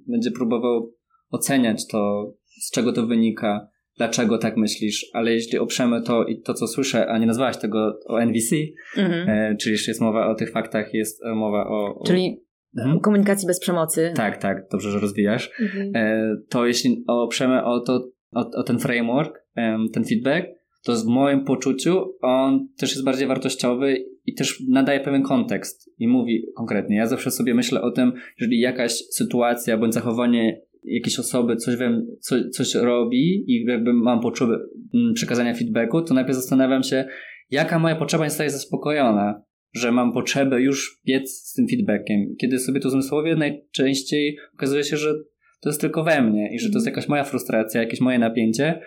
będzie 0.08 0.32
próbował 0.32 0.94
oceniać 1.30 1.88
to, 1.88 2.34
z 2.62 2.72
czego 2.72 2.94
to 2.94 3.08
wynika, 3.08 3.68
dlaczego 3.98 4.38
tak 4.38 4.58
myślisz, 4.58 5.06
ale 5.14 5.34
jeśli 5.34 5.60
oprzemy 5.60 6.02
to 6.02 6.26
i 6.26 6.42
to, 6.42 6.54
co 6.54 6.68
słyszę, 6.68 7.08
a 7.08 7.18
nie 7.18 7.26
nazwałaś 7.26 7.58
tego 7.58 8.00
o 8.06 8.22
NVC, 8.22 8.56
mhm. 8.98 9.30
e, 9.30 9.56
czyli 9.56 9.74
jeszcze 9.74 9.92
jest 9.92 10.02
mowa 10.02 10.28
o 10.28 10.36
tych 10.36 10.52
faktach, 10.52 10.94
jest 10.94 11.22
mowa 11.36 11.68
o... 11.68 11.96
o... 12.00 12.04
Czyli 12.06 12.44
mhm. 12.78 13.00
komunikacji 13.00 13.48
bez 13.48 13.60
przemocy. 13.60 14.12
Tak, 14.16 14.38
tak, 14.38 14.68
dobrze, 14.72 14.92
że 14.92 15.00
rozwijasz. 15.00 15.52
Mhm. 15.60 15.92
E, 15.96 16.36
to 16.50 16.66
jeśli 16.66 17.04
oprzemy 17.08 17.64
o 17.64 17.80
to, 17.80 18.10
o, 18.32 18.50
o 18.56 18.64
ten 18.64 18.80
framework, 18.80 19.46
ten 19.94 20.06
feedback, 20.06 20.59
to 20.84 20.96
w 20.96 21.06
moim 21.06 21.46
poczuciu 21.46 22.18
on 22.22 22.68
też 22.78 22.89
jest 22.92 23.04
bardziej 23.04 23.28
wartościowy 23.28 24.06
i 24.26 24.34
też 24.34 24.63
nadaje 24.70 25.00
pewien 25.00 25.24
kontekst 25.24 25.94
i 25.98 26.08
mówi 26.08 26.46
konkretnie. 26.56 26.98
Ja 26.98 27.08
zawsze 27.08 27.32
sobie 27.32 27.54
myślę 27.54 27.82
o 27.82 27.92
tym, 27.92 28.13
jeżeli 28.39 28.60
jakaś 28.60 28.92
sytuacja 28.92 29.78
bądź 29.78 29.94
zachowanie 29.94 30.62
jakiejś 30.84 31.20
osoby 31.20 31.56
coś, 31.56 31.76
wiem, 31.76 32.08
co, 32.20 32.36
coś 32.50 32.76
robi 32.76 33.44
i 33.48 33.65
jakby 33.65 33.94
mam 33.94 34.20
potrzebę 34.20 34.60
mm, 34.94 35.13
przekazania 35.13 35.54
feedbacku, 35.54 36.02
to 36.02 36.13
najpierw 36.13 36.36
zastanawiam 36.36 36.84
się, 36.84 37.06
jaka 37.52 37.80
moja 37.80 37.96
potrzeba 37.96 38.24
nie 38.24 38.30
zostaje 38.30 38.50
zaspokojona, 38.50 39.44
że 39.74 39.92
mam 39.92 40.13
potrzebę 40.13 40.62
już 40.62 41.02
biec 41.08 41.32
z 41.32 41.54
tym 41.54 41.68
feedbackiem. 41.68 42.36
Kiedy 42.42 42.60
sobie 42.60 42.80
to 42.80 42.89
zmysłowie, 42.89 43.36
najczęściej 43.36 44.38
okazuje 44.54 44.84
się, 44.84 44.98
że 44.98 45.13
to 45.62 45.70
jest 45.70 45.82
tylko 45.82 46.04
we 46.04 46.22
mnie 46.22 46.56
i 46.56 46.60
że 46.60 46.70
to 46.70 46.78
jest 46.78 46.88
jakaś 46.88 47.08
moja 47.08 47.24
frustracja, 47.24 47.82
jakieś 47.82 48.02
moje 48.02 48.20
napięcie, 48.20 48.82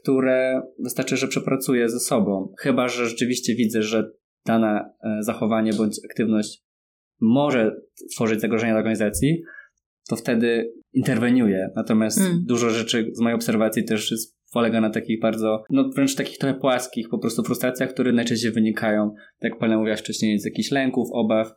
które 0.00 0.62
wystarczy, 0.78 1.16
że 1.16 1.28
przepracuję 1.28 1.88
ze 1.88 2.00
sobą. 2.00 2.54
Chyba, 2.58 2.88
że 2.88 3.08
rzeczywiście 3.08 3.54
widzę, 3.54 3.82
że 3.82 4.10
dane 4.46 4.94
e, 5.04 5.22
zachowanie 5.22 5.72
bądź 5.72 6.00
aktywność 6.10 6.62
może 7.20 7.76
tworzyć 8.14 8.40
zagrożenia 8.40 8.72
dla 8.72 8.78
organizacji, 8.78 9.42
to 10.08 10.16
wtedy 10.16 10.72
interweniuję. 10.92 11.70
Natomiast 11.76 12.20
mm. 12.20 12.44
dużo 12.46 12.70
rzeczy 12.70 13.10
z 13.12 13.20
mojej 13.20 13.36
obserwacji 13.36 13.84
też 13.84 14.10
jest, 14.10 14.36
polega 14.52 14.80
na 14.80 14.90
takich 14.90 15.20
bardzo, 15.20 15.64
no 15.70 15.90
wręcz 15.94 16.14
takich 16.14 16.38
trochę 16.38 16.60
płaskich 16.60 17.08
po 17.08 17.18
prostu 17.18 17.42
frustracjach, 17.42 17.90
które 17.90 18.12
najczęściej 18.12 18.52
wynikają, 18.52 19.14
tak 19.40 19.50
jak 19.50 19.58
Pani 19.58 19.76
mówiłaś 19.76 20.00
wcześniej, 20.00 20.38
z 20.38 20.44
jakichś 20.44 20.70
lęków, 20.70 21.08
obaw, 21.12 21.52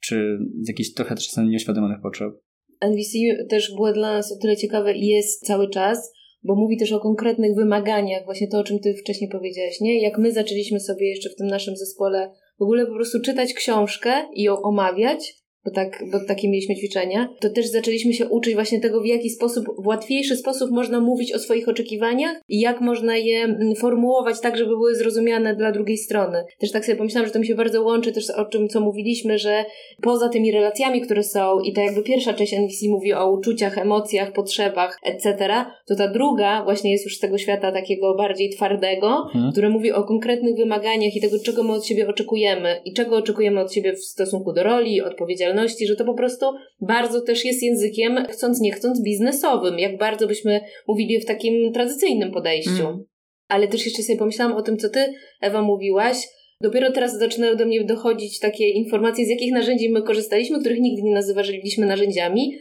czy 0.00 0.38
z 0.60 0.68
jakichś 0.68 0.92
trochę 0.92 1.14
czasem 1.14 1.48
nieświadomych 1.48 2.00
potrzeb. 2.02 2.32
NVC 2.80 3.18
też 3.50 3.74
było 3.74 3.92
dla 3.92 4.12
nas 4.12 4.32
o 4.32 4.42
tyle 4.42 4.56
ciekawe 4.56 4.94
i 4.94 5.06
jest 5.06 5.46
cały 5.46 5.70
czas, 5.70 6.12
bo 6.42 6.54
mówi 6.54 6.76
też 6.76 6.92
o 6.92 7.00
konkretnych 7.00 7.54
wymaganiach, 7.54 8.24
właśnie 8.24 8.48
to, 8.48 8.58
o 8.58 8.64
czym 8.64 8.78
ty 8.78 8.94
wcześniej 8.94 9.30
powiedziałeś, 9.30 9.80
nie? 9.80 10.02
Jak 10.02 10.18
my 10.18 10.32
zaczęliśmy 10.32 10.80
sobie 10.80 11.08
jeszcze 11.08 11.30
w 11.30 11.36
tym 11.36 11.46
naszym 11.46 11.76
zespole 11.76 12.30
w 12.58 12.62
ogóle 12.62 12.86
po 12.86 12.94
prostu 12.94 13.20
czytać 13.20 13.54
książkę 13.54 14.12
i 14.34 14.42
ją 14.42 14.62
omawiać, 14.62 15.39
bo, 15.64 15.70
tak, 15.70 16.04
bo 16.12 16.18
takie 16.28 16.48
mieliśmy 16.48 16.74
ćwiczenia, 16.76 17.28
to 17.40 17.50
też 17.50 17.66
zaczęliśmy 17.66 18.12
się 18.12 18.28
uczyć 18.28 18.54
właśnie 18.54 18.80
tego, 18.80 19.00
w 19.00 19.06
jaki 19.06 19.30
sposób, 19.30 19.64
w 19.78 19.86
łatwiejszy 19.86 20.36
sposób 20.36 20.70
można 20.70 21.00
mówić 21.00 21.32
o 21.32 21.38
swoich 21.38 21.68
oczekiwaniach 21.68 22.36
i 22.48 22.60
jak 22.60 22.80
można 22.80 23.16
je 23.16 23.42
mm, 23.42 23.74
formułować 23.74 24.40
tak, 24.40 24.56
żeby 24.56 24.70
były 24.70 24.94
zrozumiane 24.94 25.56
dla 25.56 25.72
drugiej 25.72 25.98
strony. 25.98 26.44
Też 26.58 26.72
tak 26.72 26.84
sobie 26.84 26.96
pomyślałam, 26.96 27.26
że 27.26 27.32
to 27.32 27.38
mi 27.38 27.46
się 27.46 27.54
bardzo 27.54 27.82
łączy 27.82 28.12
też 28.12 28.30
o 28.30 28.44
czym, 28.44 28.68
co 28.68 28.80
mówiliśmy, 28.80 29.38
że 29.38 29.64
poza 30.02 30.28
tymi 30.28 30.52
relacjami, 30.52 31.00
które 31.00 31.22
są 31.22 31.60
i 31.60 31.72
ta 31.72 31.82
jakby 31.82 32.02
pierwsza 32.02 32.34
część 32.34 32.54
NVC 32.54 32.88
mówi 32.88 33.12
o 33.12 33.32
uczuciach, 33.32 33.78
emocjach, 33.78 34.32
potrzebach, 34.32 34.98
etc., 35.04 35.48
to 35.88 35.96
ta 35.96 36.08
druga 36.08 36.64
właśnie 36.64 36.92
jest 36.92 37.04
już 37.04 37.16
z 37.16 37.20
tego 37.20 37.38
świata 37.38 37.72
takiego 37.72 38.14
bardziej 38.14 38.50
twardego, 38.50 39.28
hmm. 39.32 39.52
które 39.52 39.68
mówi 39.68 39.92
o 39.92 40.04
konkretnych 40.04 40.56
wymaganiach 40.56 41.16
i 41.16 41.20
tego, 41.20 41.36
czego 41.44 41.62
my 41.62 41.72
od 41.72 41.86
siebie 41.86 42.08
oczekujemy 42.08 42.80
i 42.84 42.92
czego 42.92 43.16
oczekujemy 43.16 43.60
od 43.60 43.74
siebie 43.74 43.92
w 43.92 44.04
stosunku 44.04 44.52
do 44.52 44.62
roli, 44.62 45.00
odpowiedzialności 45.00 45.49
odpowiedzialności, 45.50 45.86
że 45.86 45.96
to 45.96 46.04
po 46.04 46.14
prostu 46.14 46.46
bardzo 46.80 47.20
też 47.20 47.44
jest 47.44 47.62
językiem, 47.62 48.24
chcąc 48.30 48.60
nie 48.60 48.72
chcąc, 48.72 49.02
biznesowym, 49.02 49.78
jak 49.78 49.98
bardzo 49.98 50.26
byśmy 50.26 50.60
mówili 50.88 51.20
w 51.20 51.26
takim 51.26 51.72
tradycyjnym 51.72 52.32
podejściu. 52.32 52.86
Mm. 52.86 53.04
Ale 53.48 53.68
też 53.68 53.84
jeszcze 53.84 54.02
sobie 54.02 54.18
pomyślałam 54.18 54.56
o 54.56 54.62
tym, 54.62 54.76
co 54.76 54.88
ty, 54.88 55.12
Ewa, 55.40 55.62
mówiłaś. 55.62 56.16
Dopiero 56.62 56.92
teraz 56.92 57.18
zaczynają 57.18 57.56
do 57.56 57.66
mnie 57.66 57.84
dochodzić 57.84 58.38
takie 58.38 58.68
informacje, 58.68 59.24
z 59.24 59.28
jakich 59.28 59.52
narzędzi 59.52 59.90
my 59.90 60.02
korzystaliśmy, 60.02 60.60
których 60.60 60.80
nigdy 60.80 61.02
nie 61.02 61.14
nazywaliśmy 61.14 61.86
narzędziami, 61.86 62.58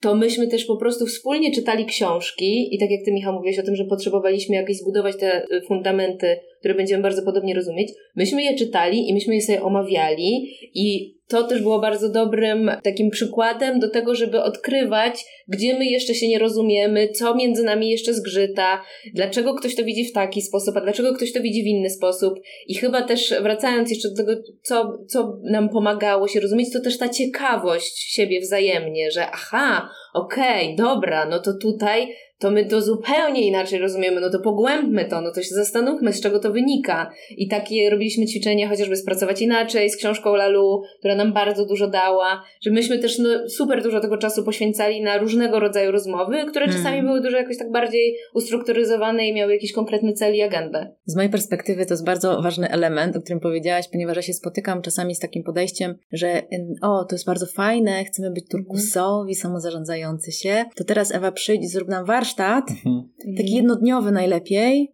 to 0.00 0.14
myśmy 0.14 0.48
też 0.48 0.64
po 0.64 0.76
prostu 0.76 1.06
wspólnie 1.06 1.52
czytali 1.52 1.84
książki 1.84 2.74
i 2.74 2.78
tak 2.78 2.90
jak 2.90 3.00
ty 3.04 3.12
Michał 3.12 3.34
mówiłeś 3.34 3.58
o 3.58 3.62
tym, 3.62 3.76
że 3.76 3.84
potrzebowaliśmy 3.84 4.56
jakieś 4.56 4.76
zbudować 4.76 5.16
te 5.20 5.44
y, 5.44 5.62
fundamenty, 5.68 6.36
które 6.58 6.74
będziemy 6.74 7.02
bardzo 7.02 7.22
podobnie 7.22 7.54
rozumieć, 7.54 7.88
myśmy 8.16 8.42
je 8.42 8.54
czytali 8.54 9.08
i 9.08 9.14
myśmy 9.14 9.34
je 9.34 9.42
sobie 9.42 9.62
omawiali 9.62 10.56
i 10.74 11.14
to 11.30 11.44
też 11.44 11.62
było 11.62 11.80
bardzo 11.80 12.08
dobrym 12.08 12.70
takim 12.82 13.10
przykładem 13.10 13.78
do 13.80 13.90
tego, 13.90 14.14
żeby 14.14 14.42
odkrywać, 14.42 15.24
gdzie 15.48 15.78
my 15.78 15.86
jeszcze 15.86 16.14
się 16.14 16.28
nie 16.28 16.38
rozumiemy, 16.38 17.08
co 17.08 17.34
między 17.34 17.64
nami 17.64 17.90
jeszcze 17.90 18.14
zgrzyta, 18.14 18.82
dlaczego 19.14 19.54
ktoś 19.54 19.74
to 19.74 19.84
widzi 19.84 20.04
w 20.04 20.12
taki 20.12 20.42
sposób, 20.42 20.76
a 20.76 20.80
dlaczego 20.80 21.14
ktoś 21.14 21.32
to 21.32 21.40
widzi 21.40 21.62
w 21.62 21.66
inny 21.66 21.90
sposób. 21.90 22.34
I 22.66 22.74
chyba 22.74 23.02
też 23.02 23.34
wracając 23.42 23.90
jeszcze 23.90 24.08
do 24.08 24.16
tego, 24.16 24.32
co, 24.62 24.98
co 25.08 25.38
nam 25.42 25.68
pomagało 25.68 26.28
się 26.28 26.40
rozumieć, 26.40 26.72
to 26.72 26.80
też 26.80 26.98
ta 26.98 27.08
ciekawość 27.08 28.12
siebie 28.12 28.40
wzajemnie, 28.40 29.10
że 29.10 29.26
aha, 29.30 29.90
okej, 30.14 30.74
okay, 30.74 30.76
dobra, 30.76 31.28
no 31.28 31.38
to 31.38 31.52
tutaj 31.62 32.08
to 32.40 32.50
my 32.50 32.64
to 32.64 32.80
zupełnie 32.80 33.46
inaczej 33.46 33.78
rozumiemy, 33.78 34.20
no 34.20 34.30
to 34.30 34.40
pogłębmy 34.40 35.04
to, 35.04 35.20
no 35.20 35.32
to 35.32 35.42
się 35.42 35.54
zastanówmy, 35.54 36.12
z 36.12 36.20
czego 36.20 36.38
to 36.38 36.52
wynika. 36.52 37.10
I 37.36 37.48
takie 37.48 37.90
robiliśmy 37.90 38.26
ćwiczenia, 38.26 38.68
chociażby 38.68 38.96
Spracować 38.96 39.42
Inaczej, 39.42 39.90
z 39.90 39.96
książką 39.96 40.34
Lalu, 40.34 40.82
która 40.98 41.14
nam 41.14 41.32
bardzo 41.32 41.66
dużo 41.66 41.88
dała, 41.88 42.42
że 42.60 42.70
myśmy 42.70 42.98
też 42.98 43.18
no, 43.18 43.48
super 43.48 43.82
dużo 43.82 44.00
tego 44.00 44.16
czasu 44.16 44.44
poświęcali 44.44 45.02
na 45.02 45.18
różnego 45.18 45.60
rodzaju 45.60 45.92
rozmowy, 45.92 46.36
które 46.48 46.66
hmm. 46.66 46.82
czasami 46.82 47.02
były 47.02 47.20
dużo 47.20 47.36
jakoś 47.36 47.58
tak 47.58 47.70
bardziej 47.70 48.16
ustrukturyzowane 48.34 49.28
i 49.28 49.34
miały 49.34 49.52
jakiś 49.52 49.72
konkretny 49.72 50.12
cel 50.12 50.34
i 50.34 50.42
agendę. 50.42 50.94
Z 51.06 51.16
mojej 51.16 51.30
perspektywy 51.30 51.86
to 51.86 51.94
jest 51.94 52.04
bardzo 52.04 52.42
ważny 52.42 52.68
element, 52.68 53.16
o 53.16 53.20
którym 53.20 53.40
powiedziałaś, 53.40 53.88
ponieważ 53.92 54.16
ja 54.16 54.22
się 54.22 54.32
spotykam 54.32 54.82
czasami 54.82 55.14
z 55.14 55.18
takim 55.18 55.42
podejściem, 55.42 55.94
że 56.12 56.42
o, 56.82 57.04
to 57.04 57.14
jest 57.14 57.26
bardzo 57.26 57.46
fajne, 57.46 58.04
chcemy 58.04 58.30
być 58.30 58.48
turkusowi, 58.48 59.34
hmm. 59.34 59.42
samozarządzający 59.42 60.32
się, 60.32 60.64
to 60.76 60.84
teraz 60.84 61.14
Ewa 61.14 61.32
przyjdź 61.32 61.62
i 61.62 61.68
zrób 61.68 61.88
nam 61.88 62.04
warsztat, 62.04 62.29
warsztat, 62.30 62.70
mhm. 62.70 63.08
taki 63.36 63.54
jednodniowy 63.54 64.12
najlepiej, 64.12 64.92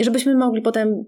żebyśmy 0.00 0.36
mogli 0.36 0.62
potem 0.62 1.04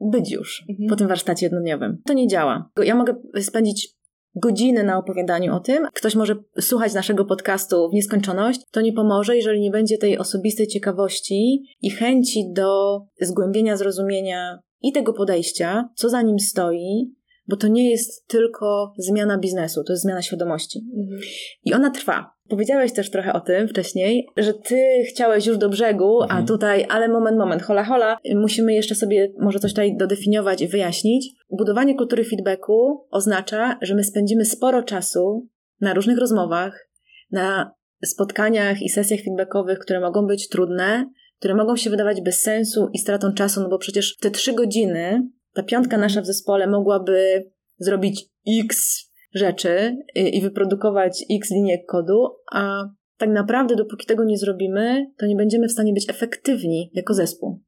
być 0.00 0.32
już 0.32 0.64
mhm. 0.68 0.88
po 0.88 0.96
tym 0.96 1.08
warsztacie 1.08 1.46
jednodniowym. 1.46 2.02
To 2.06 2.12
nie 2.12 2.28
działa. 2.28 2.70
Ja 2.84 2.94
mogę 2.94 3.14
spędzić 3.40 3.88
godziny 4.34 4.84
na 4.84 4.98
opowiadaniu 4.98 5.54
o 5.54 5.60
tym. 5.60 5.86
Ktoś 5.94 6.14
może 6.14 6.36
słuchać 6.60 6.94
naszego 6.94 7.24
podcastu 7.24 7.90
w 7.90 7.94
nieskończoność. 7.94 8.60
To 8.70 8.80
nie 8.80 8.92
pomoże, 8.92 9.36
jeżeli 9.36 9.60
nie 9.60 9.70
będzie 9.70 9.98
tej 9.98 10.18
osobistej 10.18 10.66
ciekawości 10.66 11.62
i 11.80 11.90
chęci 11.90 12.52
do 12.52 13.00
zgłębienia, 13.20 13.76
zrozumienia 13.76 14.58
i 14.82 14.92
tego 14.92 15.12
podejścia, 15.12 15.88
co 15.94 16.08
za 16.08 16.22
nim 16.22 16.38
stoi, 16.38 17.14
bo 17.46 17.56
to 17.56 17.68
nie 17.68 17.90
jest 17.90 18.26
tylko 18.26 18.92
zmiana 18.98 19.38
biznesu, 19.38 19.84
to 19.84 19.92
jest 19.92 20.02
zmiana 20.02 20.22
świadomości. 20.22 20.80
Mhm. 20.96 21.20
I 21.64 21.74
ona 21.74 21.90
trwa. 21.90 22.30
Powiedziałeś 22.48 22.92
też 22.92 23.10
trochę 23.10 23.32
o 23.32 23.40
tym 23.40 23.68
wcześniej, 23.68 24.26
że 24.36 24.54
ty 24.54 24.76
chciałeś 25.08 25.46
już 25.46 25.58
do 25.58 25.68
brzegu, 25.68 26.22
mhm. 26.22 26.44
a 26.44 26.46
tutaj, 26.46 26.86
ale 26.88 27.08
moment, 27.08 27.38
moment, 27.38 27.62
hola, 27.62 27.84
hola, 27.84 28.18
musimy 28.34 28.74
jeszcze 28.74 28.94
sobie 28.94 29.32
może 29.38 29.58
coś 29.58 29.70
tutaj 29.70 29.96
dodefiniować 29.96 30.62
i 30.62 30.68
wyjaśnić. 30.68 31.28
Budowanie 31.50 31.94
kultury 31.94 32.24
feedbacku 32.24 33.06
oznacza, 33.10 33.78
że 33.82 33.94
my 33.94 34.04
spędzimy 34.04 34.44
sporo 34.44 34.82
czasu 34.82 35.48
na 35.80 35.94
różnych 35.94 36.18
rozmowach, 36.18 36.88
na 37.30 37.74
spotkaniach 38.04 38.82
i 38.82 38.88
sesjach 38.88 39.20
feedbackowych, 39.20 39.78
które 39.78 40.00
mogą 40.00 40.26
być 40.26 40.48
trudne, 40.48 41.10
które 41.38 41.54
mogą 41.54 41.76
się 41.76 41.90
wydawać 41.90 42.20
bez 42.20 42.40
sensu 42.40 42.88
i 42.92 42.98
stratą 42.98 43.32
czasu, 43.32 43.60
no 43.60 43.68
bo 43.68 43.78
przecież 43.78 44.16
te 44.16 44.30
trzy 44.30 44.52
godziny 44.52 45.28
ta 45.54 45.62
piątka 45.62 45.98
nasza 45.98 46.20
w 46.20 46.26
zespole 46.26 46.66
mogłaby 46.66 47.50
zrobić 47.78 48.28
x 48.64 49.00
rzeczy 49.34 49.96
i 50.14 50.42
wyprodukować 50.42 51.24
x 51.30 51.50
linię 51.50 51.84
kodu, 51.84 52.26
a 52.52 52.84
tak 53.18 53.30
naprawdę 53.30 53.76
dopóki 53.76 54.06
tego 54.06 54.24
nie 54.24 54.38
zrobimy, 54.38 55.06
to 55.18 55.26
nie 55.26 55.36
będziemy 55.36 55.68
w 55.68 55.72
stanie 55.72 55.92
być 55.92 56.10
efektywni 56.10 56.90
jako 56.94 57.14
zespół. 57.14 57.60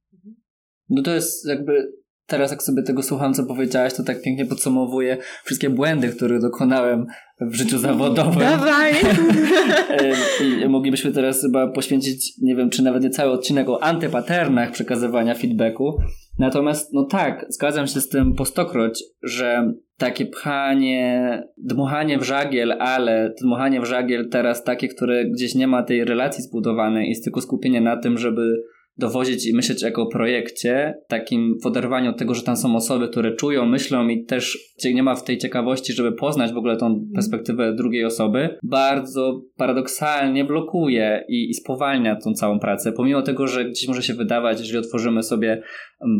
No 0.88 1.02
to 1.02 1.14
jest 1.14 1.48
jakby 1.48 1.92
teraz 2.26 2.50
jak 2.50 2.62
sobie 2.62 2.82
tego 2.82 3.02
słucham, 3.02 3.34
co 3.34 3.46
powiedziałaś, 3.46 3.94
to 3.94 4.02
tak 4.02 4.22
pięknie 4.22 4.46
podsumowuje 4.46 5.18
wszystkie 5.44 5.70
błędy, 5.70 6.08
które 6.08 6.38
dokonałem 6.40 7.06
w 7.40 7.54
życiu 7.54 7.78
zawodowym. 7.78 8.38
Dawaj! 8.38 8.92
I 10.64 10.68
moglibyśmy 10.68 11.12
teraz 11.12 11.42
chyba 11.42 11.72
poświęcić, 11.72 12.32
nie 12.42 12.56
wiem, 12.56 12.70
czy 12.70 12.82
nawet 12.82 13.02
nie 13.02 13.10
cały 13.10 13.32
odcinek 13.32 13.68
o 13.68 13.82
antypaternach 13.82 14.70
przekazywania 14.70 15.34
feedbacku. 15.34 15.98
Natomiast, 16.38 16.92
no 16.92 17.04
tak, 17.04 17.46
zgadzam 17.48 17.86
się 17.86 18.00
z 18.00 18.08
tym 18.08 18.34
po 18.34 18.44
stokroć, 18.44 19.02
że 19.22 19.72
takie 19.98 20.26
pchanie, 20.26 21.42
dmuchanie 21.58 22.18
w 22.18 22.22
żagiel, 22.22 22.72
ale 22.72 23.34
dmuchanie 23.42 23.80
w 23.80 23.84
żagiel 23.84 24.28
teraz 24.28 24.64
takie, 24.64 24.88
które 24.88 25.24
gdzieś 25.24 25.54
nie 25.54 25.66
ma 25.66 25.82
tej 25.82 26.04
relacji 26.04 26.44
zbudowanej, 26.44 27.08
jest 27.08 27.24
tylko 27.24 27.40
skupienie 27.40 27.80
na 27.80 27.96
tym, 27.96 28.18
żeby 28.18 28.62
dowozić 28.98 29.46
i 29.46 29.54
myśleć 29.54 29.82
jako 29.82 30.02
o 30.02 30.06
projekcie, 30.06 30.94
takim 31.08 31.58
w 31.62 31.66
oderwaniu 31.66 32.10
od 32.10 32.18
tego, 32.18 32.34
że 32.34 32.42
tam 32.42 32.56
są 32.56 32.76
osoby, 32.76 33.08
które 33.08 33.36
czują, 33.36 33.66
myślą 33.66 34.08
i 34.08 34.24
też 34.24 34.58
nie 34.84 35.02
ma 35.02 35.14
w 35.14 35.24
tej 35.24 35.38
ciekawości, 35.38 35.92
żeby 35.92 36.12
poznać 36.12 36.52
w 36.52 36.56
ogóle 36.56 36.76
tą 36.76 36.86
mhm. 36.86 37.12
perspektywę 37.14 37.74
drugiej 37.74 38.04
osoby, 38.04 38.58
bardzo 38.62 39.42
paradoksalnie 39.56 40.44
blokuje 40.44 41.24
i, 41.28 41.50
i 41.50 41.54
spowalnia 41.54 42.16
tą 42.16 42.32
całą 42.32 42.58
pracę, 42.58 42.92
pomimo 42.92 43.22
tego, 43.22 43.46
że 43.46 43.64
gdzieś 43.64 43.88
może 43.88 44.02
się 44.02 44.14
wydawać, 44.14 44.60
jeżeli 44.60 44.78
otworzymy 44.78 45.22
sobie 45.22 45.62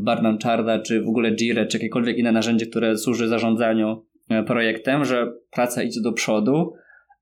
Barnum 0.03 0.39
Charda, 0.39 0.79
czy 0.79 1.03
w 1.03 1.09
ogóle 1.09 1.33
Jira, 1.33 1.67
czy 1.67 1.77
jakiekolwiek 1.77 2.19
inne 2.19 2.33
narzędzie, 2.33 2.67
które 2.67 2.99
służy 2.99 3.29
zarządzaniu 3.29 4.05
e, 4.29 4.43
projektem, 4.43 5.05
że 5.05 5.33
praca 5.51 5.83
idzie 5.83 6.01
do 6.01 6.13
przodu, 6.13 6.73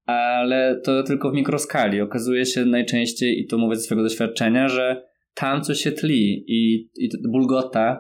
ale 0.07 0.81
to 0.85 1.03
tylko 1.03 1.31
w 1.31 1.35
mikroskali. 1.35 2.01
Okazuje 2.01 2.47
się 2.47 2.65
najczęściej, 2.65 3.41
i 3.41 3.47
to 3.47 3.59
mówię 3.59 3.77
ze 3.77 3.83
swojego 3.83 4.03
doświadczenia, 4.03 4.69
że 4.69 5.12
tam 5.35 5.63
coś 5.63 5.79
się 5.79 5.93
tli 5.93 6.45
i, 6.49 6.89
i 6.97 7.09
bulgota 7.33 7.99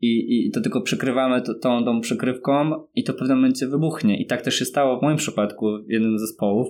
i, 0.00 0.46
i 0.46 0.50
to 0.50 0.60
tylko 0.60 0.80
przykrywamy 0.80 1.42
to, 1.42 1.54
tą, 1.54 1.84
tą 1.84 2.00
przykrywką 2.00 2.70
i 2.94 3.04
to 3.04 3.12
w 3.12 3.16
pewnym 3.16 3.38
momencie 3.38 3.66
wybuchnie. 3.66 4.22
I 4.22 4.26
tak 4.26 4.42
też 4.42 4.54
się 4.54 4.64
stało 4.64 4.98
w 4.98 5.02
moim 5.02 5.16
przypadku 5.16 5.66
w 5.88 5.92
jednym 5.92 6.18
z 6.18 6.20
zespołów, 6.20 6.68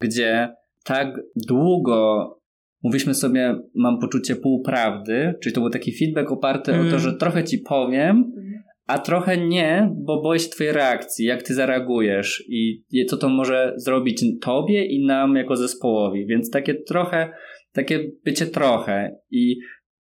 gdzie 0.00 0.48
tak 0.84 1.20
długo 1.48 2.30
mówiliśmy 2.82 3.14
sobie, 3.14 3.56
mam 3.74 3.98
poczucie 4.00 4.36
półprawdy, 4.36 5.34
czyli 5.42 5.54
to 5.54 5.60
był 5.60 5.70
taki 5.70 5.92
feedback 5.98 6.32
oparty 6.32 6.72
mm. 6.72 6.86
o 6.86 6.90
to, 6.90 6.96
mm. 6.96 7.00
że 7.00 7.12
trochę 7.12 7.44
ci 7.44 7.58
powiem, 7.58 8.32
mm. 8.36 8.62
a 8.86 8.98
trochę 8.98 9.46
nie, 9.46 9.90
bo 9.96 10.22
boję 10.22 10.40
się 10.40 10.48
twojej 10.48 10.72
reakcji, 10.72 11.26
jak 11.26 11.42
ty 11.42 11.54
zareagujesz 11.54 12.44
i 12.48 12.84
co 13.08 13.16
to 13.16 13.28
może 13.28 13.74
zrobić 13.76 14.24
tobie 14.40 14.86
i 14.86 15.06
nam 15.06 15.36
jako 15.36 15.56
zespołowi. 15.56 16.26
Więc 16.26 16.50
takie 16.50 16.74
trochę 16.74 17.30
takie 17.74 18.10
bycie 18.24 18.46
trochę 18.46 19.16
i 19.30 19.56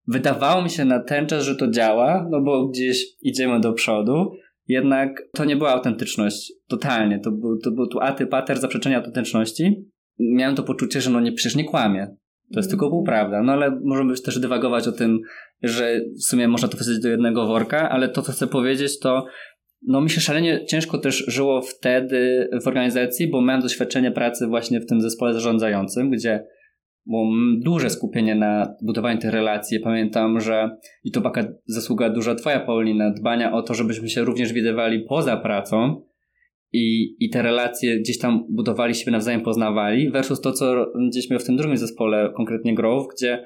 wydawało 0.08 0.64
mi 0.64 0.70
się 0.70 0.86
na 0.86 1.00
ten 1.00 1.28
czas, 1.28 1.44
że 1.44 1.56
to 1.56 1.68
działa, 1.68 2.28
no 2.32 2.42
bo 2.42 2.68
gdzieś 2.68 3.06
idziemy 3.22 3.60
do 3.60 3.74
przodu, 3.74 4.32
jednak 4.68 5.22
to 5.34 5.46
nie 5.46 5.56
była 5.56 5.72
autentyczność 5.72 6.54
totalnie, 6.68 7.20
to 7.20 7.32
był, 7.32 7.58
to 7.58 7.72
był 7.72 7.88
tu 7.88 8.00
atypater 8.00 8.60
zaprzeczenia 8.60 8.98
autentyczności. 8.98 9.86
Miałem 10.20 10.56
to 10.56 10.64
poczucie, 10.64 11.02
że 11.02 11.10
no 11.10 11.20
nie, 11.20 11.32
przecież 11.32 11.56
nie 11.56 11.64
kłamie. 11.64 12.08
To 12.54 12.60
jest 12.60 12.70
tylko 12.70 12.90
półprawda. 12.90 13.44
No 13.44 13.54
ale 13.54 13.80
możemy 13.84 14.14
też 14.18 14.40
dywagować 14.40 14.88
o 14.88 14.92
tym, 14.92 15.20
że 15.62 16.02
w 16.20 16.24
sumie 16.24 16.48
można 16.48 16.68
to 16.68 16.78
wsadzić 16.78 17.02
do 17.02 17.10
jednego 17.10 17.48
worka, 17.48 17.90
ale 17.90 18.10
to, 18.10 18.22
co 18.22 18.32
chcę 18.32 18.48
powiedzieć, 18.48 19.00
to 19.00 19.26
no 19.88 20.02
mi 20.02 20.10
się 20.10 20.22
szalenie 20.22 20.66
ciężko 20.66 20.98
też 20.98 21.26
żyło 21.28 21.62
wtedy 21.62 22.50
w 22.64 22.68
organizacji, 22.68 23.30
bo 23.30 23.42
miałem 23.42 23.62
doświadczenie 23.62 24.12
pracy 24.12 24.48
właśnie 24.48 24.80
w 24.80 24.86
tym 24.86 25.02
zespole 25.02 25.34
zarządzającym, 25.34 26.10
gdzie 26.12 26.46
duże 27.60 27.90
skupienie 27.90 28.36
na 28.36 28.76
budowaniu 28.82 29.20
tych 29.20 29.32
relacji. 29.32 29.80
Pamiętam, 29.80 30.40
że 30.40 30.78
i 31.04 31.12
to 31.12 31.22
taka 31.22 31.46
zasługa 31.66 32.10
duża 32.10 32.36
twoja, 32.36 32.60
Paulina, 32.60 33.12
dbania 33.12 33.54
o 33.54 33.62
to, 33.62 33.74
żebyśmy 33.74 34.10
się 34.10 34.22
również 34.22 34.54
widywali 34.54 35.06
poza 35.10 35.38
pracą 35.38 36.02
i, 36.72 37.16
i 37.20 37.30
te 37.30 37.42
relacje 37.42 38.00
gdzieś 38.00 38.18
tam 38.18 38.46
budowali, 38.50 38.96
siebie 38.96 39.12
nawzajem 39.12 39.42
poznawali, 39.42 40.12
versus 40.12 40.42
to, 40.42 40.52
co 40.52 40.86
gdzieś 41.10 41.30
miał 41.30 41.40
w 41.40 41.46
tym 41.46 41.56
drugim 41.56 41.78
zespole, 41.78 42.34
konkretnie 42.36 42.76
Grove, 42.76 43.08
gdzie 43.18 43.46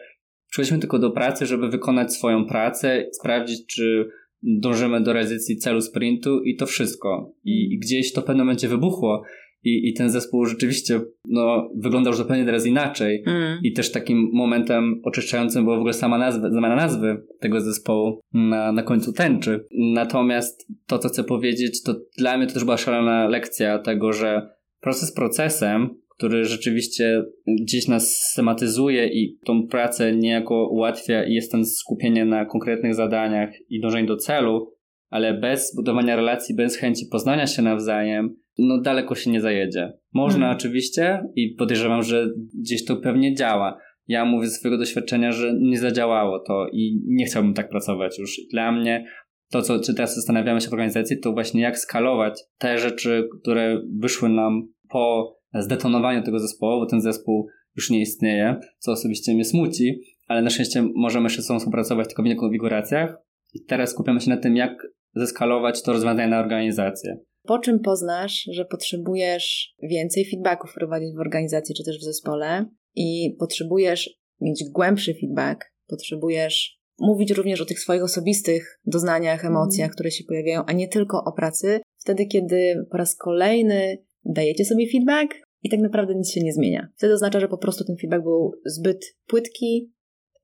przyszliśmy 0.49 0.79
tylko 0.79 0.99
do 0.99 1.11
pracy, 1.11 1.45
żeby 1.45 1.69
wykonać 1.69 2.13
swoją 2.13 2.45
pracę, 2.45 3.05
sprawdzić, 3.11 3.65
czy 3.65 4.09
dążymy 4.43 5.01
do 5.01 5.13
realizacji 5.13 5.57
celu 5.57 5.81
sprintu 5.81 6.43
i 6.43 6.55
to 6.55 6.65
wszystko. 6.65 7.33
I, 7.43 7.73
i 7.73 7.79
gdzieś 7.79 8.13
to 8.13 8.21
w 8.21 8.25
pewnym 8.25 8.45
momencie 8.45 8.67
wybuchło 8.67 9.23
i, 9.63 9.89
i 9.89 9.93
ten 9.93 10.09
zespół 10.09 10.45
rzeczywiście 10.45 11.01
no, 11.29 11.69
wyglądał 11.75 12.13
zupełnie 12.13 12.45
teraz 12.45 12.65
inaczej. 12.65 13.23
Mm. 13.25 13.59
I 13.63 13.73
też 13.73 13.91
takim 13.91 14.29
momentem 14.33 15.01
oczyszczającym 15.03 15.63
była 15.63 15.75
w 15.75 15.79
ogóle 15.79 15.93
sama 15.93 16.17
nazwa, 16.17 16.49
zmiana 16.49 16.75
nazwy 16.75 17.17
tego 17.39 17.61
zespołu 17.61 18.19
na, 18.33 18.71
na 18.71 18.83
końcu 18.83 19.13
tęczy. 19.13 19.65
Natomiast 19.93 20.67
to, 20.87 20.99
co 20.99 21.09
chcę 21.09 21.23
powiedzieć, 21.23 21.83
to 21.83 21.95
dla 22.17 22.37
mnie 22.37 22.47
to 22.47 22.53
też 22.53 22.63
była 22.63 22.77
szalona 22.77 23.27
lekcja 23.27 23.79
tego, 23.79 24.13
że 24.13 24.49
proces 24.81 25.13
procesem, 25.13 25.89
który 26.17 26.45
rzeczywiście 26.45 27.23
gdzieś 27.61 27.87
nas 27.87 28.15
systematyzuje 28.15 29.07
i 29.07 29.37
tą 29.45 29.67
pracę 29.67 30.15
niejako 30.15 30.69
ułatwia 30.71 31.23
i 31.23 31.33
jest 31.33 31.51
ten 31.51 31.65
skupienie 31.65 32.25
na 32.25 32.45
konkretnych 32.45 32.95
zadaniach 32.95 33.49
i 33.69 33.81
dążeniu 33.81 34.07
do 34.07 34.17
celu, 34.17 34.73
ale 35.09 35.33
bez 35.33 35.75
budowania 35.75 36.15
relacji, 36.15 36.55
bez 36.55 36.77
chęci 36.77 37.05
poznania 37.11 37.47
się 37.47 37.61
nawzajem, 37.61 38.35
no 38.57 38.81
daleko 38.81 39.15
się 39.15 39.31
nie 39.31 39.41
zajedzie. 39.41 39.93
Można 40.13 40.39
hmm. 40.39 40.57
oczywiście 40.57 41.23
i 41.35 41.55
podejrzewam, 41.55 42.03
że 42.03 42.29
gdzieś 42.59 42.85
to 42.85 42.95
pewnie 42.95 43.35
działa. 43.35 43.77
Ja 44.07 44.25
mówię 44.25 44.47
ze 44.47 44.55
swojego 44.55 44.77
doświadczenia, 44.77 45.31
że 45.31 45.53
nie 45.59 45.77
zadziałało 45.77 46.39
to 46.39 46.67
i 46.73 47.01
nie 47.07 47.25
chciałbym 47.25 47.53
tak 47.53 47.69
pracować 47.69 48.19
już. 48.19 48.41
Dla 48.51 48.71
mnie 48.71 49.05
to, 49.51 49.61
co 49.61 49.79
czy 49.79 49.93
teraz 49.93 50.15
zastanawiamy 50.15 50.61
się 50.61 50.69
w 50.69 50.73
organizacji, 50.73 51.19
to 51.19 51.33
właśnie 51.33 51.61
jak 51.61 51.77
skalować 51.77 52.39
te 52.57 52.77
rzeczy, 52.77 53.29
które 53.41 53.81
wyszły 53.99 54.29
nam 54.29 54.67
po 54.89 55.35
zdetonowaniu 55.53 56.23
tego 56.23 56.39
zespołu, 56.39 56.79
bo 56.79 56.85
ten 56.85 57.01
zespół 57.01 57.47
już 57.75 57.89
nie 57.89 58.01
istnieje, 58.01 58.55
co 58.77 58.91
osobiście 58.91 59.33
mnie 59.33 59.45
smuci, 59.45 60.01
ale 60.27 60.41
na 60.41 60.49
szczęście 60.49 60.89
możemy 60.95 61.25
jeszcze 61.25 61.41
z 61.41 61.45
sobą 61.45 61.59
współpracować 61.59 62.07
tylko 62.07 62.23
w 62.23 62.25
innych 62.25 62.37
konfiguracjach. 62.37 63.17
I 63.53 63.63
teraz 63.63 63.91
skupiamy 63.91 64.21
się 64.21 64.29
na 64.29 64.37
tym, 64.37 64.55
jak 64.55 64.87
zeskalować 65.15 65.81
to 65.81 65.93
rozwiązanie 65.93 66.27
na 66.27 66.39
organizację. 66.39 67.17
Po 67.47 67.59
czym 67.59 67.79
poznasz, 67.79 68.49
że 68.51 68.65
potrzebujesz 68.65 69.75
więcej 69.81 70.29
feedbacków 70.31 70.71
wprowadzić 70.71 71.15
w 71.15 71.19
organizacji 71.19 71.75
czy 71.75 71.83
też 71.83 71.99
w 71.99 72.03
zespole 72.03 72.65
i 72.95 73.35
potrzebujesz 73.39 74.09
mieć 74.41 74.63
głębszy 74.71 75.13
feedback, 75.13 75.65
potrzebujesz 75.87 76.77
mówić 76.99 77.31
również 77.31 77.61
o 77.61 77.65
tych 77.65 77.79
swoich 77.79 78.03
osobistych 78.03 78.79
doznaniach, 78.85 79.45
emocjach, 79.45 79.87
mm. 79.87 79.93
które 79.93 80.11
się 80.11 80.23
pojawiają, 80.23 80.65
a 80.65 80.73
nie 80.73 80.87
tylko 80.87 81.23
o 81.23 81.31
pracy, 81.31 81.79
wtedy 81.97 82.25
kiedy 82.25 82.87
po 82.91 82.97
raz 82.97 83.15
kolejny 83.15 83.97
dajecie 84.25 84.65
sobie 84.65 84.91
feedback 84.91 85.35
i 85.63 85.69
tak 85.69 85.79
naprawdę 85.79 86.15
nic 86.15 86.31
się 86.31 86.41
nie 86.41 86.53
zmienia. 86.53 86.87
Wtedy 86.97 87.13
oznacza, 87.13 87.39
że 87.39 87.47
po 87.47 87.57
prostu 87.57 87.85
ten 87.85 87.97
feedback 87.97 88.23
był 88.23 88.51
zbyt 88.65 89.15
płytki, 89.27 89.91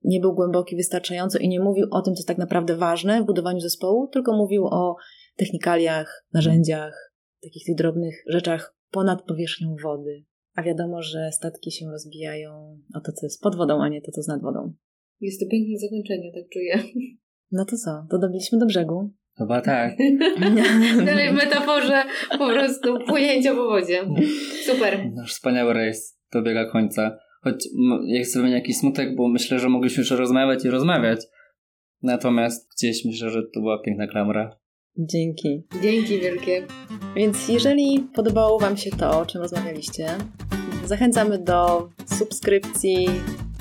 nie 0.04 0.20
był 0.20 0.34
głęboki 0.34 0.76
wystarczająco 0.76 1.38
i 1.38 1.48
nie 1.48 1.60
mówił 1.60 1.86
o 1.90 2.02
tym, 2.02 2.14
co 2.14 2.18
jest 2.18 2.28
tak 2.28 2.38
naprawdę 2.38 2.76
ważne 2.76 3.22
w 3.22 3.26
budowaniu 3.26 3.60
zespołu, 3.60 4.08
tylko 4.12 4.36
mówił 4.36 4.66
o 4.66 4.96
technikaliach, 5.36 6.26
narzędziach, 6.32 7.12
takich 7.42 7.64
tych 7.66 7.76
drobnych 7.76 8.14
rzeczach 8.26 8.76
ponad 8.90 9.22
powierzchnią 9.22 9.76
wody. 9.82 10.24
A 10.54 10.62
wiadomo, 10.62 11.02
że 11.02 11.32
statki 11.32 11.72
się 11.72 11.86
rozbijają 11.90 12.80
o 12.94 13.00
to, 13.00 13.12
co 13.12 13.26
jest 13.26 13.42
pod 13.42 13.56
wodą, 13.56 13.82
a 13.82 13.88
nie 13.88 14.02
to, 14.02 14.12
co 14.12 14.20
jest 14.20 14.28
nad 14.28 14.42
wodą. 14.42 14.74
Jest 15.20 15.40
to 15.40 15.46
piękne 15.50 15.78
zakończenie, 15.78 16.32
tak 16.34 16.44
czuję. 16.52 16.78
No 17.52 17.64
to 17.64 17.76
co? 17.76 18.06
To 18.10 18.18
dobiliśmy 18.18 18.58
do 18.58 18.66
brzegu. 18.66 19.12
Chyba 19.38 19.60
tak. 19.60 19.96
Dalej 21.06 21.30
w 21.30 21.34
metaforze 21.34 22.02
po 22.30 22.48
prostu 22.48 22.98
płynięcia 23.06 23.54
po 23.54 23.64
wodzie. 23.64 24.04
Super. 24.66 25.10
Nasz 25.14 25.32
wspaniały 25.32 25.74
rejs 25.74 26.18
dobiega 26.32 26.70
końca. 26.70 27.18
Choć 27.42 27.68
ja 28.06 28.22
chcę 28.24 28.38
wymienić 28.38 28.60
jakiś 28.60 28.76
smutek, 28.76 29.16
bo 29.16 29.28
myślę, 29.28 29.58
że 29.58 29.68
mogliśmy 29.68 30.00
jeszcze 30.00 30.16
rozmawiać 30.16 30.64
i 30.64 30.70
rozmawiać. 30.70 31.20
Natomiast 32.02 32.70
gdzieś 32.76 33.04
myślę, 33.04 33.30
że 33.30 33.42
to 33.42 33.60
była 33.60 33.82
piękna 33.82 34.06
klamra. 34.06 34.56
Dzięki. 34.98 35.62
Dzięki 35.82 36.20
wielkie. 36.20 36.66
Więc 37.16 37.48
jeżeli 37.48 38.08
podobało 38.14 38.58
Wam 38.58 38.76
się 38.76 38.90
to, 38.90 39.20
o 39.20 39.26
czym 39.26 39.42
rozmawialiście, 39.42 40.06
zachęcamy 40.84 41.38
do 41.38 41.88
subskrypcji, 42.06 43.08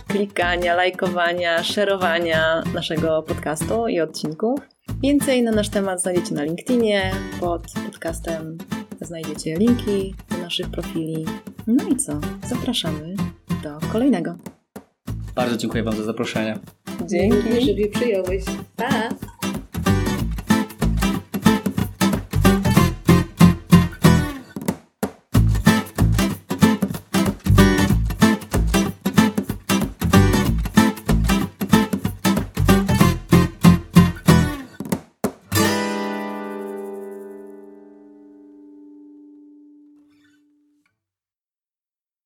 klikania, 0.07 0.75
lajkowania, 0.75 1.63
szerowania 1.63 2.63
naszego 2.73 3.23
podcastu 3.23 3.87
i 3.87 3.99
odcinków. 3.99 4.59
Więcej 5.03 5.43
na 5.43 5.51
nasz 5.51 5.69
temat 5.69 6.01
znajdziecie 6.01 6.35
na 6.35 6.43
LinkedInie, 6.43 7.11
pod 7.39 7.63
podcastem 7.85 8.57
znajdziecie 9.01 9.55
linki 9.55 10.15
do 10.31 10.37
naszych 10.37 10.69
profili. 10.69 11.25
No 11.67 11.89
i 11.89 11.95
co? 11.95 12.19
Zapraszamy 12.47 13.15
do 13.63 13.87
kolejnego. 13.91 14.37
Bardzo 15.35 15.57
dziękuję 15.57 15.83
Wam 15.83 15.95
za 15.95 16.03
zaproszenie. 16.03 16.59
Dzięki, 17.05 17.65
że 17.65 17.73
mnie 17.73 17.87
przyjąłeś. 17.87 18.43
Pa! 18.75 19.09